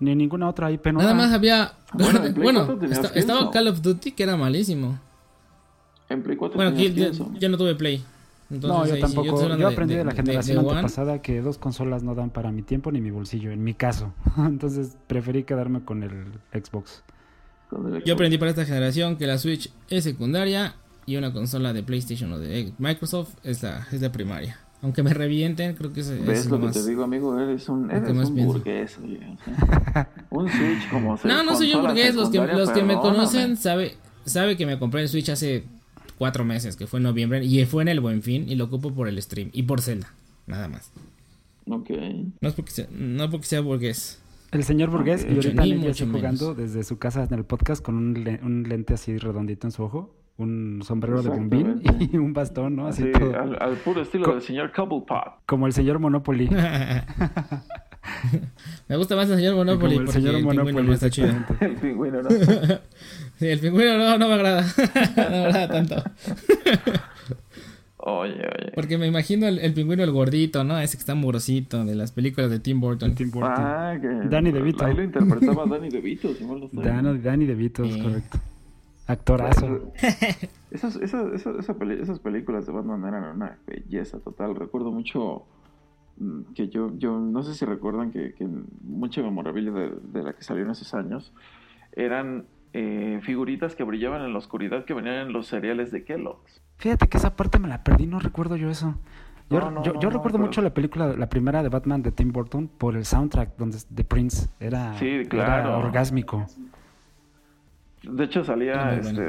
Ni 0.00 0.14
ninguna 0.14 0.48
otra 0.50 0.70
IP 0.70 0.86
nueva. 0.92 1.02
Nada 1.04 1.14
más 1.14 1.32
había. 1.32 1.72
Bueno, 1.94 2.20
Play 2.20 2.32
Bueno, 2.34 2.66
4 2.66 2.78
tenías 2.80 2.98
esta- 3.04 3.18
estaba. 3.18 3.50
Call 3.50 3.68
of 3.68 3.80
Duty 3.80 4.12
que 4.12 4.22
era 4.24 4.36
malísimo. 4.36 4.98
En 6.10 6.22
Play 6.22 6.36
4 6.36 6.56
Bueno, 6.56 6.72
aquí 6.72 6.92
yo 7.40 7.48
no 7.48 7.56
tuve 7.56 7.74
Play. 7.76 8.04
Entonces, 8.50 8.90
No, 8.90 8.96
yo 8.96 9.00
tampoco. 9.00 9.56
Yo, 9.56 9.68
aprendí 9.68 9.94
de, 9.94 10.04
la 10.04 10.12
generación 10.12 10.64
de 10.64 10.70
antepasada 10.70 11.22
que 11.22 11.40
dos 11.40 11.58
consolas 11.58 12.02
no 12.02 12.14
dan 12.14 12.30
para 12.30 12.52
mi 12.52 12.62
tiempo 12.62 12.92
ni 12.92 13.00
mi 13.00 13.10
bolsillo, 13.10 13.50
en 13.50 13.64
mi 13.64 13.74
caso. 13.74 14.12
Entonces 14.36 14.96
preferí 15.06 15.44
quedarme 15.44 15.82
con 15.84 16.02
el 16.02 16.12
Xbox. 16.52 17.02
Con 17.70 17.94
el 17.94 18.04
Yo 18.04 18.14
aprendí 18.14 18.38
para 18.38 18.50
esta 18.50 18.64
generación 18.64 19.16
que 19.16 19.26
la 19.26 19.38
Switch 19.38 19.72
es 19.88 20.04
secundaria 20.04 20.74
y 21.06 21.16
una 21.16 21.32
consola 21.32 21.72
de 21.72 21.82
PlayStation 21.82 22.32
o 22.32 22.38
de 22.38 22.72
Microsoft 22.78 23.34
es 23.42 23.62
la, 23.62 23.86
es 23.90 24.00
la 24.00 24.12
primaria. 24.12 24.58
Aunque 24.82 25.02
me 25.02 25.14
revienten, 25.14 25.74
creo 25.76 25.94
que 25.94 26.00
es, 26.00 26.08
es 26.08 26.26
¿Ves 26.26 26.46
lo 26.50 26.60
que 26.60 26.66
más- 26.66 26.74
te 26.74 26.86
digo, 26.86 27.04
amigo? 27.04 27.38
Eres 27.40 27.70
un, 27.70 27.90
eres 27.90 28.10
un 28.10 28.46
burgués. 28.46 28.98
oye, 29.02 29.18
un 30.30 30.48
Switch 30.50 30.90
como 30.90 31.16
se- 31.16 31.26
No, 31.26 31.42
no 31.42 31.56
soy 31.56 31.68
un 31.68 31.80
consola 31.80 31.88
burgués. 31.88 32.14
Los 32.14 32.28
que, 32.28 32.38
los 32.38 32.70
que 32.70 32.82
me 32.82 32.94
conocen 32.96 33.56
sabe, 33.56 33.96
sabe 34.26 34.58
que 34.58 34.66
me 34.66 34.78
compré 34.78 35.00
el 35.00 35.08
Switch 35.08 35.30
hace 35.30 35.64
cuatro 36.18 36.44
meses, 36.44 36.76
que 36.76 36.86
fue 36.86 36.98
en 37.00 37.04
noviembre, 37.04 37.44
y 37.44 37.64
fue 37.66 37.82
en 37.82 37.88
el 37.88 38.00
Buen 38.00 38.22
Fin, 38.22 38.48
y 38.48 38.54
lo 38.54 38.64
ocupo 38.64 38.92
por 38.92 39.08
el 39.08 39.20
stream 39.22 39.50
y 39.52 39.64
por 39.64 39.80
Zelda, 39.80 40.12
nada 40.46 40.68
más. 40.68 40.90
Ok. 41.68 41.90
No 42.40 42.48
es 42.48 42.54
porque 42.54 42.70
sea, 42.70 42.86
no 42.90 43.30
porque 43.30 43.46
sea 43.46 43.60
burgués. 43.60 44.20
El 44.52 44.62
señor 44.64 44.90
burgués 44.90 45.24
Ok. 45.24 45.30
y 45.30 45.34
ahorita 45.36 45.62
Ni 45.64 45.74
mucho 45.74 46.06
menos. 46.06 46.20
jugando 46.20 46.54
desde 46.54 46.84
su 46.84 46.98
casa 46.98 47.24
en 47.24 47.34
el 47.34 47.44
podcast 47.44 47.82
con 47.82 47.96
un, 47.96 48.24
le- 48.24 48.40
un 48.42 48.62
lente 48.68 48.94
así 48.94 49.16
redondito 49.18 49.66
en 49.66 49.70
su 49.72 49.82
ojo, 49.82 50.14
un 50.36 50.82
sombrero 50.84 51.22
de 51.22 51.28
bombín 51.30 51.82
y 52.12 52.16
un 52.16 52.32
bastón, 52.32 52.76
¿no? 52.76 52.86
Así 52.86 53.02
Sí, 53.04 53.12
todo. 53.12 53.38
al, 53.40 53.56
al 53.60 53.76
puro 53.76 54.02
estilo 54.02 54.24
Co- 54.26 54.32
del 54.34 54.42
señor 54.42 54.72
Cobblepot. 54.72 55.40
Como 55.46 55.66
el 55.66 55.72
señor 55.72 55.98
Monopoly. 55.98 56.48
me 58.88 58.96
gusta 58.96 59.16
más 59.16 59.28
el 59.30 59.36
señor 59.36 59.54
Monopoly 59.56 59.94
Como 59.96 60.00
el 60.00 60.06
porque 60.06 60.20
señor 60.20 60.34
el 60.34 60.40
pingüino 60.42 60.62
Monopoly, 60.64 60.86
no 60.86 60.92
está 60.94 61.10
chido. 61.10 61.28
El 61.60 61.74
pingüino, 61.76 62.22
¿no? 62.22 62.28
Sí, 63.36 63.48
el 63.48 63.58
pingüino 63.58 63.98
no, 63.98 64.18
no 64.18 64.28
me 64.28 64.34
agrada. 64.34 64.62
no 65.16 65.30
me 65.30 65.44
agrada 65.46 65.68
tanto. 65.68 66.02
Oye, 68.06 68.34
oye. 68.34 68.72
Porque 68.74 68.98
me 68.98 69.06
imagino 69.06 69.46
el, 69.46 69.58
el 69.58 69.72
pingüino 69.72 70.02
el 70.02 70.10
gordito, 70.10 70.62
¿no? 70.62 70.78
Ese 70.78 70.98
que 70.98 71.00
está 71.00 71.12
amorosito 71.12 71.84
de 71.86 71.94
las 71.94 72.12
películas 72.12 72.50
de 72.50 72.60
Tim 72.60 72.78
Burton. 72.78 73.14
Tim 73.14 73.30
Burton. 73.30 73.50
Ah, 73.50 73.96
que 73.98 74.28
Danny 74.28 74.52
DeVito. 74.52 74.84
Ahí 74.84 74.94
lo 74.94 75.02
interpretaba 75.02 75.64
Danny 75.70 75.88
DeVito, 75.88 76.34
si 76.34 76.44
mal 76.44 76.60
no 76.60 76.66
estoy. 76.66 76.84
Danny, 76.84 77.18
Danny 77.18 77.46
DeVito, 77.46 77.82
es 77.82 77.96
correcto. 77.96 78.38
Actorazo. 79.06 79.92
Esas, 80.70 80.96
esas, 80.96 81.32
esas, 81.34 81.56
esas 81.56 82.18
películas 82.18 82.66
de 82.66 82.72
Batman 82.72 83.04
eran 83.06 83.36
una 83.36 83.58
belleza 83.64 84.18
total. 84.18 84.56
Recuerdo 84.56 84.90
mucho 84.90 85.44
mm, 86.16 86.52
que 86.54 86.68
yo, 86.68 86.90
yo 86.98 87.20
no 87.20 87.44
sé 87.44 87.54
si 87.54 87.64
recuerdan 87.64 88.10
que, 88.10 88.34
que 88.34 88.44
mucha 88.82 89.22
memorabilia 89.22 89.70
de, 89.70 89.92
de 90.02 90.22
la 90.24 90.32
que 90.32 90.42
salió 90.42 90.64
en 90.64 90.70
esos 90.70 90.92
años 90.94 91.32
eran 91.92 92.46
eh, 92.74 93.20
figuritas 93.22 93.74
que 93.76 93.84
brillaban 93.84 94.20
en 94.22 94.32
la 94.32 94.38
oscuridad 94.38 94.84
que 94.84 94.92
venían 94.94 95.14
en 95.28 95.32
los 95.32 95.46
cereales 95.46 95.90
de 95.92 96.04
Kellogg's. 96.04 96.60
Fíjate 96.76 97.08
que 97.08 97.16
esa 97.18 97.36
parte 97.36 97.58
me 97.58 97.68
la 97.68 97.82
perdí, 97.84 98.06
no 98.06 98.18
recuerdo 98.18 98.56
yo 98.56 98.68
eso. 98.68 98.96
Yo, 99.48 99.60
No, 99.60 99.70
no, 99.70 99.82
yo, 99.84 99.92
no, 99.94 100.00
yo 100.00 100.10
no, 100.10 100.16
recuerdo 100.16 100.38
mucho 100.38 100.60
la 100.60 100.74
película, 100.74 101.14
la 101.16 101.28
primera 101.28 101.62
de 101.62 101.68
Batman 101.68 102.02
de 102.02 102.10
Tim 102.12 102.32
Burton, 102.32 102.66
por 102.68 102.96
el 102.96 103.04
soundtrack 103.04 103.56
donde 103.56 103.78
de 103.88 104.04
Prince. 104.04 104.48
Era, 104.58 104.94
Sí, 104.98 105.22
era 105.32 105.76
orgásmico. 105.78 106.46
De 108.02 108.24
hecho 108.24 108.44
salía 108.44 108.96
este 108.96 109.22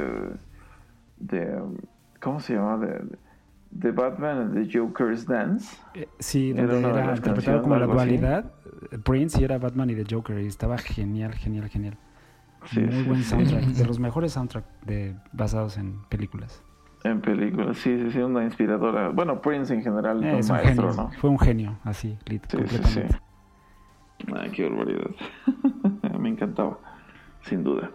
de 1.17 1.61
¿cómo 2.21 2.39
se 2.39 2.55
llama? 2.55 2.77
De, 2.77 3.01
de 3.71 3.91
Batman 3.91 4.53
the 4.53 4.77
Joker's 4.79 5.25
Dance. 5.27 5.77
Eh, 5.93 6.07
sí, 6.19 6.51
donde 6.53 6.75
de 6.75 6.79
era, 6.89 7.15
interpretado 7.15 7.61
como 7.61 7.75
la 7.77 7.85
así. 7.85 7.93
dualidad. 7.93 8.51
eh, 8.91 8.97
Prince 8.97 9.39
y 9.39 9.43
era 9.43 9.57
Batman 9.57 9.89
y 9.91 9.95
The 9.95 10.05
Joker. 10.15 10.39
Y 10.41 10.47
estaba 10.47 10.77
genial, 10.77 11.33
genial, 11.35 11.69
genial. 11.69 11.97
Sí, 12.65 12.79
Muy 12.81 12.91
sí, 12.91 13.03
buen 13.03 13.17
sí. 13.23 13.29
soundtrack. 13.29 13.63
De 13.65 13.85
los 13.87 13.99
mejores 13.99 14.33
soundtracks 14.33 14.67
de, 14.85 15.15
basados 15.31 15.77
en 15.77 16.01
películas. 16.09 16.63
En 17.03 17.21
películas, 17.21 17.77
sí, 17.77 17.97
sí, 17.99 18.11
sí, 18.11 18.17
una 18.19 18.43
inspiradora. 18.43 19.09
Bueno, 19.09 19.39
Prince 19.41 19.73
en 19.73 19.83
general 19.83 20.23
Eh, 20.23 20.39
es 20.39 20.49
un 20.49 20.55
maestro, 20.55 20.89
genio. 20.89 21.03
¿no? 21.03 21.11
Fue 21.19 21.29
un 21.29 21.39
genio, 21.39 21.77
así, 21.83 22.17
lit, 22.25 22.43
Sí, 22.49 22.57
sí, 22.57 22.63
sí. 22.67 22.77
completamente. 22.77 23.19
Ay, 24.35 24.49
qué 24.51 24.67
barbaridad. 24.69 25.11
Me 26.19 26.29
encantaba, 26.29 26.79
sin 27.41 27.63
duda. 27.63 27.91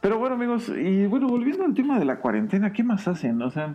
Pero 0.00 0.18
bueno, 0.18 0.34
amigos, 0.34 0.68
y 0.70 1.06
bueno, 1.06 1.28
volviendo 1.28 1.64
al 1.64 1.74
tema 1.74 1.98
de 1.98 2.04
la 2.06 2.16
cuarentena, 2.20 2.72
¿qué 2.72 2.82
más 2.82 3.06
hacen? 3.06 3.40
O 3.42 3.50
sea, 3.50 3.74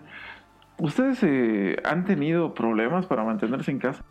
¿ustedes 0.79 1.19
eh, 1.23 1.77
han 1.86 2.03
tenido 2.03 2.53
problemas 2.53 3.05
para 3.05 3.23
mantenerse 3.23 3.71
en 3.71 3.79
casa? 3.79 4.03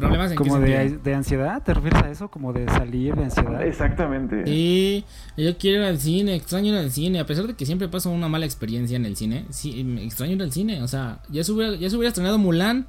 Problemas 0.00 0.30
en 0.30 0.38
qué 0.38 0.44
¿Como 0.44 0.60
de, 0.60 1.14
ansiedad? 1.14 1.62
¿Te 1.62 1.74
refieres 1.74 2.02
a 2.02 2.10
eso? 2.10 2.28
¿Como 2.28 2.52
de 2.52 2.66
salir 2.68 3.14
de 3.14 3.24
ansiedad? 3.24 3.62
Exactamente. 3.62 4.44
Sí, 4.46 5.04
yo 5.36 5.56
quiero 5.58 5.82
ir 5.82 5.88
al 5.88 5.98
cine, 5.98 6.34
extraño 6.34 6.72
ir 6.72 6.78
al 6.78 6.90
cine, 6.90 7.20
a 7.20 7.26
pesar 7.26 7.46
de 7.46 7.54
que 7.54 7.66
siempre 7.66 7.88
paso 7.88 8.10
una 8.10 8.28
mala 8.28 8.46
experiencia 8.46 8.96
en 8.96 9.04
el 9.04 9.16
cine, 9.16 9.46
sí, 9.50 9.84
me 9.84 10.04
extraño 10.04 10.32
ir 10.32 10.42
al 10.42 10.52
cine, 10.52 10.82
o 10.82 10.88
sea, 10.88 11.20
ya 11.30 11.44
se 11.44 11.52
hubiera, 11.52 11.74
ya 11.76 11.90
se 11.90 11.96
hubiera 11.96 12.08
estrenado 12.08 12.38
Mulan 12.38 12.86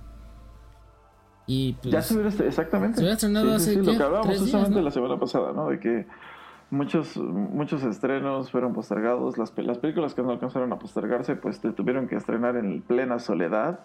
y 1.48 1.74
pues... 1.82 1.91
ya 1.91 2.02
se 2.02 2.13
hubiera, 2.13 2.30
exactamente. 2.30 2.98
se 2.98 3.02
hubiera 3.02 3.15
estrenado 3.15 3.54
hace, 3.54 3.76
lo 3.76 3.91
¿qué? 3.91 3.98
que 3.98 4.04
hablábamos 4.04 4.28
¿Tres 4.28 4.39
días, 4.39 4.52
justamente 4.52 4.80
no? 4.80 4.86
la 4.86 4.91
semana 4.91 5.19
pasada, 5.19 5.54
¿no? 5.54 5.69
De 5.69 5.80
que 5.80 6.06
muchos, 6.69 7.17
muchos 7.17 7.84
estrenos 7.84 8.52
fueron 8.52 8.74
postergados, 8.74 9.38
las, 9.38 9.58
las 9.58 9.78
películas 9.80 10.13
que 10.13 10.22
no 10.22 10.32
alcanzaron 10.32 10.72
a 10.74 10.80
postergarse, 10.80 11.36
pues 11.36 11.60
tuvieron 11.76 12.08
que 12.08 12.15
estrenar 12.15 12.56
en 12.56 12.82
plena 12.82 13.19
soledad. 13.19 13.80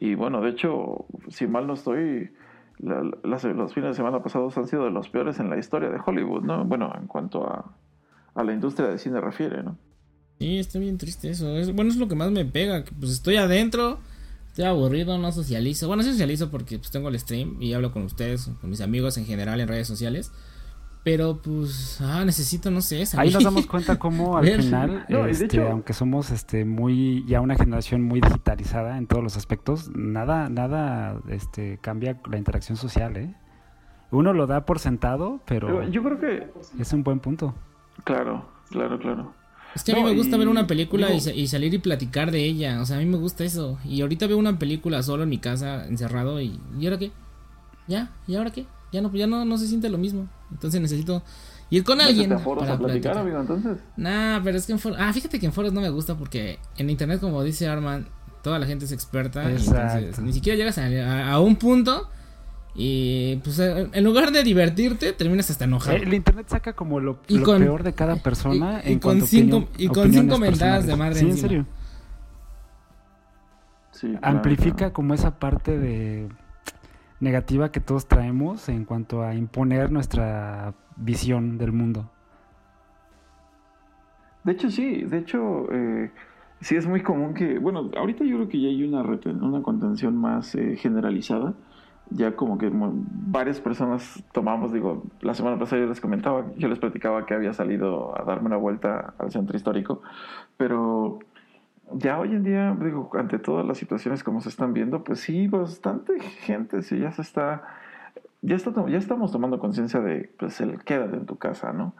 Y 0.00 0.14
bueno, 0.14 0.40
de 0.40 0.50
hecho, 0.50 1.06
si 1.28 1.46
mal 1.46 1.66
no 1.66 1.74
estoy, 1.74 2.30
la- 2.78 3.02
las- 3.24 3.44
los 3.44 3.74
fines 3.74 3.90
de 3.90 3.94
semana 3.94 4.22
pasados 4.22 4.56
han 4.56 4.66
sido 4.68 4.84
de 4.84 4.90
los 4.90 5.08
peores 5.08 5.40
en 5.40 5.50
la 5.50 5.58
historia 5.58 5.90
de 5.90 5.98
Hollywood, 6.04 6.42
¿no? 6.42 6.64
Bueno, 6.64 6.92
en 6.98 7.06
cuanto 7.06 7.44
a, 7.46 7.74
a 8.34 8.44
la 8.44 8.52
industria 8.52 8.88
del 8.88 8.98
cine 8.98 9.20
refiere, 9.20 9.62
¿no? 9.62 9.76
Sí, 10.38 10.58
está 10.58 10.78
bien 10.78 10.98
triste 10.98 11.30
eso. 11.30 11.56
Es, 11.56 11.74
bueno, 11.74 11.90
es 11.90 11.96
lo 11.96 12.06
que 12.06 12.14
más 12.14 12.30
me 12.30 12.44
pega. 12.44 12.84
Que 12.84 12.92
pues 12.92 13.10
estoy 13.10 13.36
adentro, 13.36 13.98
estoy 14.46 14.66
aburrido, 14.66 15.18
no 15.18 15.32
socializo. 15.32 15.88
Bueno, 15.88 16.04
sí 16.04 16.10
socializo 16.12 16.48
porque 16.50 16.78
pues 16.78 16.92
tengo 16.92 17.08
el 17.08 17.18
stream 17.18 17.56
y 17.60 17.72
hablo 17.72 17.90
con 17.92 18.04
ustedes, 18.04 18.48
con 18.60 18.70
mis 18.70 18.80
amigos 18.80 19.18
en 19.18 19.26
general 19.26 19.60
en 19.60 19.66
redes 19.66 19.88
sociales. 19.88 20.30
Pero 21.04 21.40
pues, 21.40 22.00
ah, 22.02 22.24
necesito, 22.24 22.70
no 22.70 22.80
sé, 22.82 22.98
Ahí 22.98 23.06
salir. 23.06 23.34
nos 23.34 23.44
damos 23.44 23.66
cuenta 23.68 23.98
cómo 23.98 24.36
al 24.36 24.44
Ver. 24.44 24.62
final, 24.62 25.06
No, 25.08 25.26
este, 25.26 25.44
hecho- 25.46 25.68
aunque 25.70 25.92
somos 25.92 26.30
este 26.30 26.64
muy 26.64 27.24
ya 27.26 27.40
una 27.40 27.54
generación 27.56 28.02
muy 28.02 28.20
digitalizada 28.20 28.98
en 28.98 29.06
todos 29.06 29.22
los 29.22 29.36
aspectos, 29.36 29.90
nada 29.94 30.48
nada 30.48 31.20
este 31.28 31.78
cambia 31.80 32.18
la 32.30 32.36
interacción 32.36 32.76
social, 32.76 33.16
¿eh? 33.16 33.34
Uno 34.10 34.32
lo 34.32 34.46
da 34.46 34.64
por 34.66 34.78
sentado, 34.80 35.40
pero 35.46 35.66
Pero 35.68 35.88
yo 35.88 36.02
creo 36.02 36.18
que, 36.18 36.50
es 36.78 36.92
un 36.92 37.04
buen 37.04 37.20
punto. 37.20 37.54
claro, 38.04 38.46
claro, 38.70 38.98
claro. 38.98 39.32
Es 39.74 39.84
que 39.84 39.92
a 39.92 39.96
mí 39.96 40.00
No, 40.02 40.08
me 40.08 40.14
gusta 40.16 40.36
y- 40.36 40.38
ver 40.38 40.48
una 40.48 40.66
película 40.66 41.12
y, 41.12 41.18
y 41.30 41.46
salir 41.46 41.72
y 41.74 41.78
platicar 41.78 42.30
de 42.30 42.42
ella. 42.44 42.80
O 42.80 42.86
sea, 42.86 42.96
a 42.96 43.00
mí 43.00 43.06
me 43.06 43.18
gusta 43.18 43.44
eso. 43.44 43.78
Y 43.84 44.00
ahorita 44.00 44.26
veo 44.26 44.38
una 44.38 44.58
película 44.58 45.02
solo 45.02 45.22
en 45.24 45.28
mi 45.28 45.36
casa, 45.38 45.86
encerrado, 45.86 46.40
y 46.40 46.58
¿y 46.80 46.86
ahora 46.86 46.98
qué? 46.98 47.12
¿Ya? 47.86 48.10
¿Y 48.26 48.36
ahora 48.36 48.50
qué? 48.50 48.64
Ya 48.92 49.02
no, 49.02 49.12
ya 49.12 49.26
no, 49.26 49.44
no 49.44 49.58
se 49.58 49.66
siente 49.68 49.90
lo 49.90 49.98
mismo. 49.98 50.26
Entonces 50.50 50.80
necesito 50.80 51.22
ir 51.70 51.84
con 51.84 52.00
alguien 52.00 52.32
a 52.32 52.38
foros 52.38 52.64
para 52.64 52.74
a 52.74 52.78
platicar, 52.78 53.12
platicar. 53.14 53.18
amigo, 53.18 53.40
entonces. 53.40 53.84
Nah, 53.96 54.40
pero 54.42 54.56
es 54.56 54.66
que 54.66 54.72
en 54.72 54.78
foros... 54.78 54.98
Ah, 55.00 55.12
fíjate 55.12 55.38
que 55.38 55.46
en 55.46 55.52
foros 55.52 55.72
no 55.72 55.80
me 55.80 55.90
gusta 55.90 56.16
porque 56.16 56.58
en 56.78 56.88
internet, 56.90 57.20
como 57.20 57.42
dice 57.42 57.68
Arman, 57.68 58.08
toda 58.42 58.58
la 58.58 58.66
gente 58.66 58.84
es 58.86 58.92
experta. 58.92 59.50
entonces 59.50 60.18
ni 60.20 60.32
siquiera 60.32 60.56
llegas 60.56 60.78
a, 60.78 60.84
a- 60.86 61.32
a 61.32 61.40
un 61.40 61.56
punto 61.56 62.08
y 62.74 63.36
pues 63.42 63.58
eh, 63.58 63.88
en 63.92 64.04
lugar 64.04 64.30
de 64.30 64.42
divertirte, 64.44 65.12
terminas 65.12 65.50
hasta 65.50 65.64
enojado. 65.64 65.96
El 65.96 66.14
internet 66.14 66.46
saca 66.48 66.72
como 66.74 67.00
lo, 67.00 67.18
Y 67.26 67.38
lo 67.38 67.44
con- 67.44 67.58
peor 67.58 67.82
de 67.82 67.92
cada 67.92 68.16
persona 68.16 68.80
y- 68.84 68.90
y 68.90 68.92
en 68.92 68.98
con 69.00 69.20
cinco- 69.26 69.56
opinión- 69.56 69.68
y 69.78 69.88
con 69.88 70.12
cinco 70.12 70.38
mentadas 70.38 70.86
de 70.86 70.96
madre 70.96 71.16
Sí, 71.20 71.26
en 71.28 71.36
serio. 71.36 71.66
Sí, 73.92 74.06
claro, 74.12 74.26
Amplifica 74.26 74.76
claro. 74.76 74.92
como 74.92 75.14
esa 75.14 75.38
parte 75.38 75.76
de 75.76 76.28
negativa 77.20 77.70
que 77.70 77.80
todos 77.80 78.06
traemos 78.06 78.68
en 78.68 78.84
cuanto 78.84 79.22
a 79.22 79.34
imponer 79.34 79.90
nuestra 79.90 80.74
visión 80.96 81.58
del 81.58 81.72
mundo. 81.72 82.10
De 84.44 84.52
hecho, 84.52 84.70
sí, 84.70 85.02
de 85.04 85.18
hecho, 85.18 85.66
eh, 85.72 86.10
sí 86.60 86.76
es 86.76 86.86
muy 86.86 87.02
común 87.02 87.34
que, 87.34 87.58
bueno, 87.58 87.90
ahorita 87.96 88.24
yo 88.24 88.36
creo 88.36 88.48
que 88.48 88.60
ya 88.60 88.68
hay 88.68 88.82
una, 88.82 89.02
una 89.02 89.62
contención 89.62 90.16
más 90.16 90.54
eh, 90.54 90.76
generalizada. 90.76 91.54
Ya 92.10 92.34
como 92.34 92.56
que 92.56 92.70
varias 92.72 93.60
personas 93.60 94.24
tomamos, 94.32 94.72
digo, 94.72 95.02
la 95.20 95.34
semana 95.34 95.58
pasada 95.58 95.82
yo 95.82 95.88
les 95.88 96.00
comentaba, 96.00 96.46
yo 96.56 96.68
les 96.68 96.78
platicaba 96.78 97.26
que 97.26 97.34
había 97.34 97.52
salido 97.52 98.18
a 98.18 98.24
darme 98.24 98.46
una 98.46 98.56
vuelta 98.56 99.12
al 99.18 99.30
centro 99.30 99.54
histórico, 99.54 100.00
pero 100.56 101.18
ya 101.92 102.18
hoy 102.18 102.32
en 102.32 102.42
día, 102.42 102.76
digo, 102.80 103.10
ante 103.14 103.38
todas 103.38 103.66
las 103.66 103.78
situaciones 103.78 104.22
como 104.22 104.40
se 104.40 104.48
están 104.48 104.74
viendo, 104.74 105.04
pues 105.04 105.20
sí, 105.20 105.48
bastante 105.48 106.20
gente 106.20 106.82
sí 106.82 106.98
ya 106.98 107.12
se 107.12 107.22
está, 107.22 107.64
ya, 108.42 108.56
está, 108.56 108.72
ya 108.88 108.98
estamos 108.98 109.32
tomando 109.32 109.58
conciencia 109.58 110.00
de, 110.00 110.30
pues, 110.38 110.60
el 110.60 110.82
quédate 110.84 111.16
en 111.16 111.26
tu 111.26 111.36
casa, 111.36 111.72
¿no? 111.72 111.94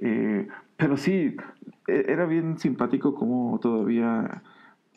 Eh, 0.00 0.48
pero 0.76 0.96
sí, 0.96 1.36
e, 1.86 2.04
era 2.08 2.26
bien 2.26 2.58
simpático 2.58 3.14
como 3.14 3.58
todavía 3.60 4.42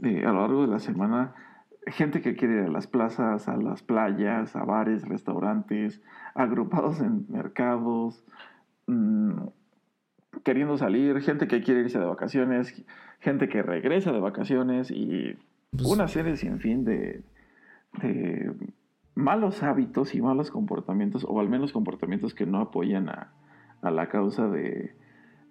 eh, 0.04 0.24
a 0.26 0.32
lo 0.32 0.42
largo 0.42 0.62
de 0.64 0.68
la 0.68 0.80
semana, 0.80 1.34
gente 1.88 2.22
que 2.22 2.36
quiere 2.36 2.56
ir 2.56 2.62
a 2.62 2.70
las 2.70 2.88
plazas, 2.88 3.48
a 3.48 3.58
las 3.58 3.84
playas, 3.84 4.56
a 4.56 4.64
bares, 4.64 5.08
restaurantes, 5.08 6.02
agrupados 6.34 7.00
en 7.00 7.26
mercados, 7.30 8.24
mm, 8.88 9.48
queriendo 10.44 10.78
salir, 10.78 11.22
gente 11.22 11.48
que 11.48 11.62
quiere 11.62 11.82
irse 11.82 12.00
de 12.00 12.06
vacaciones, 12.06 12.84
gente 13.26 13.50
que 13.50 13.64
regresa 13.64 14.12
de 14.12 14.20
vacaciones 14.20 14.92
y 14.92 15.36
pues 15.72 15.88
una 15.88 16.08
serie 16.08 16.38
sin 16.38 16.60
fin 16.60 16.86
de, 16.86 17.24
de 18.00 18.52
malos 19.16 19.64
hábitos 19.64 20.14
y 20.14 20.22
malos 20.22 20.52
comportamientos, 20.52 21.26
o 21.28 21.40
al 21.40 21.50
menos 21.50 21.74
comportamientos 21.74 22.36
que 22.36 22.46
no 22.46 22.62
apoyan 22.62 23.10
a, 23.10 23.32
a 23.82 23.90
la 23.90 24.10
causa 24.10 24.48
de, 24.48 24.96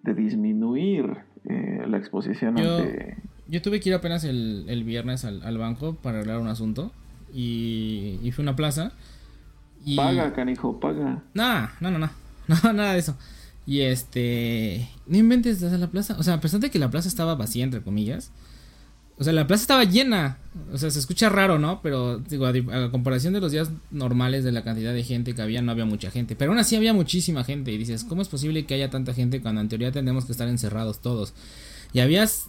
de 0.04 0.14
disminuir 0.14 1.16
eh, 1.46 1.84
la 1.88 1.98
exposición 1.98 2.56
yo, 2.56 2.76
ante... 2.78 3.16
Yo 3.48 3.60
tuve 3.60 3.80
que 3.80 3.88
ir 3.88 3.94
apenas 3.96 4.22
el, 4.22 4.66
el 4.68 4.84
viernes 4.84 5.24
al, 5.24 5.42
al, 5.42 5.58
banco 5.58 5.96
para 5.96 6.18
arreglar 6.18 6.38
un 6.38 6.48
asunto 6.48 6.92
y, 7.32 8.20
y 8.22 8.30
fue 8.30 8.44
una 8.44 8.54
plaza. 8.54 8.92
Y... 9.84 9.96
Paga, 9.96 10.32
canijo, 10.32 10.78
paga. 10.78 11.24
No, 11.34 11.68
no, 11.80 11.90
no, 11.90 11.98
no, 12.46 12.72
nada 12.72 12.92
de 12.92 13.00
eso. 13.00 13.18
Y 13.66 13.80
este, 13.80 14.88
no 15.06 15.16
inventes 15.16 15.62
la 15.62 15.90
plaza, 15.90 16.16
o 16.18 16.22
sea, 16.22 16.34
a 16.34 16.40
pesar 16.40 16.60
de 16.60 16.70
que 16.70 16.78
la 16.78 16.90
plaza 16.90 17.08
estaba 17.08 17.34
vacía, 17.34 17.64
entre 17.64 17.82
comillas, 17.82 18.30
o 19.16 19.22
sea, 19.22 19.32
la 19.32 19.46
plaza 19.46 19.62
estaba 19.62 19.84
llena. 19.84 20.38
O 20.72 20.78
sea, 20.78 20.90
se 20.90 20.98
escucha 20.98 21.28
raro, 21.28 21.58
¿no? 21.58 21.80
Pero, 21.82 22.18
digo, 22.18 22.46
a, 22.46 22.90
comparación 22.90 23.32
de 23.32 23.40
los 23.40 23.52
días 23.52 23.70
normales 23.90 24.42
de 24.42 24.50
la 24.50 24.64
cantidad 24.64 24.92
de 24.92 25.04
gente 25.04 25.34
que 25.34 25.42
había, 25.42 25.62
no 25.62 25.70
había 25.70 25.84
mucha 25.84 26.10
gente. 26.10 26.34
Pero 26.34 26.50
aún 26.50 26.58
así 26.58 26.74
había 26.74 26.92
muchísima 26.92 27.44
gente. 27.44 27.70
Y 27.72 27.78
dices, 27.78 28.02
¿cómo 28.04 28.22
es 28.22 28.28
posible 28.28 28.66
que 28.66 28.74
haya 28.74 28.90
tanta 28.90 29.14
gente 29.14 29.40
cuando 29.40 29.60
en 29.60 29.68
teoría 29.68 29.92
tendremos 29.92 30.24
que 30.24 30.32
estar 30.32 30.48
encerrados 30.48 31.00
todos? 31.00 31.32
Y 31.92 32.00
habías 32.00 32.48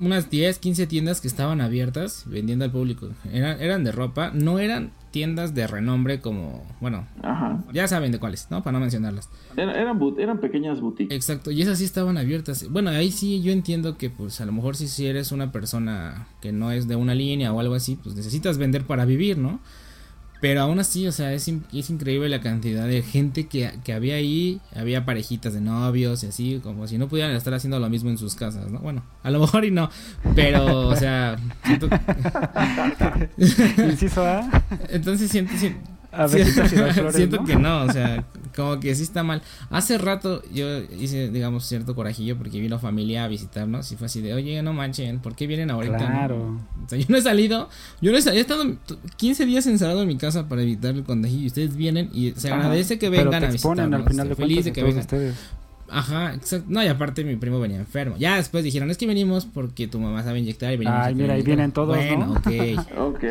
unas 0.00 0.30
10, 0.30 0.58
15 0.58 0.86
tiendas 0.86 1.20
que 1.20 1.28
estaban 1.28 1.60
abiertas 1.60 2.24
vendiendo 2.26 2.64
al 2.64 2.70
público. 2.70 3.08
Eran, 3.32 3.60
eran 3.60 3.84
de 3.84 3.92
ropa, 3.92 4.30
no 4.32 4.58
eran 4.58 4.92
tiendas 5.10 5.54
de 5.54 5.66
renombre 5.66 6.20
como, 6.20 6.64
bueno, 6.80 7.06
Ajá. 7.22 7.62
ya 7.72 7.86
saben 7.88 8.12
de 8.12 8.18
cuáles, 8.18 8.50
¿no? 8.50 8.62
Para 8.62 8.72
no 8.72 8.80
mencionarlas. 8.80 9.28
Eran, 9.56 9.70
eran, 9.70 10.00
eran, 10.18 10.38
pequeñas 10.38 10.80
boutiques. 10.80 11.14
Exacto, 11.14 11.50
y 11.50 11.62
esas 11.62 11.78
sí 11.78 11.84
estaban 11.84 12.16
abiertas. 12.16 12.68
Bueno, 12.70 12.90
ahí 12.90 13.10
sí 13.10 13.42
yo 13.42 13.52
entiendo 13.52 13.98
que 13.98 14.08
pues 14.10 14.40
a 14.40 14.46
lo 14.46 14.52
mejor 14.52 14.76
si, 14.76 14.88
si 14.88 15.06
eres 15.06 15.32
una 15.32 15.52
persona 15.52 16.28
que 16.40 16.52
no 16.52 16.72
es 16.72 16.88
de 16.88 16.96
una 16.96 17.14
línea 17.14 17.52
o 17.52 17.60
algo 17.60 17.74
así, 17.74 17.96
pues 17.96 18.14
necesitas 18.14 18.58
vender 18.58 18.84
para 18.84 19.04
vivir, 19.04 19.36
¿no? 19.36 19.60
Pero 20.40 20.62
aún 20.62 20.78
así, 20.80 21.06
o 21.06 21.12
sea, 21.12 21.32
es, 21.34 21.52
es 21.72 21.90
increíble 21.90 22.28
la 22.28 22.40
cantidad 22.40 22.86
de 22.86 23.02
gente 23.02 23.46
que, 23.46 23.70
que, 23.84 23.92
había 23.92 24.14
ahí. 24.14 24.60
Había 24.74 25.04
parejitas 25.04 25.52
de 25.52 25.60
novios 25.60 26.24
y 26.24 26.28
así, 26.28 26.60
como 26.62 26.86
si 26.86 26.96
no 26.96 27.08
pudieran 27.08 27.34
estar 27.36 27.52
haciendo 27.52 27.78
lo 27.78 27.90
mismo 27.90 28.10
en 28.10 28.18
sus 28.18 28.34
casas, 28.34 28.70
¿no? 28.70 28.78
Bueno, 28.78 29.04
a 29.22 29.30
lo 29.30 29.40
mejor 29.40 29.64
y 29.64 29.70
no, 29.70 29.90
pero, 30.34 30.88
o 30.88 30.96
sea... 30.96 31.36
Siento... 31.64 31.88
Inciso 33.90 34.24
A. 34.24 34.64
Entonces 34.88 35.30
siento... 35.30 35.52
siento 35.56 35.99
a 36.12 36.28
siento, 36.28 36.64
flores, 36.64 37.14
siento 37.14 37.36
¿no? 37.38 37.44
que 37.44 37.56
no, 37.56 37.82
o 37.84 37.92
sea, 37.92 38.24
como 38.56 38.80
que 38.80 38.94
sí 38.94 39.02
está 39.04 39.22
mal. 39.22 39.42
Hace 39.70 39.96
rato 39.98 40.42
yo 40.52 40.66
hice, 40.98 41.30
digamos, 41.30 41.64
cierto 41.66 41.94
corajillo 41.94 42.36
porque 42.36 42.60
vino 42.60 42.78
familia 42.78 43.24
a 43.24 43.28
visitarnos 43.28 43.90
y 43.92 43.96
fue 43.96 44.06
así 44.06 44.20
de, 44.20 44.34
oye, 44.34 44.60
no 44.62 44.72
manchen, 44.72 45.20
¿por 45.20 45.34
qué 45.36 45.46
vienen 45.46 45.70
ahorita? 45.70 45.98
Claro. 45.98 46.60
O 46.84 46.88
sea, 46.88 46.98
yo 46.98 47.06
no 47.08 47.16
he 47.16 47.22
salido, 47.22 47.68
yo 48.00 48.10
no 48.12 48.18
he, 48.18 48.22
salido, 48.22 48.38
he 48.38 48.42
estado 48.42 48.64
15 49.16 49.46
días 49.46 49.66
encerrado 49.66 50.02
en 50.02 50.08
mi 50.08 50.16
casa 50.16 50.48
para 50.48 50.62
evitar 50.62 50.94
el 50.94 51.04
contagio 51.04 51.38
y 51.38 51.46
ustedes 51.46 51.76
vienen 51.76 52.10
y 52.12 52.32
se 52.32 52.50
agradece 52.50 52.98
que 52.98 53.08
vengan 53.08 53.28
Pero 53.28 53.40
te 53.40 53.46
a 53.46 53.50
visitarnos. 53.50 54.00
al 54.02 54.08
final 54.08 54.28
de 54.28 54.34
feliz 54.34 54.64
de 54.64 54.72
que 54.72 54.82
vengan. 54.82 55.00
ustedes. 55.00 55.34
Ajá, 55.92 56.34
exacto. 56.34 56.66
No, 56.68 56.82
y 56.84 56.86
aparte 56.86 57.24
mi 57.24 57.34
primo 57.34 57.58
venía 57.58 57.76
enfermo. 57.78 58.14
Ya 58.16 58.36
después 58.36 58.62
dijeron, 58.62 58.90
es 58.90 58.96
que 58.98 59.08
venimos 59.08 59.44
porque 59.46 59.88
tu 59.88 59.98
mamá 59.98 60.22
sabe 60.22 60.38
inyectar 60.38 60.72
y 60.72 60.76
venimos 60.76 61.00
Ay, 61.02 61.12
a 61.12 61.16
mira, 61.16 61.34
ahí 61.34 61.42
vienen 61.42 61.72
todos, 61.72 61.96
Bueno, 61.96 62.26
¿no? 62.26 62.32
ok. 62.34 62.46
Ok. 62.98 63.24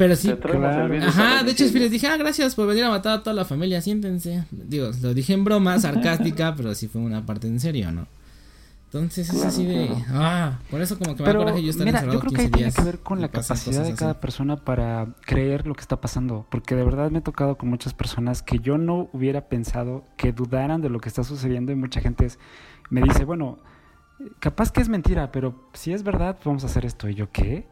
Pero 0.00 0.16
sí, 0.16 0.32
claro. 0.32 0.94
Ajá, 1.06 1.42
de 1.44 1.50
hecho 1.52 1.64
les 1.64 1.90
dije, 1.90 2.06
ah, 2.06 2.16
gracias 2.16 2.54
por 2.54 2.66
venir 2.66 2.84
a 2.84 2.88
matar 2.88 3.18
a 3.18 3.22
toda 3.22 3.34
la 3.34 3.44
familia, 3.44 3.82
siéntense. 3.82 4.44
Digo, 4.50 4.90
lo 5.02 5.12
dije 5.12 5.34
en 5.34 5.44
broma, 5.44 5.78
sarcástica, 5.78 6.54
pero 6.56 6.74
sí 6.74 6.88
fue 6.88 7.02
una 7.02 7.26
parte 7.26 7.48
en 7.48 7.60
serio, 7.60 7.92
¿no? 7.92 8.06
Entonces 8.86 9.28
es 9.28 9.34
Claro, 9.34 9.48
así 9.50 9.66
de, 9.66 9.86
claro. 9.88 10.04
ah, 10.14 10.58
por 10.70 10.80
eso 10.80 10.98
como 10.98 11.14
que 11.14 11.22
me 11.22 11.28
da 11.32 11.36
coraje 11.38 11.62
yo 11.62 11.68
estar 11.70 11.84
mira, 11.84 11.98
encerrado 11.98 12.18
yo 12.18 12.20
creo 12.20 12.30
que 12.32 12.36
15 12.38 12.42
ahí 12.46 12.50
tiene 12.50 12.64
días 12.64 12.74
que 12.76 12.82
ver 12.82 12.98
con 13.00 13.20
la 13.20 13.28
capacidad 13.28 13.84
de 13.84 13.94
cada 13.94 14.10
así. 14.12 14.20
persona 14.20 14.56
para 14.64 15.14
creer 15.20 15.66
lo 15.66 15.74
que 15.74 15.82
está 15.82 16.00
pasando. 16.00 16.46
Porque 16.50 16.74
de 16.74 16.82
verdad 16.84 17.10
me 17.10 17.18
he 17.18 17.22
tocado 17.22 17.56
con 17.58 17.68
muchas 17.68 17.92
personas 17.92 18.42
que 18.42 18.58
yo 18.58 18.78
no 18.78 19.10
hubiera 19.12 19.42
pensado 19.48 20.04
que 20.16 20.32
dudaran 20.32 20.80
de 20.80 20.88
lo 20.88 20.98
que 20.98 21.08
está 21.10 21.22
sucediendo 21.24 21.72
y 21.72 21.76
mucha 21.76 22.00
gente 22.00 22.24
es- 22.24 22.38
me 22.88 23.02
dice, 23.02 23.24
bueno, 23.26 23.58
capaz 24.40 24.72
que 24.72 24.80
es 24.80 24.88
mentira, 24.88 25.30
pero 25.30 25.68
si 25.74 25.92
es 25.92 26.02
verdad, 26.02 26.38
vamos 26.44 26.64
a 26.64 26.66
hacer 26.66 26.84
esto. 26.86 27.08
Y 27.08 27.14
yo, 27.14 27.30
¿qué? 27.30 27.68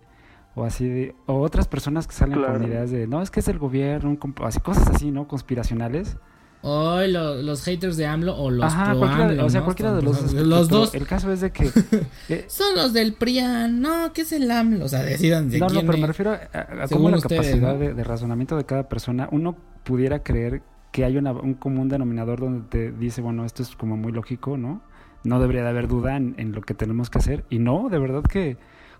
O 0.58 0.64
así 0.64 0.88
de, 0.88 1.14
o 1.26 1.40
otras 1.40 1.68
personas 1.68 2.06
que 2.08 2.14
salen 2.14 2.38
Claro. 2.38 2.54
con 2.58 2.64
ideas 2.68 2.90
de, 2.90 3.06
no, 3.06 3.22
es 3.22 3.30
que 3.30 3.38
es 3.40 3.46
el 3.48 3.58
gobierno, 3.58 4.10
un 4.10 4.34
así 4.44 4.58
cosas 4.60 4.88
así, 4.88 5.10
¿no? 5.12 5.28
Conspiracionales. 5.28 6.16
O 6.62 7.00
lo- 7.06 7.40
los 7.40 7.62
haters 7.62 7.96
de 7.96 8.06
AMLO 8.06 8.34
o 8.36 8.50
los 8.50 8.64
Ajá, 8.64 8.86
pro 8.90 8.98
cualquiera 8.98 9.24
de- 9.26 9.30
AMLO, 9.34 9.46
o 9.46 9.50
sea, 9.50 9.60
¿no? 9.60 9.64
cualquiera 9.66 9.94
de 9.94 10.02
los 10.02 10.32
Los 10.32 10.66
pero 10.68 10.78
dos. 10.80 10.94
El 10.96 11.06
caso 11.06 11.32
es 11.32 11.40
de 11.40 11.52
que... 11.52 11.70
eh, 12.28 12.44
Son 12.48 12.74
los 12.74 12.92
del 12.92 13.12
PRIAN, 13.14 13.80
no, 13.80 14.12
¿qué 14.12 14.22
es 14.22 14.32
el 14.32 14.50
AMLO? 14.50 14.86
O 14.86 14.88
sea, 14.88 15.04
decidan 15.04 15.48
de 15.48 15.60
no, 15.60 15.66
no, 15.66 15.70
quién 15.72 15.86
pero 15.86 15.94
es. 15.96 16.00
me 16.00 16.06
refiero 16.08 16.32
a, 16.32 16.84
a 16.84 16.88
cómo 16.88 17.10
la 17.10 17.18
ustedes, 17.18 17.40
capacidad 17.46 17.74
¿no? 17.74 17.78
de, 17.78 17.94
de 17.94 18.02
razonamiento 18.04 18.56
de 18.56 18.64
cada 18.64 18.88
persona, 18.88 19.28
uno 19.30 19.56
pudiera 19.84 20.24
creer 20.24 20.62
que 20.90 21.04
hay 21.04 21.16
una- 21.16 21.30
un 21.32 21.54
común 21.54 21.88
denominador 21.88 22.40
donde 22.40 22.66
te 22.68 22.90
dice, 22.90 23.20
bueno, 23.20 23.44
esto 23.44 23.62
es 23.62 23.76
como 23.76 23.96
muy 23.96 24.10
lógico, 24.10 24.56
¿no? 24.58 24.82
No 25.22 25.38
debería 25.38 25.62
de 25.62 25.68
haber 25.68 25.86
duda 25.86 26.16
en, 26.16 26.34
en 26.38 26.50
lo 26.50 26.62
que 26.62 26.74
tenemos 26.74 27.10
que 27.10 27.18
hacer. 27.18 27.44
Y 27.50 27.60
no, 27.60 27.88
de 27.88 27.98
verdad 28.00 28.22
que, 28.24 28.56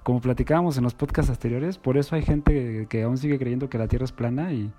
como 0.08 0.22
platicábamos 0.22 0.78
en 0.78 0.84
los 0.84 0.94
podcasts 0.94 1.30
anteriores, 1.30 1.76
por 1.76 1.98
eso 1.98 2.16
hay 2.16 2.22
gente 2.22 2.86
que 2.88 3.02
aún 3.02 3.18
sigue 3.18 3.38
creyendo 3.38 3.68
que 3.68 3.76
la 3.76 3.88
Tierra 3.88 4.06
es 4.06 4.12
plana 4.12 4.54
y 4.54 4.72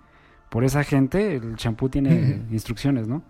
por 0.50 0.64
esa 0.64 0.84
gente 0.84 1.36
el 1.36 1.56
champú 1.56 1.88
tiene 1.88 2.42
instrucciones, 2.50 3.08
¿no? 3.08 3.22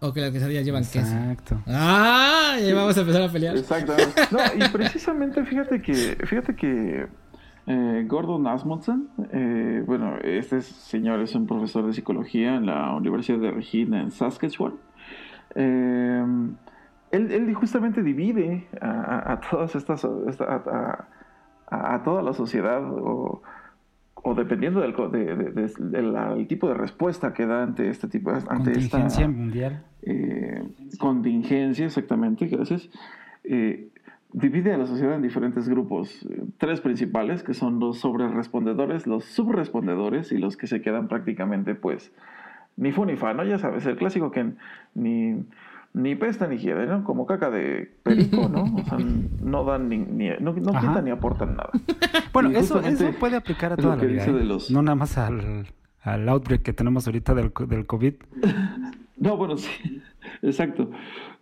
O 0.00 0.14
que 0.14 0.22
las 0.22 0.30
quesadillas 0.30 0.64
llevan 0.64 0.84
queso. 0.84 1.00
Exacto. 1.14 1.62
Ah, 1.66 2.56
ya 2.58 2.74
vamos 2.74 2.96
a 2.96 3.00
empezar 3.02 3.20
a 3.20 3.28
pelear. 3.30 3.54
Exactamente. 3.54 4.14
No, 4.30 4.64
y 4.64 4.66
precisamente 4.70 5.44
fíjate 5.44 5.82
que, 5.82 5.92
fíjate 6.24 6.56
que 6.56 7.06
eh, 7.66 8.04
Gordon 8.06 8.46
Asmundsen, 8.46 9.08
eh, 9.30 9.82
bueno, 9.84 10.16
este 10.24 10.62
señor 10.62 11.20
es 11.20 11.34
un 11.34 11.46
profesor 11.46 11.86
de 11.86 11.92
psicología 11.92 12.54
en 12.54 12.64
la 12.64 12.94
Universidad 12.94 13.40
de 13.40 13.50
Regina 13.50 14.00
en 14.00 14.10
Saskatchewan. 14.10 14.72
Eh, 15.54 16.24
él, 17.16 17.32
él 17.32 17.54
justamente 17.54 18.02
divide 18.02 18.66
a, 18.80 18.90
a- 18.90 19.32
a 19.32 19.40
todas 19.40 19.74
estas, 19.74 20.06
esta- 20.28 21.08
a, 21.68 22.02
toda 22.04 22.22
la 22.22 22.32
sociedad 22.32 22.82
o, 22.84 23.42
o 24.14 24.34
dependiendo 24.34 24.80
del, 24.80 24.94
de- 25.10 25.34
de- 25.52 25.72
del 25.78 26.46
tipo 26.46 26.68
de 26.68 26.74
respuesta 26.74 27.32
que 27.32 27.46
da 27.46 27.62
ante 27.62 27.88
este 27.88 28.08
tipo 28.08 28.30
ante 28.30 28.44
esta 28.50 28.56
Contingencia 28.98 29.28
mundial. 29.28 29.82
eh, 30.02 30.62
contingencia, 30.98 31.86
exactamente, 31.86 32.46
gracias, 32.46 32.88
eh, 33.44 33.88
divide 34.32 34.72
a 34.74 34.78
la 34.78 34.86
sociedad 34.86 35.14
en 35.16 35.22
diferentes 35.22 35.68
grupos, 35.68 36.26
tres 36.58 36.80
principales, 36.80 37.42
que 37.42 37.54
son 37.54 37.78
los 37.80 37.98
sobrerespondedores, 37.98 39.06
los 39.06 39.24
subrespondedores 39.24 40.30
y 40.32 40.38
los 40.38 40.56
que 40.56 40.66
se 40.66 40.80
quedan 40.82 41.08
prácticamente, 41.08 41.74
pues, 41.74 42.12
ni 42.76 42.92
fu 42.92 43.04
ni 43.06 43.16
fa, 43.16 43.32
¿no? 43.32 43.44
Ya 43.44 43.58
sabes, 43.58 43.86
el 43.86 43.96
clásico 43.96 44.30
que 44.30 44.52
ni, 44.94 45.42
ni 45.96 46.14
pesta 46.14 46.46
ni 46.46 46.58
hiede, 46.58 46.86
¿no? 46.86 47.02
Como 47.04 47.24
caca 47.26 47.48
de 47.50 47.90
perico, 48.02 48.48
¿no? 48.48 48.64
O 48.64 48.84
sea, 48.84 48.98
no 49.42 49.64
dan 49.64 49.88
ni, 49.88 49.96
ni 49.98 50.28
no, 50.40 50.52
no 50.52 50.72
quitan 50.78 51.04
ni 51.04 51.10
aportan 51.10 51.56
nada. 51.56 51.70
Bueno, 52.32 52.50
eso, 52.50 52.80
eso 52.80 53.12
puede 53.18 53.34
aplicar 53.36 53.72
a 53.72 53.76
toda 53.76 53.96
la 53.96 54.04
vida. 54.04 54.24
¿eh? 54.26 54.44
los- 54.44 54.70
No 54.70 54.82
nada 54.82 54.94
más 54.94 55.16
al, 55.16 55.66
al 56.02 56.28
outbreak 56.28 56.60
que 56.62 56.74
tenemos 56.74 57.06
ahorita 57.06 57.34
del, 57.34 57.50
del 57.68 57.86
COVID. 57.86 58.14
No, 59.18 59.38
bueno, 59.38 59.56
sí, 59.56 60.02
exacto. 60.42 60.90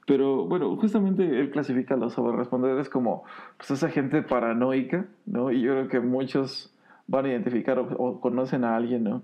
Pero 0.06 0.46
bueno, 0.46 0.76
justamente 0.76 1.24
él 1.40 1.50
clasifica 1.50 1.94
a 1.94 1.96
los 1.96 2.12
sobrerespondedores 2.12 2.88
como 2.88 3.24
pues, 3.56 3.72
esa 3.72 3.88
gente 3.88 4.22
paranoica, 4.22 5.06
¿no? 5.26 5.50
Y 5.50 5.60
yo 5.62 5.72
creo 5.72 5.88
que 5.88 5.98
muchos 5.98 6.72
van 7.08 7.24
a 7.24 7.28
identificar 7.30 7.80
o, 7.80 7.88
o 7.98 8.20
conocen 8.20 8.62
a 8.62 8.76
alguien, 8.76 9.02
¿no? 9.02 9.22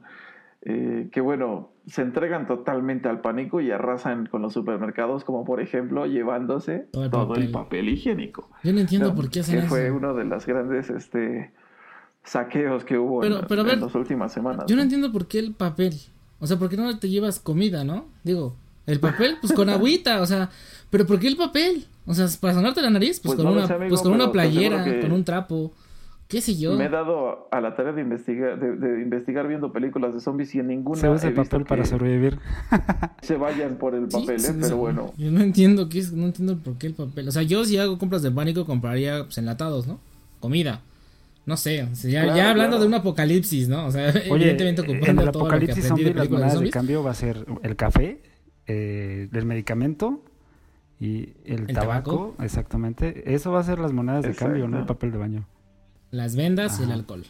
Eh, 0.63 1.09
que 1.13 1.21
bueno, 1.21 1.70
se 1.87 2.03
entregan 2.03 2.47
totalmente 2.47 3.09
al 3.09 3.21
pánico 3.21 3.61
y 3.61 3.71
arrasan 3.71 4.27
con 4.27 4.43
los 4.43 4.53
supermercados, 4.53 5.25
como 5.25 5.45
por 5.45 5.61
ejemplo 5.61 6.07
llevándose 6.07 6.89
todo 6.93 7.35
el, 7.35 7.51
papel. 7.51 7.89
higiénico. 7.89 8.49
Yo 8.63 8.73
no 8.73 8.81
entiendo 8.81 9.15
por 9.15 9.31
qué 9.31 9.41
hacen 9.41 9.57
que 9.57 9.61
eso. 9.61 9.69
fue 9.69 9.91
uno 9.91 10.15
de 10.15 10.25
los 10.25 10.47
grandes 10.47 10.91
este, 10.91 11.53
saqueos 12.23 12.85
que 12.85 12.99
hubo 12.99 13.25
en, 13.25 13.33
las 13.33 13.95
últimas 13.95 14.33
semanas. 14.33 14.67
Yo 14.67 14.77
no 14.77 14.83
entiendo 14.83 15.11
por 15.13 15.27
qué 15.27 15.39
el 15.39 15.55
papel. 15.55 15.95
O 16.39 16.47
sea, 16.47 16.59
¿por 16.59 16.69
qué 16.69 16.77
no 16.77 16.99
te 16.99 17.09
llevas 17.09 17.39
comida, 17.39 17.85
no? 17.85 18.07
Digo, 18.25 18.57
el 18.87 19.01
papel, 19.01 19.37
pues 19.41 19.53
con 19.53 19.69
agüita, 19.71 20.21
o 20.21 20.27
sea, 20.27 20.51
pero 20.91 21.07
¿por 21.07 21.19
qué 21.19 21.29
el 21.29 21.37
papel? 21.37 21.87
O 22.07 22.15
sea, 22.15 22.27
para 22.41 22.55
sonarte 22.55 22.83
la 22.83 22.91
nariz, 22.91 23.21
pues, 23.21 23.37
pues 23.37 23.47
con, 23.47 23.57
una, 23.57 23.89
pues 23.89 24.01
con 24.01 24.13
una 24.13 24.33
playera, 24.33 24.85
con 25.01 25.13
un 25.13 25.25
trapo. 25.25 25.73
¿Qué 26.31 26.41
sé 26.41 26.57
yo? 26.57 26.77
Me 26.77 26.85
he 26.85 26.89
dado 26.89 27.49
a 27.51 27.61
la 27.61 27.75
tarea 27.75 27.93
de 27.93 28.03
investigar, 28.03 28.57
de, 28.57 29.03
investigar 29.03 29.49
viendo 29.49 29.73
películas 29.73 30.15
de 30.15 30.21
zombies 30.21 30.55
y 30.55 30.61
en 30.61 30.69
ninguna. 30.69 31.01
Se 31.01 31.09
usa 31.09 31.29
el 31.29 31.35
papel 31.35 31.65
para 31.65 31.85
sobrevivir. 31.85 32.39
se 33.21 33.37
vayan 33.37 33.75
por 33.79 33.97
el 33.97 34.07
papel, 34.07 34.37
¿eh? 34.41 34.55
pero 34.61 34.77
bueno. 34.77 35.13
Yo 35.19 35.33
no 35.33 35.41
entiendo 35.41 35.89
qué 35.89 35.99
es, 35.99 36.13
no 36.13 36.27
entiendo 36.27 36.57
por 36.59 36.79
qué 36.79 36.87
el 36.87 36.95
papel. 36.95 37.27
O 37.27 37.33
sea, 37.33 37.43
yo 37.43 37.65
si 37.65 37.79
hago 37.79 37.99
compras 37.99 38.23
de 38.23 38.31
pánico 38.31 38.65
compraría 38.65 39.25
pues, 39.25 39.39
enlatados, 39.39 39.89
¿no? 39.89 39.99
Comida. 40.39 40.83
No 41.47 41.57
sé, 41.57 41.89
ya, 42.05 42.51
hablando 42.51 42.79
de 42.79 42.87
un 42.87 42.95
apocalipsis, 42.95 43.69
¿no? 43.69 43.87
O 43.87 43.91
sea, 43.91 44.11
evidentemente 44.11 44.83
ocupando 44.83 45.07
en 45.09 45.19
el 45.19 45.29
apocalipsis 45.31 45.89
zombie, 45.89 46.15
las 46.15 46.31
monedas 46.31 46.61
de, 46.61 46.71
cambio 46.71 47.03
va 47.03 47.11
a 47.11 47.15
ser 47.15 47.45
el 47.65 47.75
café, 47.75 48.21
eh, 48.69 49.29
el 49.33 49.47
medicamento 49.47 50.23
y 51.01 51.31
el, 51.45 51.67
tabaco, 51.67 52.37
exactamente. 52.41 53.35
Eso 53.35 53.51
va 53.51 53.59
a 53.59 53.65
ser 53.65 53.81
las 53.81 53.93
monedas 53.93 54.23
de 54.23 54.33
cambio, 54.33 54.69
no 54.69 54.79
el 54.79 54.87
papel 54.87 55.11
de 55.11 55.19
baño 55.19 55.47
las 56.11 56.37
vendas 56.37 56.81
y 56.81 56.85
el 56.85 56.93
alcohol. 56.93 57.25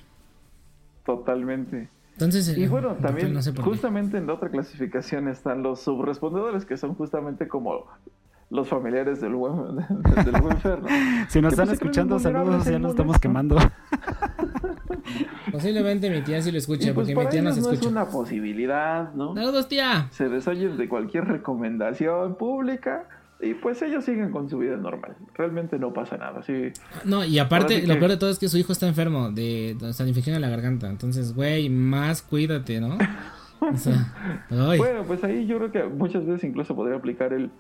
Totalmente. 1.04 1.88
Entonces, 2.12 2.56
y 2.56 2.66
bueno, 2.66 2.96
también 2.96 3.34
justamente 3.62 4.18
en 4.18 4.26
la 4.26 4.34
otra 4.34 4.50
clasificación 4.50 5.28
están 5.28 5.62
los 5.62 5.80
subrespondedores, 5.80 6.66
que 6.66 6.76
son 6.76 6.94
justamente 6.94 7.48
como 7.48 7.86
los 8.50 8.68
familiares 8.68 9.20
del 9.20 9.34
buen, 9.34 9.76
del 9.76 10.42
buen 10.42 10.58
Si 11.28 11.40
nos 11.40 11.52
están 11.52 11.68
pues, 11.68 11.80
escuchando, 11.80 12.18
saludos, 12.18 12.66
ya 12.66 12.78
nos 12.78 12.90
estamos 12.90 13.18
quemando. 13.18 13.56
Posiblemente 15.52 16.10
mi 16.10 16.20
tía 16.22 16.42
sí 16.42 16.52
lo 16.52 16.58
escucha, 16.58 16.92
pues, 16.92 17.10
porque 17.10 17.24
mi 17.24 17.30
tía 17.30 17.42
nos 17.42 17.56
escucha. 17.56 17.76
No 17.76 17.80
es 17.80 17.86
una 17.86 18.08
posibilidad, 18.08 19.14
¿no? 19.14 19.34
Saludos, 19.34 19.68
tía. 19.68 20.08
Se 20.10 20.28
desoyen 20.28 20.76
de 20.76 20.88
cualquier 20.88 21.24
recomendación 21.24 22.34
pública 22.34 23.08
y 23.42 23.54
pues 23.54 23.80
ellos 23.82 24.04
siguen 24.04 24.30
con 24.30 24.48
su 24.48 24.58
vida 24.58 24.76
normal. 24.76 25.16
Realmente 25.34 25.78
no 25.78 25.92
pasa 25.92 26.16
nada. 26.16 26.42
Sí. 26.42 26.72
No, 27.04 27.24
y 27.24 27.38
aparte, 27.38 27.86
lo 27.86 27.98
peor 27.98 28.10
de 28.10 28.16
todo 28.16 28.30
es 28.30 28.38
que 28.38 28.48
su 28.48 28.58
hijo 28.58 28.72
está 28.72 28.86
enfermo 28.86 29.30
de, 29.30 29.76
de, 29.78 30.08
infección 30.08 30.36
en 30.36 30.42
la 30.42 30.50
garganta. 30.50 30.88
Entonces, 30.88 31.34
güey, 31.34 31.70
más 31.70 32.22
cuídate, 32.22 32.80
¿no? 32.80 32.98
bueno, 34.50 35.04
pues 35.06 35.24
ahí 35.24 35.46
yo 35.46 35.58
creo 35.58 35.72
que 35.72 35.84
muchas 35.84 36.26
veces 36.26 36.44
incluso 36.44 36.74
podría 36.74 36.96
aplicar 36.96 37.32
el 37.32 37.50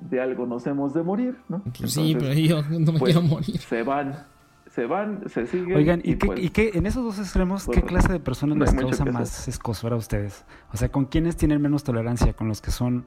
de 0.00 0.20
algo 0.20 0.46
nos 0.46 0.66
hemos 0.66 0.94
de 0.94 1.02
morir, 1.02 1.36
¿no? 1.48 1.62
Sí, 1.86 2.16
pero 2.18 2.32
yo 2.34 2.62
no 2.62 2.92
me 2.92 2.98
pues, 2.98 3.14
quiero 3.14 3.22
morir. 3.22 3.58
Se 3.58 3.82
van, 3.82 4.26
se 4.68 4.86
van, 4.86 5.28
se 5.28 5.46
siguen. 5.46 5.76
Oigan, 5.76 6.00
¿y, 6.04 6.16
qué, 6.16 6.26
pues, 6.26 6.50
qué, 6.50 6.70
en 6.74 6.86
esos 6.86 7.04
dos 7.04 7.18
extremos, 7.18 7.66
qué 7.66 7.82
clase 7.82 8.12
de 8.12 8.20
personas 8.20 8.58
les 8.58 8.74
causa 8.74 9.04
más 9.04 9.48
escosor 9.48 9.92
a 9.92 9.96
ustedes? 9.96 10.44
O 10.72 10.76
sea, 10.76 10.90
¿con 10.90 11.06
quiénes 11.06 11.36
tienen 11.36 11.62
menos 11.62 11.84
tolerancia? 11.84 12.32
¿Con 12.34 12.48
los 12.48 12.60
que 12.60 12.70
son 12.70 13.04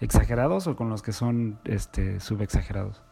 exagerados 0.00 0.66
o 0.66 0.76
con 0.76 0.88
los 0.88 1.02
que 1.02 1.12
son 1.12 1.58
este 1.64 2.20
subexagerados? 2.20 3.02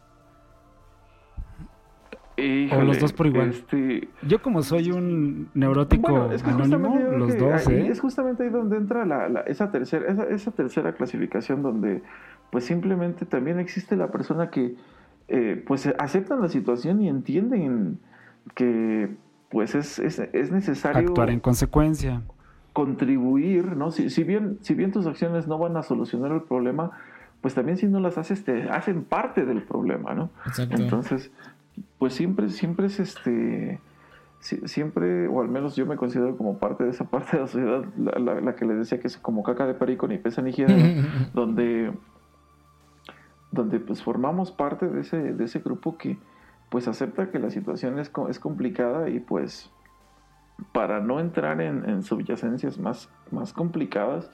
o 2.37 2.81
los 2.81 2.99
dos 2.99 3.13
por 3.13 3.27
igual. 3.27 3.49
Este, 3.49 4.09
Yo 4.27 4.41
como 4.41 4.61
soy 4.61 4.91
un 4.91 5.49
neurótico 5.53 6.29
anónimo, 6.43 6.97
los 7.17 7.37
dos, 7.37 7.67
¿eh? 7.67 7.87
Es 7.87 8.01
justamente 8.01 8.43
ahí 8.43 8.49
donde 8.49 8.77
entra 8.77 9.05
la, 9.05 9.41
esa, 9.41 9.71
tercera, 9.71 10.25
esa, 10.29 10.51
tercera 10.51 10.93
clasificación 10.93 11.61
donde 11.61 12.01
pues 12.51 12.65
simplemente 12.65 13.25
también 13.25 13.59
existe 13.59 13.95
la 13.95 14.11
persona 14.11 14.49
que 14.49 14.75
eh, 15.27 15.63
pues 15.65 15.87
aceptan 15.97 16.41
la 16.41 16.49
situación 16.49 17.01
y 17.01 17.09
entienden 17.09 17.99
que 18.53 19.15
pues 19.49 19.73
es, 19.75 19.99
es, 19.99 20.19
es 20.19 20.51
necesario... 20.51 21.07
Actuar 21.07 21.29
en 21.29 21.39
consecuencia 21.39 22.21
contribuir, 22.75 23.77
¿no? 23.77 23.89
Si, 23.89 24.09
si, 24.09 24.25
bien, 24.25 24.57
si 24.59 24.73
bien 24.73 24.91
tus 24.91 25.07
acciones 25.07 25.47
no 25.47 25.57
van 25.57 25.77
a 25.77 25.81
solucionar 25.81 26.33
el 26.33 26.41
problema, 26.41 26.91
pues 27.39 27.53
también 27.53 27.77
si 27.77 27.87
no 27.87 28.01
las 28.01 28.17
haces, 28.17 28.43
te 28.43 28.69
hacen 28.69 29.05
parte 29.05 29.45
del 29.45 29.63
problema, 29.63 30.13
¿no? 30.13 30.29
Entonces, 30.57 31.31
pues 31.97 32.13
siempre, 32.13 32.49
siempre 32.49 32.87
es 32.87 32.99
este, 32.99 33.79
siempre, 34.41 35.29
o 35.29 35.39
al 35.39 35.47
menos 35.47 35.77
yo 35.77 35.85
me 35.85 35.95
considero 35.95 36.35
como 36.35 36.57
parte 36.59 36.83
de 36.83 36.89
esa 36.89 37.05
parte 37.09 37.37
de 37.37 37.43
la 37.43 37.47
sociedad, 37.47 37.85
la, 37.95 38.55
que 38.57 38.65
les 38.65 38.79
decía 38.79 38.99
que 38.99 39.07
es 39.07 39.17
como 39.17 39.41
caca 39.41 39.65
de 39.65 39.73
perico, 39.73 40.05
ni 40.09 40.17
pesa 40.17 40.41
ni 40.41 40.51
gira, 40.51 40.75
donde, 41.33 41.93
donde 43.53 43.79
pues 43.79 44.03
formamos 44.03 44.51
parte 44.51 44.89
de 44.89 44.99
ese, 44.99 45.31
de 45.31 45.45
ese 45.45 45.59
grupo 45.59 45.97
que 45.97 46.17
pues 46.69 46.89
acepta 46.89 47.31
que 47.31 47.39
la 47.39 47.51
situación 47.51 47.99
es, 47.99 48.11
es 48.27 48.39
complicada 48.39 49.07
y 49.07 49.21
pues 49.21 49.71
para 50.71 50.99
no 50.99 51.19
entrar 51.19 51.61
en, 51.61 52.03
subyacencias 52.03 52.77
más, 52.77 53.09
más 53.31 53.53
complicadas, 53.53 54.29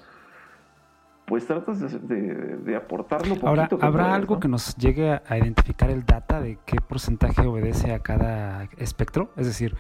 pues 1.25 1.47
tratas 1.47 1.79
de, 1.79 2.57
de, 2.57 2.75
aportarlo 2.75 3.35
Ahora, 3.43 3.69
¿habrá 3.81 4.13
algo 4.13 4.39
que 4.39 4.47
nos 4.47 4.75
llegue 4.75 5.11
a, 5.11 5.37
identificar 5.37 5.89
el 5.89 6.05
data 6.05 6.41
de 6.41 6.59
qué 6.65 6.77
porcentaje 6.81 7.45
obedece 7.47 7.93
a 7.93 7.99
cada 7.99 8.63
espectro? 8.77 9.31
Es 9.37 9.47
decir, 9.47 9.75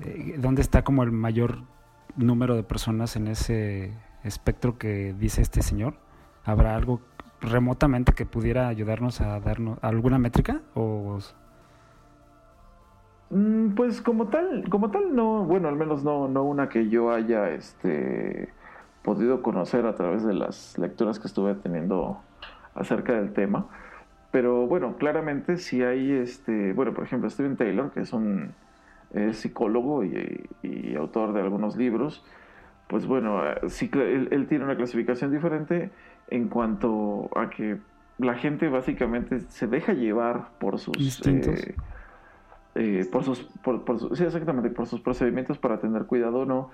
eh, 0.00 0.36
¿dónde 0.38 0.62
está 0.62 0.82
como 0.82 1.02
el 1.02 1.10
mayor 1.10 1.62
número 2.16 2.54
de 2.54 2.62
personas 2.62 3.16
en 3.16 3.26
ese 3.28 3.92
espectro 4.22 4.78
que 4.78 5.14
dice 5.18 5.42
este 5.42 5.62
señor? 5.62 5.98
¿Habrá 6.44 6.76
algo 6.76 7.00
remotamente 7.40 8.12
que 8.12 8.24
pudiera 8.24 8.68
ayudarnos 8.68 9.20
a 9.20 9.40
darnos 9.40 9.78
alguna 9.82 10.18
métrica? 10.18 10.60
¿O 10.74 11.18
pues 13.28 14.00
como 14.00 14.28
tal, 14.28 14.68
como 14.68 14.90
tal 14.90 15.14
no, 15.14 15.44
bueno, 15.44 15.68
al 15.68 15.76
menos 15.76 16.04
no, 16.04 16.28
no 16.28 16.44
una 16.44 16.68
que 16.68 16.88
yo 16.88 17.10
haya 17.10 17.50
este 17.50 18.52
podido 19.02 19.42
conocer 19.42 19.86
a 19.86 19.94
través 19.94 20.24
de 20.24 20.34
las 20.34 20.76
lecturas 20.78 21.18
que 21.18 21.28
estuve 21.28 21.54
teniendo 21.54 22.20
acerca 22.74 23.14
del 23.14 23.32
tema. 23.32 23.66
Pero 24.32 24.66
bueno, 24.66 24.96
claramente 24.96 25.56
si 25.56 25.82
hay 25.82 26.12
este, 26.12 26.72
bueno, 26.72 26.92
por 26.92 27.04
ejemplo, 27.04 27.30
Steven 27.30 27.56
Taylor, 27.56 27.90
que 27.92 28.00
es 28.00 28.12
un 28.12 28.52
psicólogo 29.32 30.04
y, 30.04 30.94
autor 30.96 31.32
de 31.32 31.40
algunos 31.40 31.76
libros, 31.76 32.24
pues 32.88 33.06
bueno, 33.06 33.40
sí, 33.68 33.90
él, 33.94 34.28
él, 34.30 34.46
tiene 34.46 34.64
una 34.64 34.76
clasificación 34.76 35.30
diferente 35.32 35.90
en 36.28 36.48
cuanto 36.48 37.30
a 37.36 37.48
que 37.50 37.78
la 38.18 38.34
gente 38.34 38.68
básicamente 38.68 39.40
se 39.40 39.66
deja 39.66 39.92
llevar 39.92 40.48
por 40.58 40.78
sus 40.78 41.26
eh, 41.26 41.74
por 43.10 43.24
sus, 43.24 43.42
por, 43.62 43.84
exactamente, 44.12 44.70
por 44.70 44.86
sus 44.86 45.00
procedimientos 45.00 45.58
para 45.58 45.80
tener 45.80 46.06
cuidado 46.06 46.40
o 46.40 46.44
no, 46.44 46.70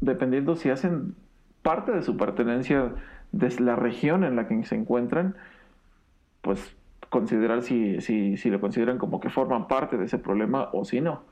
dependiendo 0.00 0.56
si 0.56 0.70
hacen 0.70 1.14
parte 1.62 1.92
de 1.92 2.02
su 2.02 2.16
pertenencia 2.16 2.92
de 3.32 3.60
la 3.60 3.76
región 3.76 4.24
en 4.24 4.36
la 4.36 4.48
que 4.48 4.64
se 4.64 4.74
encuentran, 4.74 5.36
pues 6.40 6.76
considerar 7.10 7.62
si, 7.62 8.00
si, 8.00 8.36
si 8.36 8.50
lo 8.50 8.60
consideran 8.60 8.98
como 8.98 9.20
que 9.20 9.30
forman 9.30 9.68
parte 9.68 9.96
de 9.96 10.04
ese 10.04 10.18
problema 10.18 10.68
o 10.72 10.84
si 10.84 11.00
no, 11.00 11.22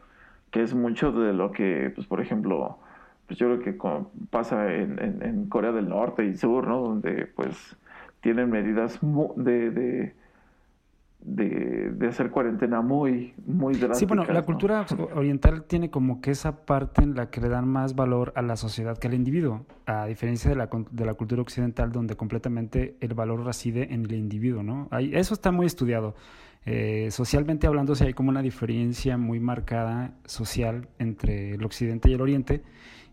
que 0.50 0.62
es 0.62 0.74
mucho 0.74 1.12
de 1.12 1.32
lo 1.32 1.52
que, 1.52 1.92
pues 1.94 2.06
por 2.06 2.20
ejemplo, 2.20 2.78
pues 3.26 3.38
yo 3.38 3.46
creo 3.46 3.60
que 3.60 3.76
pasa 4.30 4.72
en, 4.72 5.48
Corea 5.48 5.72
del 5.72 5.88
Norte 5.88 6.24
y 6.24 6.36
Sur, 6.36 6.66
¿no? 6.66 6.80
Donde 6.80 7.26
pues 7.34 7.76
tienen 8.20 8.50
medidas 8.50 8.98
de, 9.36 10.14
de, 11.26 12.06
hacer 12.08 12.30
cuarentena 12.30 12.80
muy, 12.80 13.34
muy 13.46 13.74
drástica. 13.74 13.98
Sí, 13.98 14.06
bueno, 14.06 14.24
la 14.24 14.42
cultura 14.42 14.86
oriental 15.14 15.64
tiene 15.64 15.90
como 15.90 16.20
que 16.20 16.30
esa 16.30 16.64
parte 16.64 17.02
en 17.02 17.16
la 17.16 17.30
que 17.30 17.40
le 17.40 17.48
dan 17.48 17.68
más 17.68 17.96
valor 17.96 18.32
a 18.36 18.42
la 18.42 18.56
sociedad 18.56 18.96
que 18.96 19.08
al 19.08 19.14
individuo, 19.14 19.66
a 19.86 20.06
diferencia 20.06 20.48
de 20.48 20.56
la, 20.56 20.70
de 20.90 21.04
la 21.04 21.14
cultura 21.14 21.42
occidental 21.42 21.90
donde 21.90 22.16
completamente 22.16 22.96
el 23.00 23.14
valor 23.14 23.44
reside 23.44 23.92
en 23.92 24.04
el 24.04 24.14
individuo, 24.14 24.62
¿no? 24.62 24.88
eso 24.98 25.34
está 25.34 25.50
muy 25.50 25.66
estudiado. 25.66 26.14
Eh, 26.64 27.08
socialmente 27.10 27.66
hablando, 27.66 27.94
sí 27.94 28.04
hay 28.04 28.12
como 28.12 28.30
una 28.30 28.42
diferencia 28.42 29.16
muy 29.16 29.40
marcada 29.40 30.14
social 30.24 30.88
entre 30.98 31.54
el 31.54 31.64
occidente 31.64 32.08
y 32.08 32.14
el 32.14 32.20
oriente, 32.20 32.62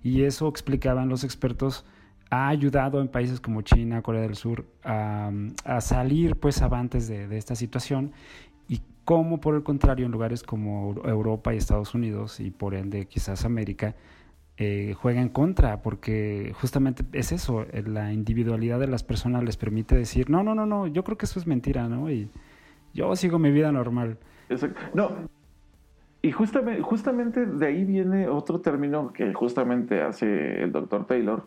y 0.03 0.23
eso 0.23 0.47
explicaban 0.47 1.09
los 1.09 1.23
expertos 1.23 1.85
ha 2.33 2.47
ayudado 2.47 2.99
en 2.99 3.09
países 3.09 3.39
como 3.39 3.61
China, 3.61 4.01
Corea 4.01 4.21
del 4.21 4.35
Sur 4.35 4.65
a, 4.83 5.31
salir 5.79 6.35
pues 6.35 6.63
avantes 6.63 7.07
de, 7.07 7.37
esta 7.37 7.53
situación 7.53 8.11
y 8.67 8.81
cómo 9.05 9.39
por 9.39 9.53
el 9.53 9.61
contrario 9.61 10.07
en 10.07 10.11
lugares 10.11 10.41
como 10.41 10.95
Europa 11.05 11.53
y 11.53 11.57
Estados 11.57 11.93
Unidos 11.93 12.39
y 12.39 12.49
por 12.49 12.73
ende 12.73 13.05
quizás 13.05 13.45
América 13.45 13.95
eh, 14.57 14.95
juega 14.97 15.21
en 15.21 15.29
contra 15.29 15.83
porque 15.83 16.53
justamente 16.59 17.05
es 17.11 17.31
eso, 17.31 17.67
eh, 17.71 17.83
la 17.85 18.11
individualidad 18.11 18.79
de 18.79 18.87
las 18.87 19.03
personas 19.03 19.43
les 19.43 19.55
permite 19.55 19.95
decir 19.95 20.31
no, 20.31 20.41
no, 20.41 20.55
no, 20.55 20.65
no, 20.65 20.87
yo 20.87 21.03
creo 21.03 21.19
que 21.19 21.25
eso 21.25 21.39
es 21.39 21.45
mentira, 21.45 21.87
¿no? 21.87 22.09
Y 22.09 22.29
yo 22.95 23.15
sigo 23.15 23.37
mi 23.37 23.51
vida 23.51 23.71
normal. 23.71 24.17
No, 24.95 25.11
y 26.23 26.31
justamente, 26.31 26.81
justamente 26.81 27.45
de 27.45 27.67
ahí 27.67 27.83
viene 27.83 28.27
otro 28.27 28.59
término 28.59 29.13
que 29.13 29.33
justamente 29.33 30.01
hace 30.01 30.63
el 30.63 30.71
doctor 30.71 31.05
Taylor, 31.05 31.45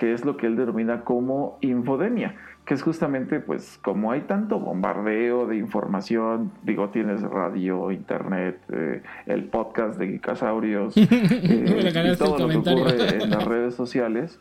que 0.00 0.14
es 0.14 0.24
lo 0.24 0.38
que 0.38 0.46
él 0.46 0.56
denomina 0.56 1.02
como 1.02 1.58
infodemia, 1.60 2.34
que 2.64 2.72
es 2.72 2.82
justamente 2.82 3.38
pues 3.38 3.78
como 3.82 4.10
hay 4.10 4.22
tanto 4.22 4.58
bombardeo 4.58 5.46
de 5.46 5.58
información, 5.58 6.52
digo, 6.62 6.88
tienes 6.88 7.20
radio, 7.20 7.90
internet, 7.90 8.58
eh, 8.72 9.02
el 9.26 9.44
podcast 9.44 9.98
de 9.98 10.08
Gicasaurios, 10.08 10.96
eh, 10.96 11.04
y 11.04 12.16
todo 12.16 12.38
lo 12.38 12.48
que 12.48 12.56
ocurre 12.56 13.22
en 13.22 13.28
las 13.28 13.44
redes 13.54 13.74
sociales, 13.74 14.40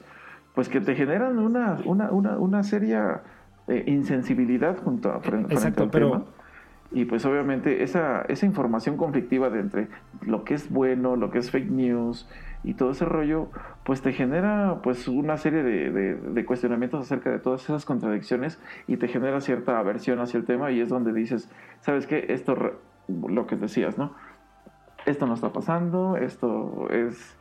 pues 0.56 0.70
que 0.70 0.80
te 0.80 0.96
generan 0.96 1.40
una, 1.40 1.78
una, 1.84 2.10
una, 2.10 2.38
una 2.38 2.64
seria 2.64 3.24
eh, 3.68 3.84
insensibilidad 3.86 4.78
junto 4.78 5.12
a, 5.12 5.20
frente, 5.20 5.58
al 5.58 5.92
tema. 5.92 6.24
Y 6.94 7.04
pues 7.04 7.26
obviamente 7.26 7.84
esa, 7.84 8.22
esa 8.30 8.46
información 8.46 8.96
conflictiva 8.96 9.50
de 9.50 9.60
entre 9.60 9.88
lo 10.22 10.46
que 10.46 10.54
es 10.54 10.72
bueno, 10.72 11.18
lo 11.18 11.32
que 11.32 11.40
es 11.40 11.52
fake 11.52 11.70
news, 11.70 12.30
y 12.64 12.74
todo 12.74 12.92
ese 12.92 13.06
rollo, 13.06 13.50
pues 13.84 14.02
te 14.02 14.12
genera 14.12 14.80
pues 14.84 15.08
una 15.08 15.38
serie 15.38 15.64
de, 15.64 16.46
cuestionamientos 16.46 17.02
acerca 17.02 17.30
de 17.30 17.40
todas 17.40 17.64
esas 17.64 17.86
contradicciones 17.86 18.60
y 18.88 18.98
te 18.98 19.08
genera 19.08 19.40
cierta 19.42 19.80
aversión 19.80 20.20
hacia 20.20 20.38
el 20.38 20.46
tema 20.46 20.72
y 20.72 20.82
es 20.82 20.90
donde 20.90 21.14
dices, 21.14 21.50
¿sabes 21.80 22.06
qué? 22.06 22.26
Esto, 22.30 22.56
lo 23.08 23.48
que 23.48 23.56
decías, 23.56 23.98
¿no? 23.98 24.14
Esto 25.06 25.26
no 25.26 25.34
está 25.36 25.54
pasando, 25.54 26.18
esto 26.18 26.90
es, 26.90 27.38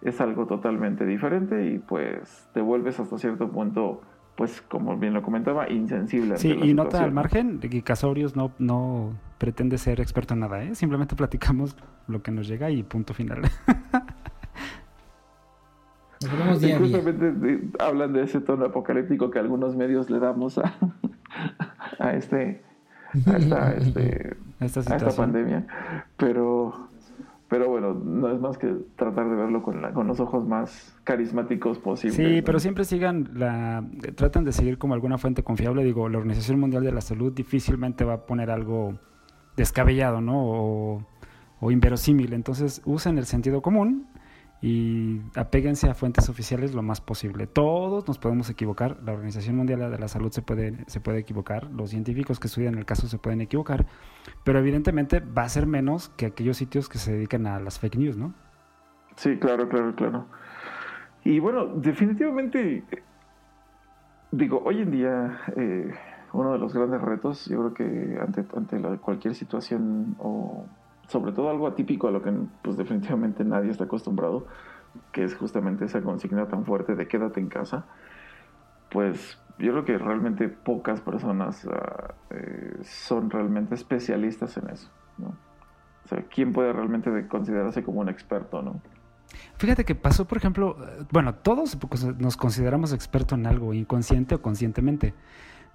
es 0.00 0.20
algo 0.20 0.46
totalmente 0.46 1.04
diferente 1.04 1.66
y 1.66 1.78
pues 1.78 2.48
te 2.54 2.60
vuelves 2.62 2.98
hasta 2.98 3.18
cierto 3.18 3.50
punto 3.50 4.00
pues 4.36 4.62
como 4.62 4.96
bien 4.96 5.12
lo 5.12 5.22
comentaba, 5.22 5.70
insensible. 5.70 6.38
Sí, 6.38 6.50
y 6.50 6.72
nota 6.72 7.04
al 7.04 7.12
margen, 7.12 7.60
que 7.60 7.82
Casorius 7.82 8.34
no, 8.34 8.52
no 8.58 9.12
pretende 9.38 9.76
ser 9.76 10.00
experto 10.00 10.34
en 10.34 10.40
nada, 10.40 10.64
¿eh? 10.64 10.74
simplemente 10.74 11.14
platicamos 11.16 11.76
lo 12.08 12.22
que 12.22 12.30
nos 12.30 12.48
llega 12.48 12.70
y 12.70 12.82
punto 12.82 13.14
final. 13.14 13.42
justamente 16.28 17.60
hablan 17.78 18.12
de 18.12 18.22
ese 18.22 18.40
tono 18.40 18.66
apocalíptico 18.66 19.30
que 19.30 19.38
algunos 19.38 19.76
medios 19.76 20.10
le 20.10 20.18
damos 20.18 20.58
a, 20.58 20.74
a 21.98 22.14
este 22.14 22.62
a 23.28 23.36
esta, 23.36 23.72
este, 23.76 24.36
esta, 24.60 25.10
pandemia. 25.16 25.66
Pero, 26.16 26.88
pero 27.48 27.68
bueno, 27.68 27.94
no 27.94 28.32
es 28.32 28.40
más 28.40 28.58
que 28.58 28.74
tratar 28.96 29.28
de 29.28 29.36
verlo 29.36 29.62
con, 29.62 29.80
con 29.92 30.06
los 30.06 30.20
ojos 30.20 30.46
más 30.46 30.96
carismáticos 31.04 31.78
posibles. 31.78 32.16
Sí, 32.16 32.42
pero 32.42 32.58
siempre 32.58 32.84
sigan 32.84 33.30
la, 33.34 33.84
tratan 34.14 34.44
de 34.44 34.52
seguir 34.52 34.78
como 34.78 34.94
alguna 34.94 35.18
fuente 35.18 35.42
confiable. 35.42 35.84
Digo, 35.84 36.08
la 36.08 36.18
Organización 36.18 36.60
Mundial 36.60 36.84
de 36.84 36.92
la 36.92 37.00
Salud 37.00 37.32
difícilmente 37.32 38.04
va 38.04 38.14
a 38.14 38.26
poner 38.26 38.50
algo 38.50 38.94
descabellado, 39.56 40.20
¿no? 40.20 40.38
O, 40.38 41.06
o 41.60 41.70
inverosímil. 41.70 42.32
Entonces 42.32 42.82
usen 42.84 43.18
el 43.18 43.26
sentido 43.26 43.62
común 43.62 44.06
y 44.62 45.20
apéguense 45.34 45.90
a 45.90 45.94
fuentes 45.94 46.28
oficiales 46.28 46.72
lo 46.72 46.82
más 46.82 47.00
posible. 47.00 47.48
Todos 47.48 48.06
nos 48.06 48.18
podemos 48.18 48.48
equivocar, 48.48 48.96
la 49.04 49.12
Organización 49.12 49.56
Mundial 49.56 49.90
de 49.90 49.98
la 49.98 50.06
Salud 50.06 50.30
se 50.30 50.40
puede, 50.40 50.84
se 50.86 51.00
puede 51.00 51.18
equivocar, 51.18 51.68
los 51.72 51.90
científicos 51.90 52.38
que 52.38 52.46
estudian 52.46 52.76
el 52.76 52.84
caso 52.84 53.08
se 53.08 53.18
pueden 53.18 53.40
equivocar, 53.40 53.86
pero 54.44 54.60
evidentemente 54.60 55.18
va 55.18 55.42
a 55.42 55.48
ser 55.48 55.66
menos 55.66 56.10
que 56.10 56.26
aquellos 56.26 56.56
sitios 56.56 56.88
que 56.88 56.98
se 56.98 57.12
dedican 57.12 57.48
a 57.48 57.58
las 57.58 57.80
fake 57.80 57.96
news, 57.96 58.16
¿no? 58.16 58.34
Sí, 59.16 59.36
claro, 59.36 59.68
claro, 59.68 59.96
claro. 59.96 60.26
Y 61.24 61.40
bueno, 61.40 61.66
definitivamente, 61.66 62.84
digo, 64.30 64.62
hoy 64.64 64.80
en 64.80 64.90
día 64.92 65.40
eh, 65.56 65.92
uno 66.32 66.52
de 66.52 66.58
los 66.58 66.72
grandes 66.72 67.00
retos, 67.00 67.46
yo 67.46 67.58
creo 67.58 67.74
que 67.74 68.18
ante, 68.20 68.44
ante 68.56 68.98
cualquier 68.98 69.34
situación 69.34 70.14
o 70.20 70.66
sobre 71.12 71.32
todo 71.32 71.50
algo 71.50 71.66
atípico 71.66 72.08
a 72.08 72.10
lo 72.10 72.22
que 72.22 72.32
pues 72.62 72.76
definitivamente 72.76 73.44
nadie 73.44 73.70
está 73.70 73.84
acostumbrado, 73.84 74.46
que 75.12 75.22
es 75.22 75.34
justamente 75.34 75.84
esa 75.84 76.00
consigna 76.00 76.48
tan 76.48 76.64
fuerte 76.64 76.94
de 76.94 77.06
quédate 77.06 77.38
en 77.38 77.48
casa, 77.48 77.84
pues 78.90 79.38
yo 79.58 79.72
creo 79.72 79.84
que 79.84 79.98
realmente 79.98 80.48
pocas 80.48 81.00
personas 81.02 81.66
ah, 81.70 82.14
eh, 82.30 82.78
son 82.82 83.30
realmente 83.30 83.74
especialistas 83.74 84.56
en 84.56 84.70
eso. 84.70 84.90
O 86.04 86.08
sea, 86.08 86.22
¿quién 86.22 86.52
puede 86.52 86.72
realmente 86.72 87.28
considerarse 87.28 87.84
como 87.84 88.00
un 88.00 88.08
experto, 88.08 88.60
no? 88.62 88.80
Fíjate 89.56 89.84
que 89.84 89.94
pasó, 89.94 90.26
por 90.26 90.38
ejemplo, 90.38 90.76
bueno, 91.10 91.34
todos 91.34 91.78
nos 92.18 92.36
consideramos 92.36 92.92
expertos 92.92 93.38
en 93.38 93.46
algo, 93.46 93.72
inconsciente 93.72 94.34
o 94.34 94.42
conscientemente, 94.42 95.14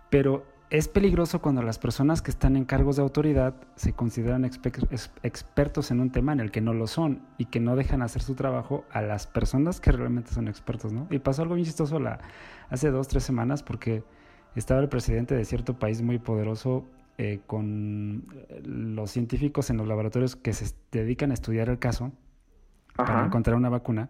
pero 0.10 0.44
es 0.70 0.90
peligroso 0.90 1.42
cuando 1.42 1.62
las 1.62 1.80
personas 1.80 2.22
que 2.22 2.30
están 2.30 2.58
en 2.58 2.66
cargos 2.66 2.98
de 2.98 3.02
autoridad 3.02 3.56
se 3.76 3.94
consideran 3.94 4.44
expertos 4.44 5.92
en 5.92 6.02
un 6.02 6.12
tema 6.12 6.34
en 6.34 6.42
el 6.42 6.52
que 6.52 6.60
no 6.60 6.74
lo 6.74 6.88
son 6.88 7.22
y 7.38 7.46
que 7.46 7.62
no 7.62 7.78
dejan 7.78 8.02
hacer 8.02 8.22
su 8.22 8.36
trabajo 8.36 8.84
a 8.92 9.02
las 9.02 9.28
personas 9.28 9.80
que 9.80 9.94
realmente 9.94 10.34
son 10.34 10.50
expertos, 10.50 10.92
¿no? 10.92 11.08
Y 11.10 11.20
pasó 11.20 11.44
algo 11.44 11.56
bien 11.56 11.66
chistoso 11.66 12.00
la, 12.00 12.20
hace 12.70 12.92
dos, 12.92 13.08
tres 13.08 13.24
semanas 13.24 13.64
porque 13.64 14.04
estaba 14.56 14.82
el 14.82 14.90
presidente 14.90 15.36
de 15.36 15.46
cierto 15.46 15.80
país 15.80 16.02
muy 16.02 16.20
poderoso 16.20 16.86
eh, 17.18 17.40
con 17.48 18.26
los 18.64 19.10
científicos 19.10 19.70
en 19.70 19.78
los 19.78 19.88
laboratorios 19.88 20.36
que 20.36 20.52
se 20.52 20.76
dedican 20.92 21.32
a 21.32 21.36
estudiar 21.36 21.70
el 21.70 21.80
caso 21.80 22.12
para 22.96 23.26
encontrar 23.26 23.56
una 23.56 23.70
vacuna 23.70 24.10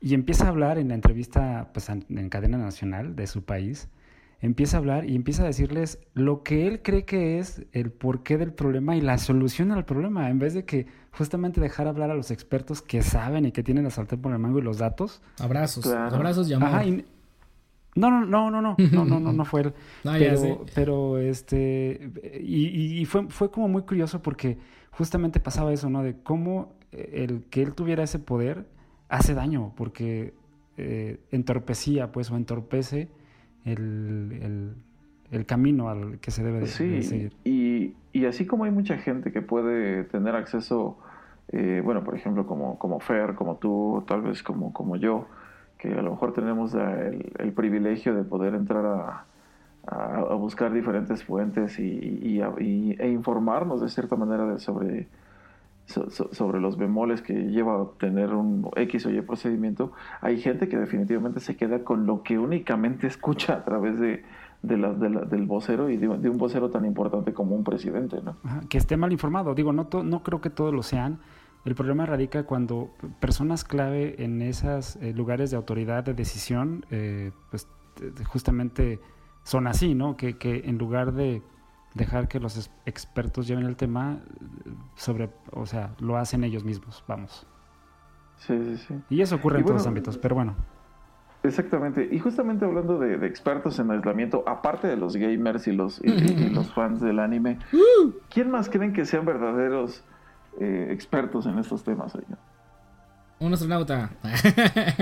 y 0.00 0.14
empieza 0.14 0.46
a 0.46 0.48
hablar 0.48 0.78
en 0.78 0.88
la 0.88 0.94
entrevista 0.94 1.70
pues, 1.72 1.88
en 1.90 2.28
cadena 2.28 2.58
nacional 2.58 3.14
de 3.14 3.26
su 3.26 3.44
país 3.44 3.88
empieza 4.40 4.76
a 4.76 4.80
hablar 4.80 5.08
y 5.08 5.14
empieza 5.14 5.42
a 5.42 5.46
decirles 5.46 5.98
lo 6.14 6.42
que 6.42 6.66
él 6.66 6.82
cree 6.82 7.04
que 7.04 7.38
es 7.38 7.64
el 7.72 7.90
porqué 7.90 8.36
del 8.38 8.52
problema 8.52 8.96
y 8.96 9.00
la 9.00 9.18
solución 9.18 9.72
al 9.72 9.84
problema, 9.84 10.28
en 10.30 10.38
vez 10.38 10.54
de 10.54 10.64
que 10.64 10.86
justamente 11.12 11.60
dejar 11.60 11.88
hablar 11.88 12.10
a 12.10 12.14
los 12.14 12.30
expertos 12.30 12.82
que 12.82 13.02
saben 13.02 13.46
y 13.46 13.52
que 13.52 13.62
tienen 13.62 13.84
la 13.84 13.90
sartén 13.90 14.20
por 14.20 14.32
el 14.32 14.38
mango 14.38 14.58
y 14.58 14.62
los 14.62 14.78
datos. 14.78 15.22
Abrazos, 15.38 15.86
abrazos 15.86 16.48
llamados. 16.48 16.86
No, 17.94 18.10
no, 18.10 18.26
no, 18.26 18.50
no, 18.50 18.60
no, 18.60 18.76
no, 18.92 19.04
no, 19.06 19.20
no, 19.20 19.32
no 19.32 19.44
fue 19.46 19.62
él. 19.62 19.74
pero, 20.02 20.66
pero 20.74 21.18
este, 21.18 22.10
y, 22.42 23.00
y, 23.00 23.04
fue, 23.06 23.28
fue 23.28 23.50
como 23.50 23.68
muy 23.68 23.82
curioso 23.82 24.20
porque 24.20 24.58
justamente 24.90 25.40
pasaba 25.40 25.72
eso, 25.72 25.88
¿no? 25.88 26.02
De 26.02 26.16
cómo 26.22 26.74
el 26.92 27.44
que 27.44 27.62
él 27.62 27.74
tuviera 27.74 28.02
ese 28.04 28.18
poder 28.18 28.66
hace 29.08 29.34
daño, 29.34 29.72
porque 29.76 30.34
eh, 30.76 31.20
entorpecía, 31.30 32.12
pues, 32.12 32.30
o 32.30 32.36
entorpece 32.36 33.08
el, 33.66 34.74
el, 35.30 35.46
camino 35.46 35.90
al 35.90 36.18
que 36.20 36.30
se 36.30 36.42
debe 36.42 36.60
de, 36.60 36.66
seguir. 36.66 37.32
Y, 37.44 37.94
y, 38.12 38.24
así 38.24 38.46
como 38.46 38.64
hay 38.64 38.70
mucha 38.70 38.96
gente 38.96 39.32
que 39.32 39.42
puede 39.42 40.04
tener 40.04 40.34
acceso, 40.34 40.98
eh, 41.48 41.82
bueno, 41.84 42.04
por 42.04 42.14
ejemplo, 42.14 42.46
como, 42.46 42.78
como 42.78 43.00
Fer, 43.00 43.34
como 43.34 43.56
tú, 43.56 44.04
tal 44.06 44.22
vez 44.22 44.42
como, 44.42 44.72
como 44.72 44.96
yo, 44.96 45.26
que 45.78 45.92
a 45.92 46.02
lo 46.02 46.12
mejor 46.12 46.32
tenemos 46.32 46.74
el, 46.74 47.32
el 47.38 47.52
privilegio 47.52 48.14
de 48.14 48.24
poder 48.24 48.54
entrar 48.54 48.86
a, 48.86 49.24
a, 49.86 50.34
buscar 50.34 50.72
diferentes 50.72 51.24
fuentes 51.24 51.78
y, 51.78 51.82
y, 51.84 52.96
e 52.98 53.08
informarnos 53.08 53.80
de 53.80 53.88
cierta 53.88 54.16
manera 54.16 54.46
de 54.46 54.58
sobre 54.58 55.08
sobre 55.86 56.60
los 56.60 56.76
bemoles 56.76 57.22
que 57.22 57.32
lleva 57.32 57.74
a 57.74 57.78
obtener 57.78 58.34
un 58.34 58.68
X 58.74 59.06
o 59.06 59.10
Y 59.10 59.20
procedimiento, 59.22 59.92
hay 60.20 60.40
gente 60.40 60.68
que 60.68 60.76
definitivamente 60.76 61.40
se 61.40 61.56
queda 61.56 61.84
con 61.84 62.06
lo 62.06 62.22
que 62.22 62.38
únicamente 62.38 63.06
escucha 63.06 63.54
a 63.54 63.64
través 63.64 63.98
de, 64.00 64.24
de 64.62 64.76
la, 64.76 64.92
del 64.92 65.46
vocero 65.46 65.88
y 65.88 65.96
de, 65.96 66.08
un 66.08 66.38
vocero 66.38 66.70
tan 66.70 66.84
importante 66.84 67.32
como 67.32 67.54
un 67.54 67.64
presidente. 67.64 68.20
¿no? 68.22 68.36
que 68.68 68.78
esté 68.78 68.96
mal 68.96 69.12
informado. 69.12 69.54
Digo, 69.54 69.72
no, 69.72 69.88
no 70.02 70.22
creo 70.22 70.40
que 70.40 70.50
todos 70.50 70.74
lo 70.74 70.82
sean. 70.82 71.20
El 71.64 71.74
problema 71.74 72.06
radica 72.06 72.44
cuando 72.44 72.90
personas 73.20 73.64
clave 73.64 74.22
en 74.22 74.40
esos 74.40 74.96
eh, 74.96 75.12
lugares 75.12 75.50
de 75.50 75.56
autoridad, 75.56 76.04
de 76.04 76.14
decisión, 76.14 76.84
eh, 76.90 77.32
pues 77.50 77.68
justamente 78.24 79.00
son 79.42 79.66
así, 79.66 79.94
¿no? 79.94 80.16
Que, 80.16 80.36
que 80.36 80.62
en 80.66 80.78
lugar 80.78 81.12
de 81.12 81.42
dejar 81.96 82.28
que 82.28 82.38
los 82.38 82.70
expertos 82.84 83.46
lleven 83.46 83.64
el 83.64 83.76
tema 83.76 84.18
sobre, 84.94 85.30
o 85.52 85.66
sea, 85.66 85.94
lo 85.98 86.16
hacen 86.16 86.44
ellos 86.44 86.62
mismos, 86.62 87.02
vamos. 87.08 87.46
Sí, 88.36 88.54
sí, 88.62 88.84
sí. 88.86 88.94
Y 89.08 89.22
eso 89.22 89.36
ocurre 89.36 89.58
en 89.58 89.64
todos 89.64 89.78
los 89.78 89.86
ámbitos, 89.86 90.18
pero 90.18 90.34
bueno. 90.34 90.54
Exactamente. 91.42 92.06
Y 92.10 92.18
justamente 92.18 92.64
hablando 92.64 92.98
de, 92.98 93.26
expertos 93.26 93.78
en 93.78 93.90
aislamiento, 93.90 94.44
aparte 94.46 94.88
de 94.88 94.96
los 94.96 95.16
gamers 95.16 95.66
y 95.68 95.72
los, 95.72 96.00
y, 96.04 96.50
los 96.50 96.72
fans 96.74 97.00
del 97.00 97.18
anime, 97.18 97.58
¿quién 98.30 98.50
más 98.50 98.68
creen 98.68 98.92
que 98.92 99.04
sean 99.06 99.24
verdaderos 99.24 100.04
eh, 100.60 100.88
expertos 100.90 101.46
en 101.46 101.58
estos 101.58 101.82
temas? 101.82 102.16
Un 103.38 103.52
astronauta. 103.52 104.10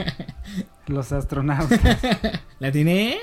los 0.86 1.12
astronautas. 1.12 1.80
¿La 2.58 2.70
tiene? 2.70 3.18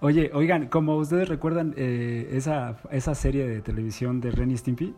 Oye, 0.00 0.30
oigan, 0.32 0.68
como 0.68 0.96
ustedes 0.96 1.28
recuerdan 1.28 1.74
eh, 1.76 2.30
esa, 2.32 2.78
esa 2.90 3.14
serie 3.14 3.46
de 3.46 3.60
televisión 3.60 4.20
de 4.20 4.30
Ren 4.30 4.50
y 4.50 4.56
Stimpy. 4.56 4.94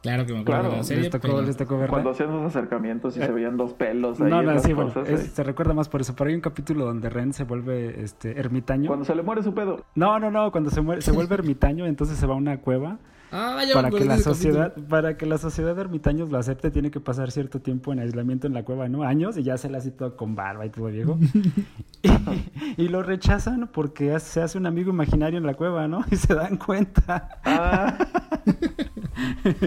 Claro 0.00 0.24
que 0.26 0.32
me 0.32 0.40
acuerdo 0.40 0.60
Claro, 0.60 0.70
de 0.70 0.76
la 0.76 0.84
serie. 0.84 1.02
les 1.02 1.10
tocó, 1.10 1.26
pero- 1.26 1.42
les 1.42 1.56
tocó. 1.56 1.86
Cuando 1.88 2.10
hacían 2.10 2.30
sus 2.30 2.42
acercamientos 2.44 3.16
y 3.16 3.20
Eh, 3.20 3.26
se 3.26 3.32
veían 3.32 3.56
dos 3.56 3.74
pelos 3.74 4.20
ahí 4.20 4.30
No, 4.30 4.42
no, 4.42 4.56
sí, 4.60 4.72
bueno, 4.72 4.92
es- 5.04 5.22
se 5.32 5.42
recuerda 5.42 5.74
más 5.74 5.88
por 5.88 6.00
eso. 6.00 6.14
Pero 6.14 6.28
hay 6.30 6.36
un 6.36 6.40
capítulo 6.40 6.84
donde 6.84 7.10
Ren 7.10 7.32
se 7.32 7.42
vuelve 7.42 8.00
este 8.00 8.38
ermitaño. 8.38 8.86
Cuando 8.86 9.04
se 9.04 9.16
le 9.16 9.22
muere 9.24 9.42
su 9.42 9.52
pedo. 9.54 9.84
No, 9.96 10.20
no, 10.20 10.30
no, 10.30 10.52
cuando 10.52 10.70
se, 10.70 10.80
muere, 10.82 11.02
se 11.02 11.10
vuelve 11.10 11.34
ermitaño, 11.34 11.84
entonces 11.86 12.16
se 12.16 12.26
va 12.28 12.34
a 12.34 12.36
una 12.36 12.58
cueva. 12.58 12.98
Ah, 13.30 13.60
ya 13.62 13.68
me 13.68 13.74
Para 13.74 13.90
que, 13.90 14.04
la 14.04 14.18
sociedad, 14.18 14.68
capítulo. 14.68 14.88
para 14.88 15.16
que 15.18 15.26
la 15.26 15.38
sociedad 15.38 15.74
de 15.74 15.80
ermitaños 15.82 16.30
lo 16.30 16.38
acepte, 16.38 16.70
tiene 16.70 16.90
que 16.90 16.98
pasar 17.00 17.30
cierto 17.30 17.60
tiempo 17.60 17.92
en 17.92 17.98
aislamiento 17.98 18.46
en 18.46 18.54
la 18.54 18.64
cueva, 18.64 18.88
¿no? 18.88 19.02
Años, 19.02 19.36
y 19.36 19.42
ya 19.42 19.58
se 19.58 19.68
le 19.68 19.76
hace 19.76 19.90
todo 19.90 20.16
con 20.16 20.34
barba 20.34 20.64
y 20.64 20.70
todo 20.70 20.86
viejo. 20.86 21.18
y, 22.02 22.82
y 22.84 22.88
lo 22.88 23.02
rechazan 23.02 23.68
porque 23.72 24.18
se 24.20 24.40
hace 24.40 24.56
un 24.56 24.66
amigo 24.66 24.90
imaginario 24.90 25.38
en 25.38 25.44
la 25.46 25.54
cueva, 25.54 25.86
¿no? 25.88 26.04
Y 26.10 26.16
se 26.16 26.34
dan 26.34 26.56
cuenta. 26.56 27.28
Ah. 27.44 27.98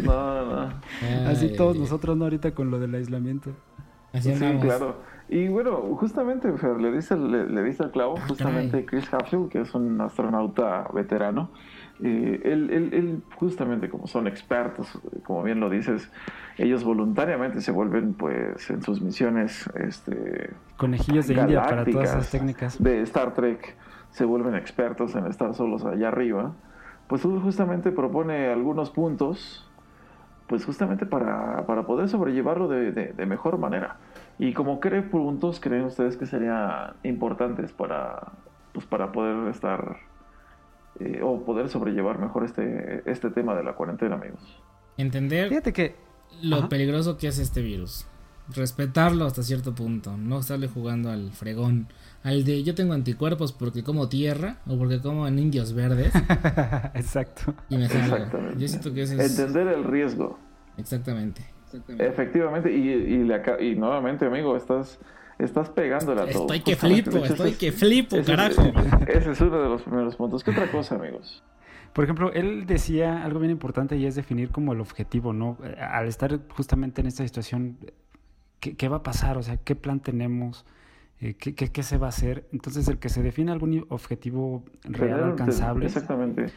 no, 0.03 0.45
no. 0.45 0.61
Así 1.27 1.47
Ay, 1.49 1.55
todos 1.55 1.75
ay, 1.75 1.81
nosotros, 1.81 2.17
¿no? 2.17 2.25
Ahorita 2.25 2.51
con 2.53 2.71
lo 2.71 2.79
del 2.79 2.95
aislamiento. 2.95 3.51
Así 4.13 4.33
Sí, 4.35 4.43
andamos. 4.43 4.65
claro. 4.65 4.95
Y 5.29 5.47
bueno, 5.47 5.77
justamente, 5.97 6.51
Fer, 6.57 6.77
le 6.81 6.89
el- 6.89 7.31
le, 7.31 7.47
le 7.47 7.63
diste 7.63 7.83
el 7.83 7.91
clavo, 7.91 8.15
Ah, 8.17 8.25
justamente. 8.27 8.85
Chris 8.85 9.05
Hadfield, 9.13 9.49
que 9.49 9.61
es 9.61 9.73
un 9.73 10.01
astronauta 10.01 10.89
veterano. 10.93 11.51
Eh, 12.03 12.41
él, 12.45 12.69
él- 12.71 12.93
él, 12.93 13.23
justamente 13.35 13.89
como 13.89 14.07
son 14.07 14.27
expertos, 14.27 14.99
como 15.23 15.43
bien 15.43 15.59
lo 15.59 15.69
dices, 15.69 16.11
ellos 16.57 16.83
voluntariamente 16.83 17.61
se 17.61 17.71
vuelven, 17.71 18.13
pues, 18.13 18.69
en 18.69 18.81
sus 18.81 19.01
misiones, 19.01 19.69
este, 19.75 20.51
Conejillos 20.77 21.27
de 21.27 21.35
India 21.35 21.61
para 21.63 21.85
todas 21.85 22.09
esas 22.09 22.31
técnicas. 22.31 22.81
de 22.81 23.01
Star 23.01 23.33
Trek 23.33 23.77
se 24.09 24.25
vuelven 24.25 24.55
expertos 24.55 25.15
en 25.15 25.27
estar 25.27 25.53
solos 25.53 25.85
allá 25.85 26.07
arriba, 26.09 26.55
pues 27.07 27.21
tú 27.21 27.39
justamente 27.39 27.91
propone 27.91 28.47
algunos 28.47 28.89
puntos, 28.91 29.67
pues 30.47 30.65
justamente 30.65 31.05
para, 31.05 31.65
para 31.65 31.83
poder 31.85 32.09
sobrellevarlo 32.09 32.67
de, 32.67 32.91
de- 32.91 33.13
de 33.13 33.25
mejor 33.25 33.57
manera. 33.57 33.97
Y 34.37 34.53
como 34.53 34.79
qué 34.79 35.01
puntos 35.03 35.59
creen 35.59 35.83
ustedes 35.85 36.17
que 36.17 36.25
serían 36.25 36.93
importantes 37.03 37.71
para, 37.73 38.33
pues 38.73 38.85
para 38.85 39.11
poder 39.11 39.47
estar 39.49 39.97
eh, 41.17 41.21
o 41.23 41.43
poder 41.43 41.69
sobrellevar 41.69 42.19
mejor 42.19 42.43
este, 42.45 43.01
este 43.05 43.29
tema 43.31 43.55
de 43.55 43.63
la 43.63 43.73
cuarentena, 43.73 44.15
amigos? 44.15 44.39
Entender 44.97 45.49
Fíjate 45.49 45.73
que 45.73 45.95
lo 46.41 46.57
Ajá. 46.57 46.69
peligroso 46.69 47.17
que 47.17 47.27
es 47.27 47.39
este 47.39 47.61
virus. 47.61 48.07
Respetarlo 48.55 49.25
hasta 49.25 49.43
cierto 49.43 49.73
punto. 49.73 50.17
No 50.17 50.39
estarle 50.39 50.67
jugando 50.67 51.09
al 51.09 51.31
fregón. 51.31 51.87
Al 52.23 52.43
de 52.43 52.63
yo 52.63 52.75
tengo 52.75 52.93
anticuerpos 52.93 53.53
porque 53.53 53.83
como 53.83 54.09
tierra 54.09 54.57
o 54.67 54.77
porque 54.77 54.99
como 55.01 55.27
en 55.27 55.39
indios 55.39 55.73
verdes 55.73 56.13
Exacto. 56.93 57.53
y 57.69 57.77
me 57.77 57.87
salgo. 57.87 58.15
Exactamente. 58.17 58.59
Yo 58.59 58.67
siento 58.67 58.93
que 58.93 59.03
ese 59.03 59.15
es. 59.23 59.39
Entender 59.39 59.67
el 59.67 59.83
riesgo. 59.85 60.37
Exactamente. 60.77 61.45
Efectivamente, 61.99 62.69
y, 62.71 62.89
y, 62.89 63.23
le 63.23 63.35
aca- 63.35 63.61
y 63.61 63.75
nuevamente, 63.75 64.25
amigo, 64.25 64.57
estás, 64.57 64.99
estás 65.43 65.69
pegándole 65.69 66.21
a 66.21 66.29
todo. 66.29 66.41
Estoy 66.43 66.59
que 66.61 66.73
Justamente, 66.73 67.11
flipo, 67.11 67.25
estoy 67.25 67.49
ese 67.49 67.57
que 67.57 67.71
flipo, 67.71 68.15
ese 68.17 68.31
es- 68.33 68.37
carajo. 68.55 68.71
Ese 69.07 69.31
es 69.31 69.41
uno 69.41 69.61
de 69.61 69.69
los 69.69 69.81
primeros 69.81 70.15
puntos. 70.15 70.43
¿Qué 70.43 70.51
otra 70.51 70.71
cosa, 70.71 70.95
amigos? 70.95 71.43
Por 71.93 72.03
ejemplo, 72.05 72.31
él 72.31 72.65
decía 72.65 73.23
algo 73.23 73.39
bien 73.39 73.51
importante 73.51 73.97
y 73.97 74.05
es 74.05 74.15
definir 74.15 74.49
como 74.49 74.71
el 74.73 74.79
objetivo, 74.79 75.33
¿no? 75.33 75.57
Al 75.79 76.07
estar 76.07 76.39
justamente 76.55 77.01
en 77.01 77.07
esta 77.07 77.23
situación, 77.25 77.77
¿qué, 78.61 78.75
qué 78.77 78.87
va 78.87 78.97
a 78.97 79.03
pasar? 79.03 79.37
O 79.37 79.43
sea, 79.43 79.57
¿qué 79.57 79.75
plan 79.75 79.99
tenemos? 79.99 80.65
Eh, 81.19 81.33
¿qué, 81.35 81.53
qué, 81.53 81.69
qué 81.71 81.83
se 81.83 81.97
va 81.97 82.05
a 82.07 82.09
hacer? 82.09 82.47
Entonces, 82.53 82.87
el 82.87 82.97
que 82.97 83.09
se 83.09 83.21
define 83.21 83.51
algún 83.51 83.85
objetivo 83.89 84.63
real 84.83 85.23
alcanzable 85.23 85.85
Exactamente. 85.85 86.47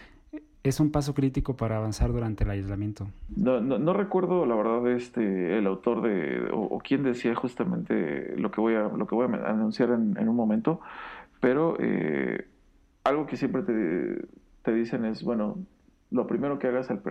Es 0.64 0.80
un 0.80 0.90
paso 0.90 1.12
crítico 1.14 1.56
para 1.56 1.76
avanzar 1.76 2.10
durante 2.10 2.42
el 2.44 2.50
aislamiento. 2.50 3.06
No, 3.36 3.60
no, 3.60 3.78
no 3.78 3.92
recuerdo, 3.92 4.46
la 4.46 4.54
verdad, 4.56 4.90
este, 4.90 5.58
el 5.58 5.66
autor 5.66 6.00
de, 6.02 6.48
o, 6.52 6.60
o 6.62 6.78
quién 6.80 7.02
decía 7.04 7.34
justamente 7.34 8.34
lo 8.38 8.50
que 8.50 8.60
voy 8.60 8.74
a, 8.74 8.88
lo 8.88 9.06
que 9.06 9.14
voy 9.14 9.26
a 9.30 9.48
anunciar 9.50 9.90
en, 9.90 10.16
en 10.18 10.28
un 10.28 10.34
momento, 10.34 10.80
pero 11.40 11.76
eh, 11.78 12.46
algo 13.04 13.26
que 13.26 13.36
siempre 13.36 13.62
te, 13.62 14.24
te 14.62 14.72
dicen 14.74 15.04
es, 15.04 15.22
bueno, 15.22 15.58
lo 16.10 16.26
primero 16.26 16.58
que 16.58 16.68
hagas 16.68 16.90
al, 16.90 17.02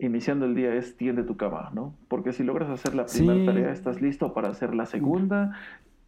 iniciando 0.00 0.44
el 0.46 0.56
día 0.56 0.74
es 0.74 0.96
tiende 0.96 1.22
tu 1.22 1.36
cama, 1.36 1.70
¿no? 1.72 1.94
Porque 2.08 2.32
si 2.32 2.42
logras 2.42 2.68
hacer 2.70 2.94
la 2.96 3.06
primera 3.06 3.38
Sí. 3.38 3.46
tarea, 3.46 3.70
estás 3.72 4.02
listo 4.02 4.34
para 4.34 4.48
hacer 4.48 4.74
la 4.74 4.86
segunda 4.86 5.56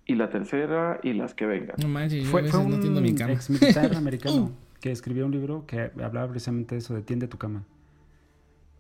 y 0.05 0.17
la 0.17 0.29
tercera 0.31 0.99
y 1.05 1.13
las 1.13 1.33
que 1.35 1.47
vengan. 1.47 1.77
No 1.81 1.87
manches, 1.89 2.25
yo 2.25 2.29
a 2.29 2.33
Fue, 2.33 2.43
veces 2.43 2.61
fue 2.61 2.69
no 2.69 2.81
tiendo 2.81 3.01
mi 3.01 3.11
un 3.11 3.17
cama. 3.17 3.33
ex 3.35 3.49
militar 3.51 3.95
americano 3.97 4.51
que 4.85 4.91
escribió 4.91 5.25
un 5.25 5.33
libro 5.33 5.65
que 5.67 5.91
hablaba 6.05 6.29
precisamente 6.29 6.75
de 6.75 6.81
eso, 6.81 6.93
de 6.93 7.01
tiende 7.01 7.27
tu 7.27 7.39
cama. 7.39 7.63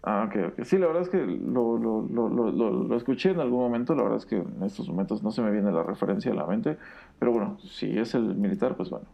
Ah, 0.02 0.28
ok, 0.28 0.52
ok. 0.52 0.64
Sí, 0.64 0.76
la 0.76 0.86
verdad 0.86 1.00
es 1.00 1.08
que 1.08 1.16
lo, 1.16 1.78
lo, 1.78 2.02
lo, 2.02 2.50
lo, 2.60 2.94
escuché 2.94 3.30
en 3.30 3.40
algún 3.40 3.60
momento, 3.60 3.94
la 3.94 4.02
verdad 4.02 4.18
es 4.18 4.26
que 4.26 4.36
en 4.36 4.62
estos 4.64 4.86
momentos 4.86 5.22
no 5.22 5.30
se 5.30 5.40
me 5.40 5.50
viene 5.50 5.72
la 5.72 5.82
referencia 5.82 6.30
a 6.30 6.34
la 6.34 6.44
mente, 6.44 6.76
pero 7.18 7.32
bueno, 7.32 7.56
si 7.60 7.98
es 7.98 8.14
el 8.14 8.34
militar, 8.34 8.76
pues 8.76 8.90
bueno. 8.90 9.06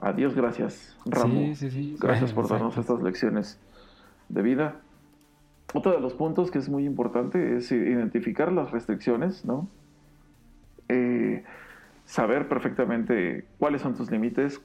Adiós, 0.00 0.34
gracias, 0.34 0.98
Rambo. 1.06 1.38
Sí, 1.38 1.54
sí, 1.54 1.70
sí. 1.70 1.96
Gracias 2.00 2.32
por 2.32 2.48
darnos 2.48 2.76
estas 2.76 3.00
lecciones 3.00 3.60
de 4.28 4.42
vida. 4.42 4.80
Otro 5.72 5.92
de 5.92 6.00
los 6.00 6.14
puntos 6.14 6.50
que 6.50 6.58
es 6.58 6.68
muy 6.68 6.84
importante 6.84 7.58
es 7.58 7.70
identificar 7.70 8.50
las 8.50 8.72
restricciones, 8.72 9.44
¿no? 9.44 9.68
Eh, 10.88 11.44
saber 12.06 12.48
perfectamente 12.48 13.44
cuáles 13.60 13.82
son 13.82 13.94
tus 13.94 14.10
límites, 14.10 14.60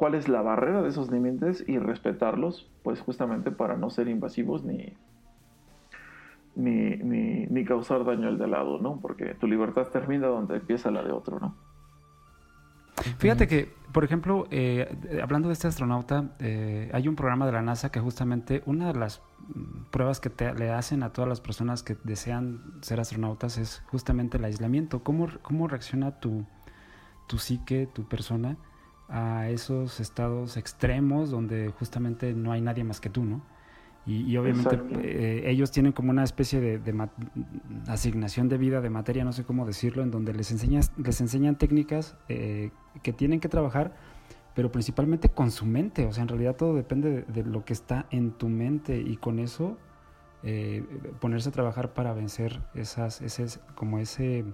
cuál 0.00 0.14
es 0.14 0.28
la 0.30 0.40
barrera 0.40 0.80
de 0.80 0.88
esos 0.88 1.10
límites 1.10 1.62
y 1.68 1.78
respetarlos, 1.78 2.66
pues 2.82 3.02
justamente 3.02 3.50
para 3.50 3.76
no 3.76 3.90
ser 3.90 4.08
invasivos 4.08 4.64
ni, 4.64 4.96
ni, 6.56 6.96
ni, 6.96 7.46
ni 7.48 7.64
causar 7.66 8.06
daño 8.06 8.28
al 8.28 8.38
de 8.38 8.48
lado, 8.48 8.78
¿no? 8.78 8.98
Porque 9.02 9.34
tu 9.34 9.46
libertad 9.46 9.88
termina 9.88 10.28
donde 10.28 10.56
empieza 10.56 10.90
la 10.90 11.02
de 11.02 11.12
otro, 11.12 11.38
¿no? 11.38 11.54
Fíjate 13.18 13.46
que, 13.46 13.74
por 13.92 14.02
ejemplo, 14.02 14.46
eh, 14.50 14.88
eh, 15.10 15.20
hablando 15.22 15.48
de 15.48 15.52
este 15.52 15.68
astronauta, 15.68 16.30
eh, 16.38 16.88
hay 16.94 17.06
un 17.06 17.14
programa 17.14 17.44
de 17.44 17.52
la 17.52 17.60
NASA 17.60 17.92
que 17.92 18.00
justamente 18.00 18.62
una 18.64 18.94
de 18.94 18.98
las 18.98 19.20
mm, 19.54 19.90
pruebas 19.90 20.18
que 20.18 20.30
te- 20.30 20.54
le 20.54 20.70
hacen 20.70 21.02
a 21.02 21.12
todas 21.12 21.28
las 21.28 21.42
personas 21.42 21.82
que 21.82 21.98
desean 22.04 22.62
ser 22.80 23.00
astronautas 23.00 23.58
es 23.58 23.82
justamente 23.90 24.38
el 24.38 24.46
aislamiento. 24.46 25.02
¿Cómo, 25.02 25.28
cómo 25.42 25.68
reacciona 25.68 26.20
tu, 26.20 26.46
tu 27.26 27.36
psique, 27.36 27.86
tu 27.86 28.08
persona, 28.08 28.56
a 29.10 29.48
esos 29.50 30.00
estados 30.00 30.56
extremos 30.56 31.30
donde 31.30 31.68
justamente 31.78 32.32
no 32.32 32.52
hay 32.52 32.60
nadie 32.60 32.84
más 32.84 33.00
que 33.00 33.10
tú, 33.10 33.24
¿no? 33.24 33.42
Y, 34.06 34.22
y 34.22 34.36
obviamente 34.38 34.80
eh, 35.02 35.50
ellos 35.50 35.70
tienen 35.70 35.92
como 35.92 36.10
una 36.10 36.24
especie 36.24 36.60
de, 36.60 37.08
asignación 37.86 38.48
de 38.48 38.56
vida, 38.56 38.80
de 38.80 38.88
materia, 38.88 39.24
no 39.24 39.32
sé 39.32 39.44
cómo 39.44 39.66
decirlo, 39.66 40.02
en 40.02 40.10
donde 40.10 40.32
les, 40.32 40.50
enseñas, 40.50 40.92
les 40.96 41.20
enseñan 41.20 41.56
técnicas 41.56 42.16
eh, 42.28 42.70
que 43.02 43.12
tienen 43.12 43.40
que 43.40 43.48
trabajar, 43.48 43.94
pero 44.54 44.72
principalmente 44.72 45.28
con 45.28 45.50
su 45.50 45.66
mente. 45.66 46.06
O 46.06 46.12
sea, 46.12 46.22
en 46.22 46.28
realidad 46.28 46.56
todo 46.56 46.74
depende 46.74 47.10
de, 47.10 47.22
de 47.22 47.44
lo 47.44 47.64
que 47.64 47.74
está 47.74 48.06
en 48.10 48.32
tu 48.32 48.48
mente 48.48 48.98
y 48.98 49.16
con 49.16 49.38
eso 49.38 49.76
eh, 50.42 50.82
ponerse 51.20 51.50
a 51.50 51.52
trabajar 51.52 51.92
para 51.92 52.14
vencer 52.14 52.62
esas, 52.74 53.20
ese, 53.20 53.60
como 53.74 53.98
ese 53.98 54.44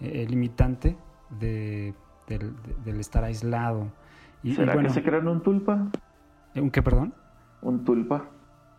limitante 0.00 0.96
de, 1.38 1.94
del, 2.26 2.54
de- 2.62 2.74
del 2.84 3.00
estar 3.00 3.24
aislado. 3.24 3.86
Y, 4.42 4.50
y 4.50 4.54
¿Será 4.54 4.74
bueno, 4.74 4.88
que 4.88 4.94
se 4.94 5.02
crean 5.02 5.26
un 5.28 5.42
tulpa? 5.42 5.88
¿un 6.54 6.70
qué, 6.70 6.82
perdón? 6.82 7.12
Un 7.62 7.84
tulpa. 7.84 8.24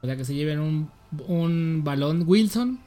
O 0.01 0.05
sea, 0.05 0.15
que 0.15 0.25
se 0.25 0.33
lleven 0.35 0.59
un, 0.59 0.89
un 1.27 1.81
balón 1.83 2.23
Wilson. 2.25 2.79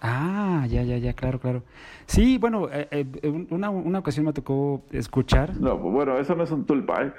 Ah, 0.00 0.66
ya, 0.68 0.82
ya, 0.82 0.98
ya, 0.98 1.12
claro, 1.12 1.38
claro. 1.38 1.62
Sí, 2.06 2.36
bueno, 2.38 2.68
eh, 2.72 2.88
eh, 2.90 3.28
un- 3.28 3.46
una, 3.50 3.70
una 3.70 3.98
ocasión 4.00 4.26
me 4.26 4.32
tocó 4.32 4.82
escuchar. 4.90 5.56
No, 5.60 5.76
bueno, 5.78 6.18
eso 6.18 6.34
no 6.34 6.42
es 6.44 6.50
un 6.50 6.64
tulpa, 6.66 7.04
¿eh? 7.04 7.12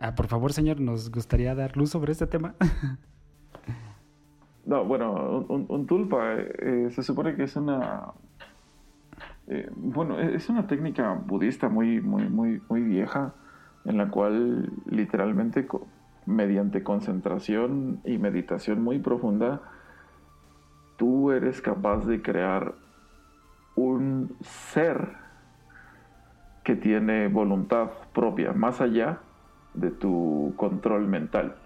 Ah, 0.00 0.14
por 0.14 0.26
favor, 0.28 0.52
señor, 0.52 0.80
nos 0.80 1.10
gustaría 1.10 1.54
dar 1.54 1.76
luz 1.76 1.90
sobre 1.90 2.12
este 2.12 2.26
tema. 2.26 2.54
No, 4.64 4.84
bueno, 4.84 5.12
un, 5.12 5.46
un- 5.48 5.66
un 5.68 5.86
tulpa 5.86 6.34
eh, 6.38 6.88
se 6.90 7.02
supone 7.04 7.36
que 7.36 7.44
es 7.44 7.54
una... 7.54 8.06
eh, 9.48 9.70
bueno, 9.76 10.18
e- 10.20 10.34
es 10.36 10.48
una 10.48 10.66
técnica 10.66 11.12
budista 11.14 11.68
muy, 11.68 12.00
muy, 12.00 12.28
muy, 12.28 12.62
muy 12.68 12.82
vieja 12.82 13.34
en 13.84 13.98
la 13.98 14.10
cual 14.10 14.72
literalmente 14.86 15.66
mediante 16.26 16.82
concentración 16.82 18.00
y 18.04 18.18
meditación 18.18 18.82
muy 18.82 18.98
profunda 18.98 19.62
tú 20.96 21.30
eres 21.30 21.60
capaz 21.60 22.04
de 22.06 22.22
crear 22.22 22.74
un 23.74 24.36
ser 24.40 25.16
que 26.62 26.74
tiene 26.74 27.28
voluntad 27.28 27.90
propia 28.12 28.52
más 28.52 28.80
allá 28.80 29.20
de 29.72 29.90
tu 29.90 30.54
control 30.56 31.06
mental. 31.06 31.56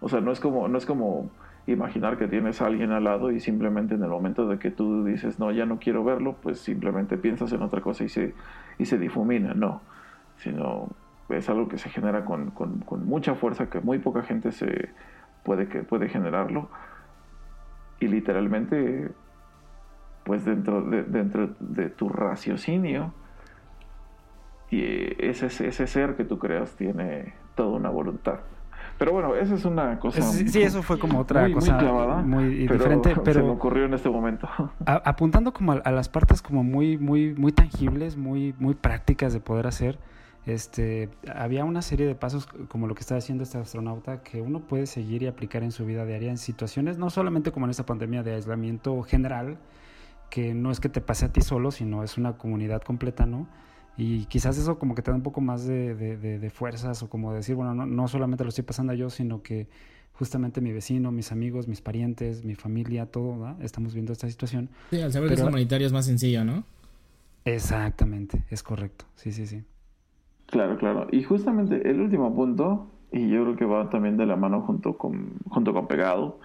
O 0.00 0.08
sea, 0.08 0.20
no 0.20 0.32
es 0.32 0.40
como, 0.40 0.68
no 0.68 0.78
es 0.78 0.86
como 0.86 1.30
imaginar 1.66 2.16
que 2.16 2.28
tienes 2.28 2.62
a 2.62 2.66
alguien 2.66 2.92
al 2.92 3.04
lado 3.04 3.30
y 3.32 3.40
simplemente 3.40 3.94
en 3.94 4.02
el 4.02 4.08
momento 4.08 4.46
de 4.46 4.58
que 4.58 4.70
tú 4.70 5.04
dices, 5.04 5.38
no, 5.38 5.50
ya 5.50 5.66
no 5.66 5.78
quiero 5.78 6.04
verlo, 6.04 6.36
pues 6.40 6.60
simplemente 6.60 7.16
piensas 7.16 7.52
en 7.52 7.62
otra 7.62 7.80
cosa 7.80 8.04
y 8.04 8.08
se, 8.08 8.34
y 8.78 8.86
se 8.86 8.98
difumina. 8.98 9.52
No, 9.54 9.82
sino 10.36 10.90
es 11.28 11.48
algo 11.50 11.68
que 11.68 11.78
se 11.78 11.90
genera 11.90 12.24
con, 12.24 12.50
con- 12.52 12.84
mucha 13.06 13.34
fuerza 13.34 13.68
que 13.68 13.80
muy 13.80 13.98
poca 13.98 14.22
gente 14.22 14.52
se, 14.52 14.90
puede, 15.42 15.68
que, 15.68 15.82
puede 15.82 16.08
generarlo. 16.08 16.68
Y 17.98 18.08
literalmente, 18.08 19.10
pues 20.24 20.44
dentro 20.44 20.82
de, 20.82 21.02
dentro 21.02 21.48
de 21.58 21.88
tu 21.88 22.08
raciocinio, 22.08 23.12
ese, 24.70 25.46
ese 25.46 25.86
ser 25.86 26.16
que 26.16 26.24
tú 26.24 26.38
creas 26.38 26.76
tiene 26.76 27.34
toda 27.54 27.76
una 27.76 27.90
voluntad. 27.90 28.40
Pero 28.98 29.12
bueno, 29.12 29.34
esa 29.34 29.54
es 29.54 29.64
una 29.64 29.98
cosa. 29.98 30.22
Sí, 30.22 30.62
eso 30.62 30.82
fue 30.82 30.98
como 30.98 31.20
otra 31.20 31.42
muy, 31.42 31.52
cosa 31.52 31.72
muy, 31.72 31.80
clavada, 31.80 32.22
muy 32.22 32.44
diferente. 32.54 33.14
Pero 33.24 33.40
se 33.40 33.46
me 33.46 33.52
ocurrió 33.52 33.84
en 33.84 33.94
este 33.94 34.08
momento. 34.08 34.48
A, 34.86 34.94
apuntando 34.94 35.52
como 35.52 35.72
a, 35.72 35.76
a, 35.76 35.90
las 35.92 36.08
partes 36.08 36.40
como 36.40 36.64
muy, 36.64 36.96
muy, 36.96 37.34
muy 37.34 37.52
tangibles, 37.52 38.16
muy, 38.16 38.54
muy 38.58 38.74
prácticas 38.74 39.32
de 39.32 39.40
poder 39.40 39.66
hacer. 39.66 39.98
Este, 40.46 41.10
había 41.34 41.64
una 41.64 41.82
serie 41.82 42.06
de 42.06 42.14
pasos 42.14 42.46
como 42.68 42.86
lo 42.86 42.94
que 42.94 43.00
está 43.00 43.16
haciendo 43.16 43.42
este 43.42 43.58
astronauta 43.58 44.22
que 44.22 44.40
uno 44.40 44.60
puede 44.60 44.86
seguir 44.86 45.24
y 45.24 45.26
aplicar 45.26 45.64
en 45.64 45.72
su 45.72 45.84
vida 45.84 46.06
diaria 46.06 46.30
en 46.30 46.38
situaciones, 46.38 46.98
no 46.98 47.10
solamente 47.10 47.50
como 47.50 47.66
en 47.66 47.70
esta 47.70 47.84
pandemia 47.84 48.22
de 48.22 48.34
aislamiento 48.34 49.02
general, 49.02 49.58
que 50.30 50.54
no 50.54 50.70
es 50.70 50.78
que 50.78 50.88
te 50.88 51.00
pase 51.00 51.26
a 51.26 51.32
ti 51.32 51.40
solo, 51.40 51.72
sino 51.72 52.04
es 52.04 52.16
una 52.16 52.34
comunidad 52.34 52.82
completa, 52.82 53.26
¿no? 53.26 53.48
Y 53.96 54.26
quizás 54.26 54.58
eso 54.58 54.78
como 54.78 54.94
que 54.94 55.02
te 55.02 55.10
da 55.10 55.16
un 55.16 55.22
poco 55.22 55.40
más 55.40 55.66
de, 55.66 55.94
de, 55.94 56.16
de, 56.16 56.38
de 56.38 56.50
fuerzas 56.50 57.02
o 57.02 57.08
como 57.08 57.32
decir, 57.32 57.54
bueno, 57.54 57.74
no, 57.74 57.86
no, 57.86 58.08
solamente 58.08 58.44
lo 58.44 58.50
estoy 58.50 58.64
pasando 58.64 58.92
yo, 58.92 59.08
sino 59.08 59.42
que 59.42 59.68
justamente 60.12 60.60
mi 60.60 60.72
vecino, 60.72 61.12
mis 61.12 61.32
amigos, 61.32 61.68
mis 61.68 61.80
parientes, 61.80 62.44
mi 62.44 62.54
familia, 62.54 63.06
todo, 63.06 63.38
¿verdad? 63.38 63.62
estamos 63.62 63.94
viendo 63.94 64.12
esta 64.12 64.28
situación. 64.28 64.68
Sí, 64.90 65.00
al 65.00 65.12
saber 65.12 65.28
Pero, 65.28 65.36
que 65.36 65.42
es 65.42 65.48
humanitario 65.48 65.86
es 65.86 65.92
más 65.92 66.06
sencillo, 66.06 66.44
¿no? 66.44 66.64
Exactamente, 67.44 68.44
es 68.50 68.62
correcto, 68.62 69.04
sí, 69.14 69.32
sí, 69.32 69.46
sí. 69.46 69.62
Claro, 70.46 70.76
claro. 70.78 71.06
Y 71.10 71.22
justamente 71.22 71.88
el 71.88 72.00
último 72.00 72.34
punto, 72.34 72.88
y 73.12 73.28
yo 73.28 73.42
creo 73.44 73.56
que 73.56 73.64
va 73.64 73.88
también 73.90 74.16
de 74.16 74.26
la 74.26 74.36
mano 74.36 74.62
junto 74.62 74.96
con, 74.96 75.32
junto 75.48 75.72
con 75.72 75.86
pegado, 75.86 76.38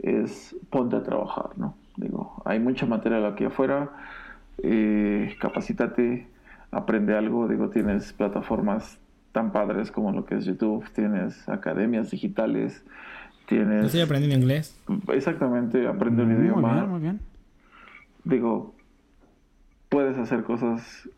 es 0.00 0.56
ponte 0.70 0.96
a 0.96 1.02
trabajar, 1.02 1.50
¿no? 1.56 1.74
Digo, 1.96 2.42
hay 2.44 2.58
mucha 2.58 2.86
material 2.86 3.26
aquí 3.26 3.44
afuera, 3.44 3.90
eh, 4.62 5.36
capacítate, 5.40 6.26
aprende 6.70 7.16
algo, 7.16 7.48
digo, 7.48 7.70
tienes 7.70 8.12
plataformas 8.12 8.98
tan 9.32 9.52
padres 9.52 9.90
como 9.90 10.12
lo 10.12 10.24
que 10.24 10.36
es 10.36 10.44
YouTube, 10.44 10.84
tienes 10.92 11.48
academias 11.48 12.10
digitales, 12.10 12.84
tienes... 13.46 13.86
Estoy 13.86 14.00
aprendiendo 14.00 14.36
inglés. 14.36 14.80
Exactamente, 15.08 15.86
aprende 15.86 16.22
un 16.22 16.32
idioma. 16.32 16.68
Muy 16.68 16.78
bien, 16.78 16.90
muy 16.90 17.00
bien. 17.00 17.20
Digo, 18.24 18.74
puedes 19.88 20.18
hacer 20.18 20.42
cosas 20.44 21.08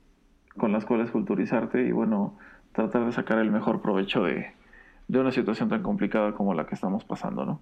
con 0.57 0.73
las 0.73 0.85
cuales 0.85 1.11
culturizarte 1.11 1.87
y 1.87 1.93
bueno, 1.93 2.37
tratar 2.73 3.07
de 3.07 3.13
sacar 3.13 3.39
el 3.39 3.51
mejor 3.51 3.81
provecho 3.81 4.25
de, 4.25 4.53
de 5.09 5.19
una 5.19 5.33
situación 5.33 5.69
tan 5.69 5.83
complicada 5.83 6.33
como 6.33 6.55
la 6.55 6.67
que 6.67 6.75
estamos 6.75 7.05
pasando, 7.05 7.45
¿no? 7.45 7.61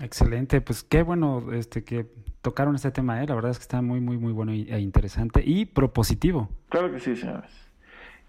Excelente, 0.00 0.60
pues 0.60 0.82
qué 0.82 1.02
bueno 1.02 1.52
este 1.52 1.84
que 1.84 2.06
tocaron 2.42 2.74
este 2.74 2.90
tema, 2.90 3.22
¿eh? 3.22 3.26
la 3.26 3.34
verdad 3.34 3.50
es 3.50 3.58
que 3.58 3.62
está 3.62 3.82
muy, 3.82 4.00
muy, 4.00 4.16
muy 4.16 4.32
bueno 4.32 4.52
e 4.52 4.80
interesante 4.80 5.42
y 5.44 5.66
propositivo. 5.66 6.48
Claro 6.70 6.90
que 6.90 7.00
sí, 7.00 7.14
señores. 7.16 7.50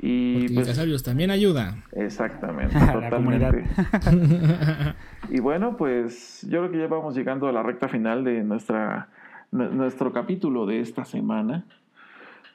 Y 0.04 0.48
Porque 0.48 0.66
pues, 0.66 0.76
sabios 0.76 1.04
también 1.04 1.30
ayuda. 1.30 1.78
Exactamente, 1.92 2.76
totalmente. 2.92 3.66
y 5.30 5.40
bueno, 5.40 5.78
pues 5.78 6.42
yo 6.50 6.60
creo 6.60 6.72
que 6.72 6.80
ya 6.80 6.88
vamos 6.88 7.16
llegando 7.16 7.48
a 7.48 7.52
la 7.52 7.62
recta 7.62 7.88
final 7.88 8.24
de 8.24 8.44
nuestra 8.44 9.10
nuestro 9.52 10.12
capítulo 10.14 10.66
de 10.66 10.80
esta 10.80 11.06
semana. 11.06 11.66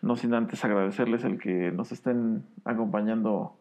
No 0.02 0.16
sin 0.16 0.34
antes 0.34 0.64
agradecerles 0.64 1.24
el 1.24 1.38
que 1.38 1.70
nos 1.70 1.92
estén 1.92 2.44
acompañando 2.64 3.56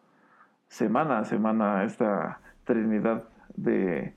semana 0.68 1.20
a 1.20 1.26
semana 1.26 1.84
esta 1.84 2.40
trinidad 2.66 3.26
de 3.56 4.14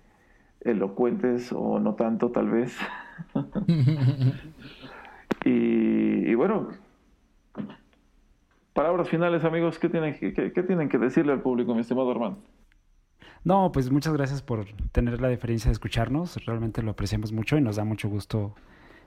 elocuentes 0.61 1.53
o 1.53 1.79
no 1.79 1.95
tanto 1.95 2.31
tal 2.31 2.51
vez. 2.51 2.77
y, 5.45 6.31
y, 6.31 6.35
bueno, 6.35 6.69
palabras 8.73 9.09
finales 9.09 9.45
amigos, 9.45 9.79
¿qué 9.79 9.89
tienen, 9.89 10.19
qué, 10.19 10.53
qué 10.53 10.63
tienen 10.63 10.89
que 10.89 10.99
decirle 10.99 11.33
al 11.33 11.43
público, 11.43 11.75
mi 11.75 11.81
estimado 11.81 12.11
Armando? 12.11 12.41
No, 13.45 13.71
pues 13.73 13.91
muchas 13.91 14.13
gracias 14.13 14.43
por 14.43 14.67
tener 14.93 15.21
la 15.21 15.29
diferencia 15.29 15.69
de 15.69 15.73
escucharnos, 15.73 16.45
realmente 16.45 16.83
lo 16.83 16.91
apreciamos 16.91 17.33
mucho 17.33 17.57
y 17.57 17.61
nos 17.61 17.77
da 17.77 17.85
mucho 17.85 18.09
gusto 18.09 18.55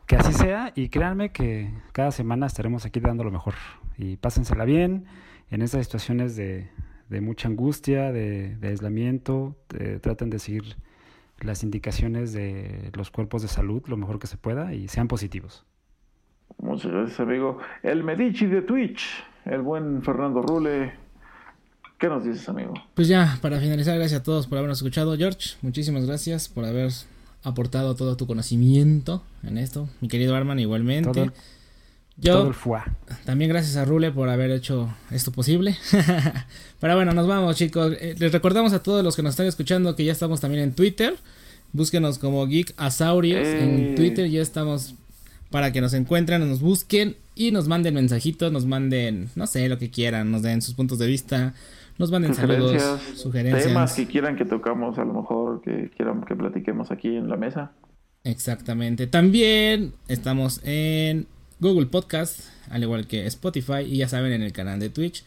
que 0.08 0.16
así 0.16 0.34
sea 0.34 0.72
y 0.76 0.89
créanme 0.89 1.32
que 1.32 1.72
cada 1.91 2.12
semana 2.12 2.47
estaremos 2.47 2.86
aquí 2.86 2.99
dando 2.99 3.24
lo 3.24 3.32
mejor 3.32 3.54
y 3.97 4.18
pásensela 4.18 4.66
bien 4.66 5.06
en 5.49 5.62
estas 5.62 5.86
situaciones 5.86 6.36
de, 6.36 6.70
de 7.10 7.22
mucha 7.22 7.47
angustia, 7.47 8.12
de, 8.12 8.56
de 8.56 8.68
aislamiento, 8.70 9.58
de, 9.70 9.99
traten 9.99 10.30
de 10.30 10.39
seguir 10.39 10.76
las 11.41 11.63
indicaciones 11.63 12.33
de 12.33 12.91
los 12.95 13.11
cuerpos 13.11 13.41
de 13.41 13.47
salud 13.47 13.83
lo 13.87 13.97
mejor 13.97 14.19
que 14.19 14.27
se 14.27 14.37
pueda 14.37 14.73
y 14.73 14.87
sean 14.87 15.07
positivos. 15.07 15.65
Muchas 16.57 16.91
gracias, 16.91 17.19
amigo. 17.19 17.57
El 17.83 18.03
Medici 18.03 18.45
de 18.45 18.61
Twitch, 18.61 19.23
el 19.45 19.61
buen 19.61 20.01
Fernando 20.03 20.41
Rule. 20.41 20.93
¿Qué 21.97 22.07
nos 22.07 22.23
dices, 22.23 22.47
amigo? 22.49 22.73
Pues 22.93 23.07
ya, 23.07 23.37
para 23.41 23.59
finalizar, 23.59 23.95
gracias 23.97 24.21
a 24.21 24.23
todos 24.23 24.47
por 24.47 24.57
habernos 24.57 24.79
escuchado. 24.79 25.15
George, 25.15 25.55
muchísimas 25.61 26.05
gracias 26.05 26.49
por 26.49 26.65
haber 26.65 26.91
aportado 27.43 27.95
todo 27.95 28.17
tu 28.17 28.27
conocimiento 28.27 29.23
en 29.43 29.57
esto. 29.57 29.87
Mi 30.01 30.07
querido 30.07 30.35
Arman, 30.35 30.59
igualmente. 30.59 31.11
Todo 31.11 31.33
Yo, 32.18 32.34
todo 32.34 32.47
el 32.49 32.53
foie. 32.53 32.82
También 33.26 33.49
gracias 33.49 33.78
a 33.78 33.86
Rule 33.86 34.12
por 34.12 34.30
haber 34.30 34.51
hecho 34.51 34.93
esto 35.09 35.32
posible. 35.32 35.76
Pero 36.80 36.95
bueno, 36.95 37.14
nos 37.14 37.28
vamos, 37.28 37.55
chicos. 37.55 37.93
Eh, 37.99 38.16
les 38.20 38.32
recordamos 38.32 38.74
a 38.74 38.84
todos 38.84 39.03
los 39.03 39.16
que 39.16 39.24
nos 39.24 39.32
están 39.32 39.47
escuchando 39.47 39.95
que 39.95 40.05
ya 40.05 40.12
estamos 40.12 40.39
también 40.41 40.64
en 40.64 40.74
Twitter. 40.74 41.16
Búsquenos 41.74 42.20
como 42.20 42.45
Geek 42.47 42.74
Asaurios 42.78 43.47
Eh. 43.47 43.64
en 43.64 43.95
Twitter. 43.95 44.30
Ya 44.30 44.41
estamos 44.41 44.93
para 45.49 45.72
que 45.72 45.82
nos 45.82 45.93
encuentren, 45.93 46.47
nos 46.47 46.62
busquen 46.62 47.16
y 47.36 47.51
nos 47.51 47.68
manden 47.68 47.95
mensajitos, 47.95 48.51
nos 48.51 48.66
manden, 48.66 49.30
no 49.36 49.47
sé, 49.47 49.68
lo 49.68 49.78
que 49.80 49.89
quieran, 49.89 50.32
nos 50.32 50.43
den 50.43 50.62
sus 50.62 50.76
puntos 50.76 50.97
de 50.99 51.07
vista, 51.07 51.53
nos 51.97 52.09
manden 52.12 52.34
saludos, 52.36 52.72
Sugerencias, 52.82 53.20
sugerencias. 53.20 53.64
temas 53.68 53.93
que 53.93 54.07
quieran 54.07 54.36
que 54.38 54.45
tocamos, 54.45 54.97
a 54.97 55.03
lo 55.03 55.14
mejor 55.14 55.62
que 55.62 55.89
quieran 55.97 56.24
que 56.24 56.36
platiquemos 56.36 56.89
aquí 56.91 57.09
en 57.18 57.28
la 57.28 57.36
mesa. 57.36 57.72
Exactamente. 58.24 59.07
También 59.07 59.93
estamos 60.07 60.62
en 60.64 61.28
Google 61.62 61.86
Podcast, 61.86 62.49
al 62.70 62.84
igual 62.84 63.07
que 63.07 63.26
Spotify, 63.28 63.84
y 63.86 63.97
ya 63.97 64.09
saben, 64.09 64.34
en 64.34 64.41
el 64.41 64.51
canal 64.51 64.80
de 64.80 64.89
Twitch. 64.89 65.24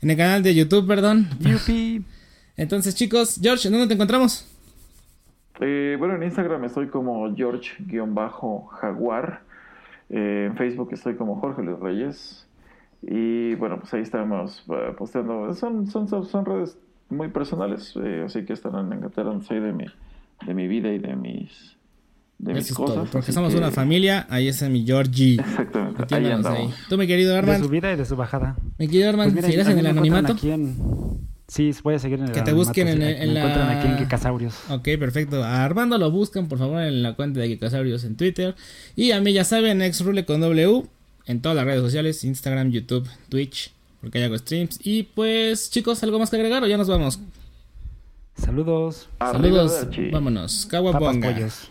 En 0.00 0.10
el 0.10 0.16
canal 0.16 0.42
de 0.42 0.54
YouTube, 0.54 0.86
perdón. 0.86 1.28
Yupi. 1.38 2.04
Entonces, 2.56 2.96
chicos, 2.96 3.38
George, 3.40 3.70
¿dónde 3.70 3.86
te 3.86 3.94
encontramos? 3.94 4.50
Eh, 5.60 5.94
bueno, 5.98 6.16
en 6.16 6.24
Instagram 6.24 6.64
estoy 6.64 6.88
como 6.88 7.32
George-Jaguar. 7.36 9.42
Eh, 10.10 10.48
en 10.50 10.56
Facebook 10.56 10.88
estoy 10.92 11.14
como 11.14 11.40
Jorge 11.40 11.62
Luis 11.62 11.78
Reyes. 11.78 12.46
Y 13.02 13.54
bueno, 13.54 13.78
pues 13.78 13.94
ahí 13.94 14.02
estamos 14.02 14.64
eh, 14.70 14.92
posteando. 14.98 15.54
Son, 15.54 15.86
son, 15.86 16.08
son, 16.08 16.24
son 16.24 16.44
redes 16.44 16.76
muy 17.10 17.28
personales, 17.28 17.94
eh, 18.02 18.22
así 18.24 18.44
que 18.44 18.52
estarán 18.52 18.92
enterándose 18.92 19.54
ahí 19.54 19.60
de 19.60 19.72
mi, 19.72 19.86
de 20.46 20.54
mi 20.54 20.68
vida 20.68 20.92
y 20.92 20.98
de 20.98 21.16
mis, 21.16 21.76
de 22.38 22.54
mis 22.54 22.64
Eso 22.64 22.72
es 22.72 22.76
cosas. 22.76 22.94
todo, 22.96 23.04
porque 23.10 23.32
somos 23.32 23.52
que- 23.52 23.58
una 23.58 23.70
familia. 23.70 24.26
Ahí 24.28 24.48
está 24.48 24.68
mi 24.68 24.84
Georgie. 24.84 25.34
Exactamente, 25.40 26.02
ahí 26.14 26.24
Entiéndanos 26.24 26.46
ahí. 26.46 26.74
Tú, 26.88 26.98
mi 26.98 27.06
querido 27.06 27.32
De 27.32 27.38
Arman, 27.38 27.62
su 27.62 27.68
vida 27.68 27.92
y 27.92 27.96
de 27.96 28.04
su 28.04 28.16
bajada. 28.16 28.56
mi 28.78 28.88
querido 28.88 29.08
Arman, 29.10 29.32
Pues 29.32 29.44
¿seguirás 29.44 29.68
en 29.68 29.78
el 29.78 29.86
anonimato? 29.86 30.32
Aquí 30.34 30.50
en... 30.50 30.76
Sí, 31.46 31.72
voy 31.82 31.94
a 31.94 31.98
seguir 31.98 32.18
en 32.20 32.26
el 32.26 32.32
Que 32.32 32.40
te 32.42 32.52
busquen 32.54 32.88
en 32.88 33.02
el- 33.02 33.16
en 33.16 33.32
me 33.34 33.38
encuentran 33.40 33.68
la- 33.68 33.78
aquí 33.78 33.86
en 33.88 33.98
Geekasaurios. 33.98 34.54
Ok, 34.70 34.88
perfecto. 34.98 35.44
A 35.44 35.62
Armando 35.64 35.98
lo 35.98 36.10
buscan, 36.10 36.48
por 36.48 36.58
favor, 36.58 36.82
en 36.82 37.02
la 37.02 37.14
cuenta 37.14 37.40
de 37.40 37.48
Geekasaurios 37.48 38.02
en 38.04 38.16
Twitter. 38.16 38.54
Y 38.96 39.12
a 39.12 39.20
mí, 39.20 39.32
ya 39.32 39.44
saben, 39.44 39.82
Exrule 39.82 40.24
con 40.24 40.40
W 40.40 40.84
en 41.26 41.40
todas 41.42 41.54
las 41.56 41.66
redes 41.66 41.82
sociales: 41.82 42.24
Instagram, 42.24 42.70
YouTube, 42.70 43.06
Twitch, 43.28 43.72
porque 44.00 44.18
ahí 44.18 44.24
hago 44.24 44.38
streams. 44.38 44.78
Y 44.82 45.02
pues, 45.04 45.70
chicos, 45.70 46.02
¿algo 46.02 46.18
más 46.18 46.30
que 46.30 46.36
agregar 46.36 46.62
o 46.62 46.66
ya 46.66 46.78
nos 46.78 46.88
vamos? 46.88 47.20
Saludos. 48.36 49.08
Saludos, 49.20 49.86
vámonos. 50.12 50.68
Pollos. 50.70 51.68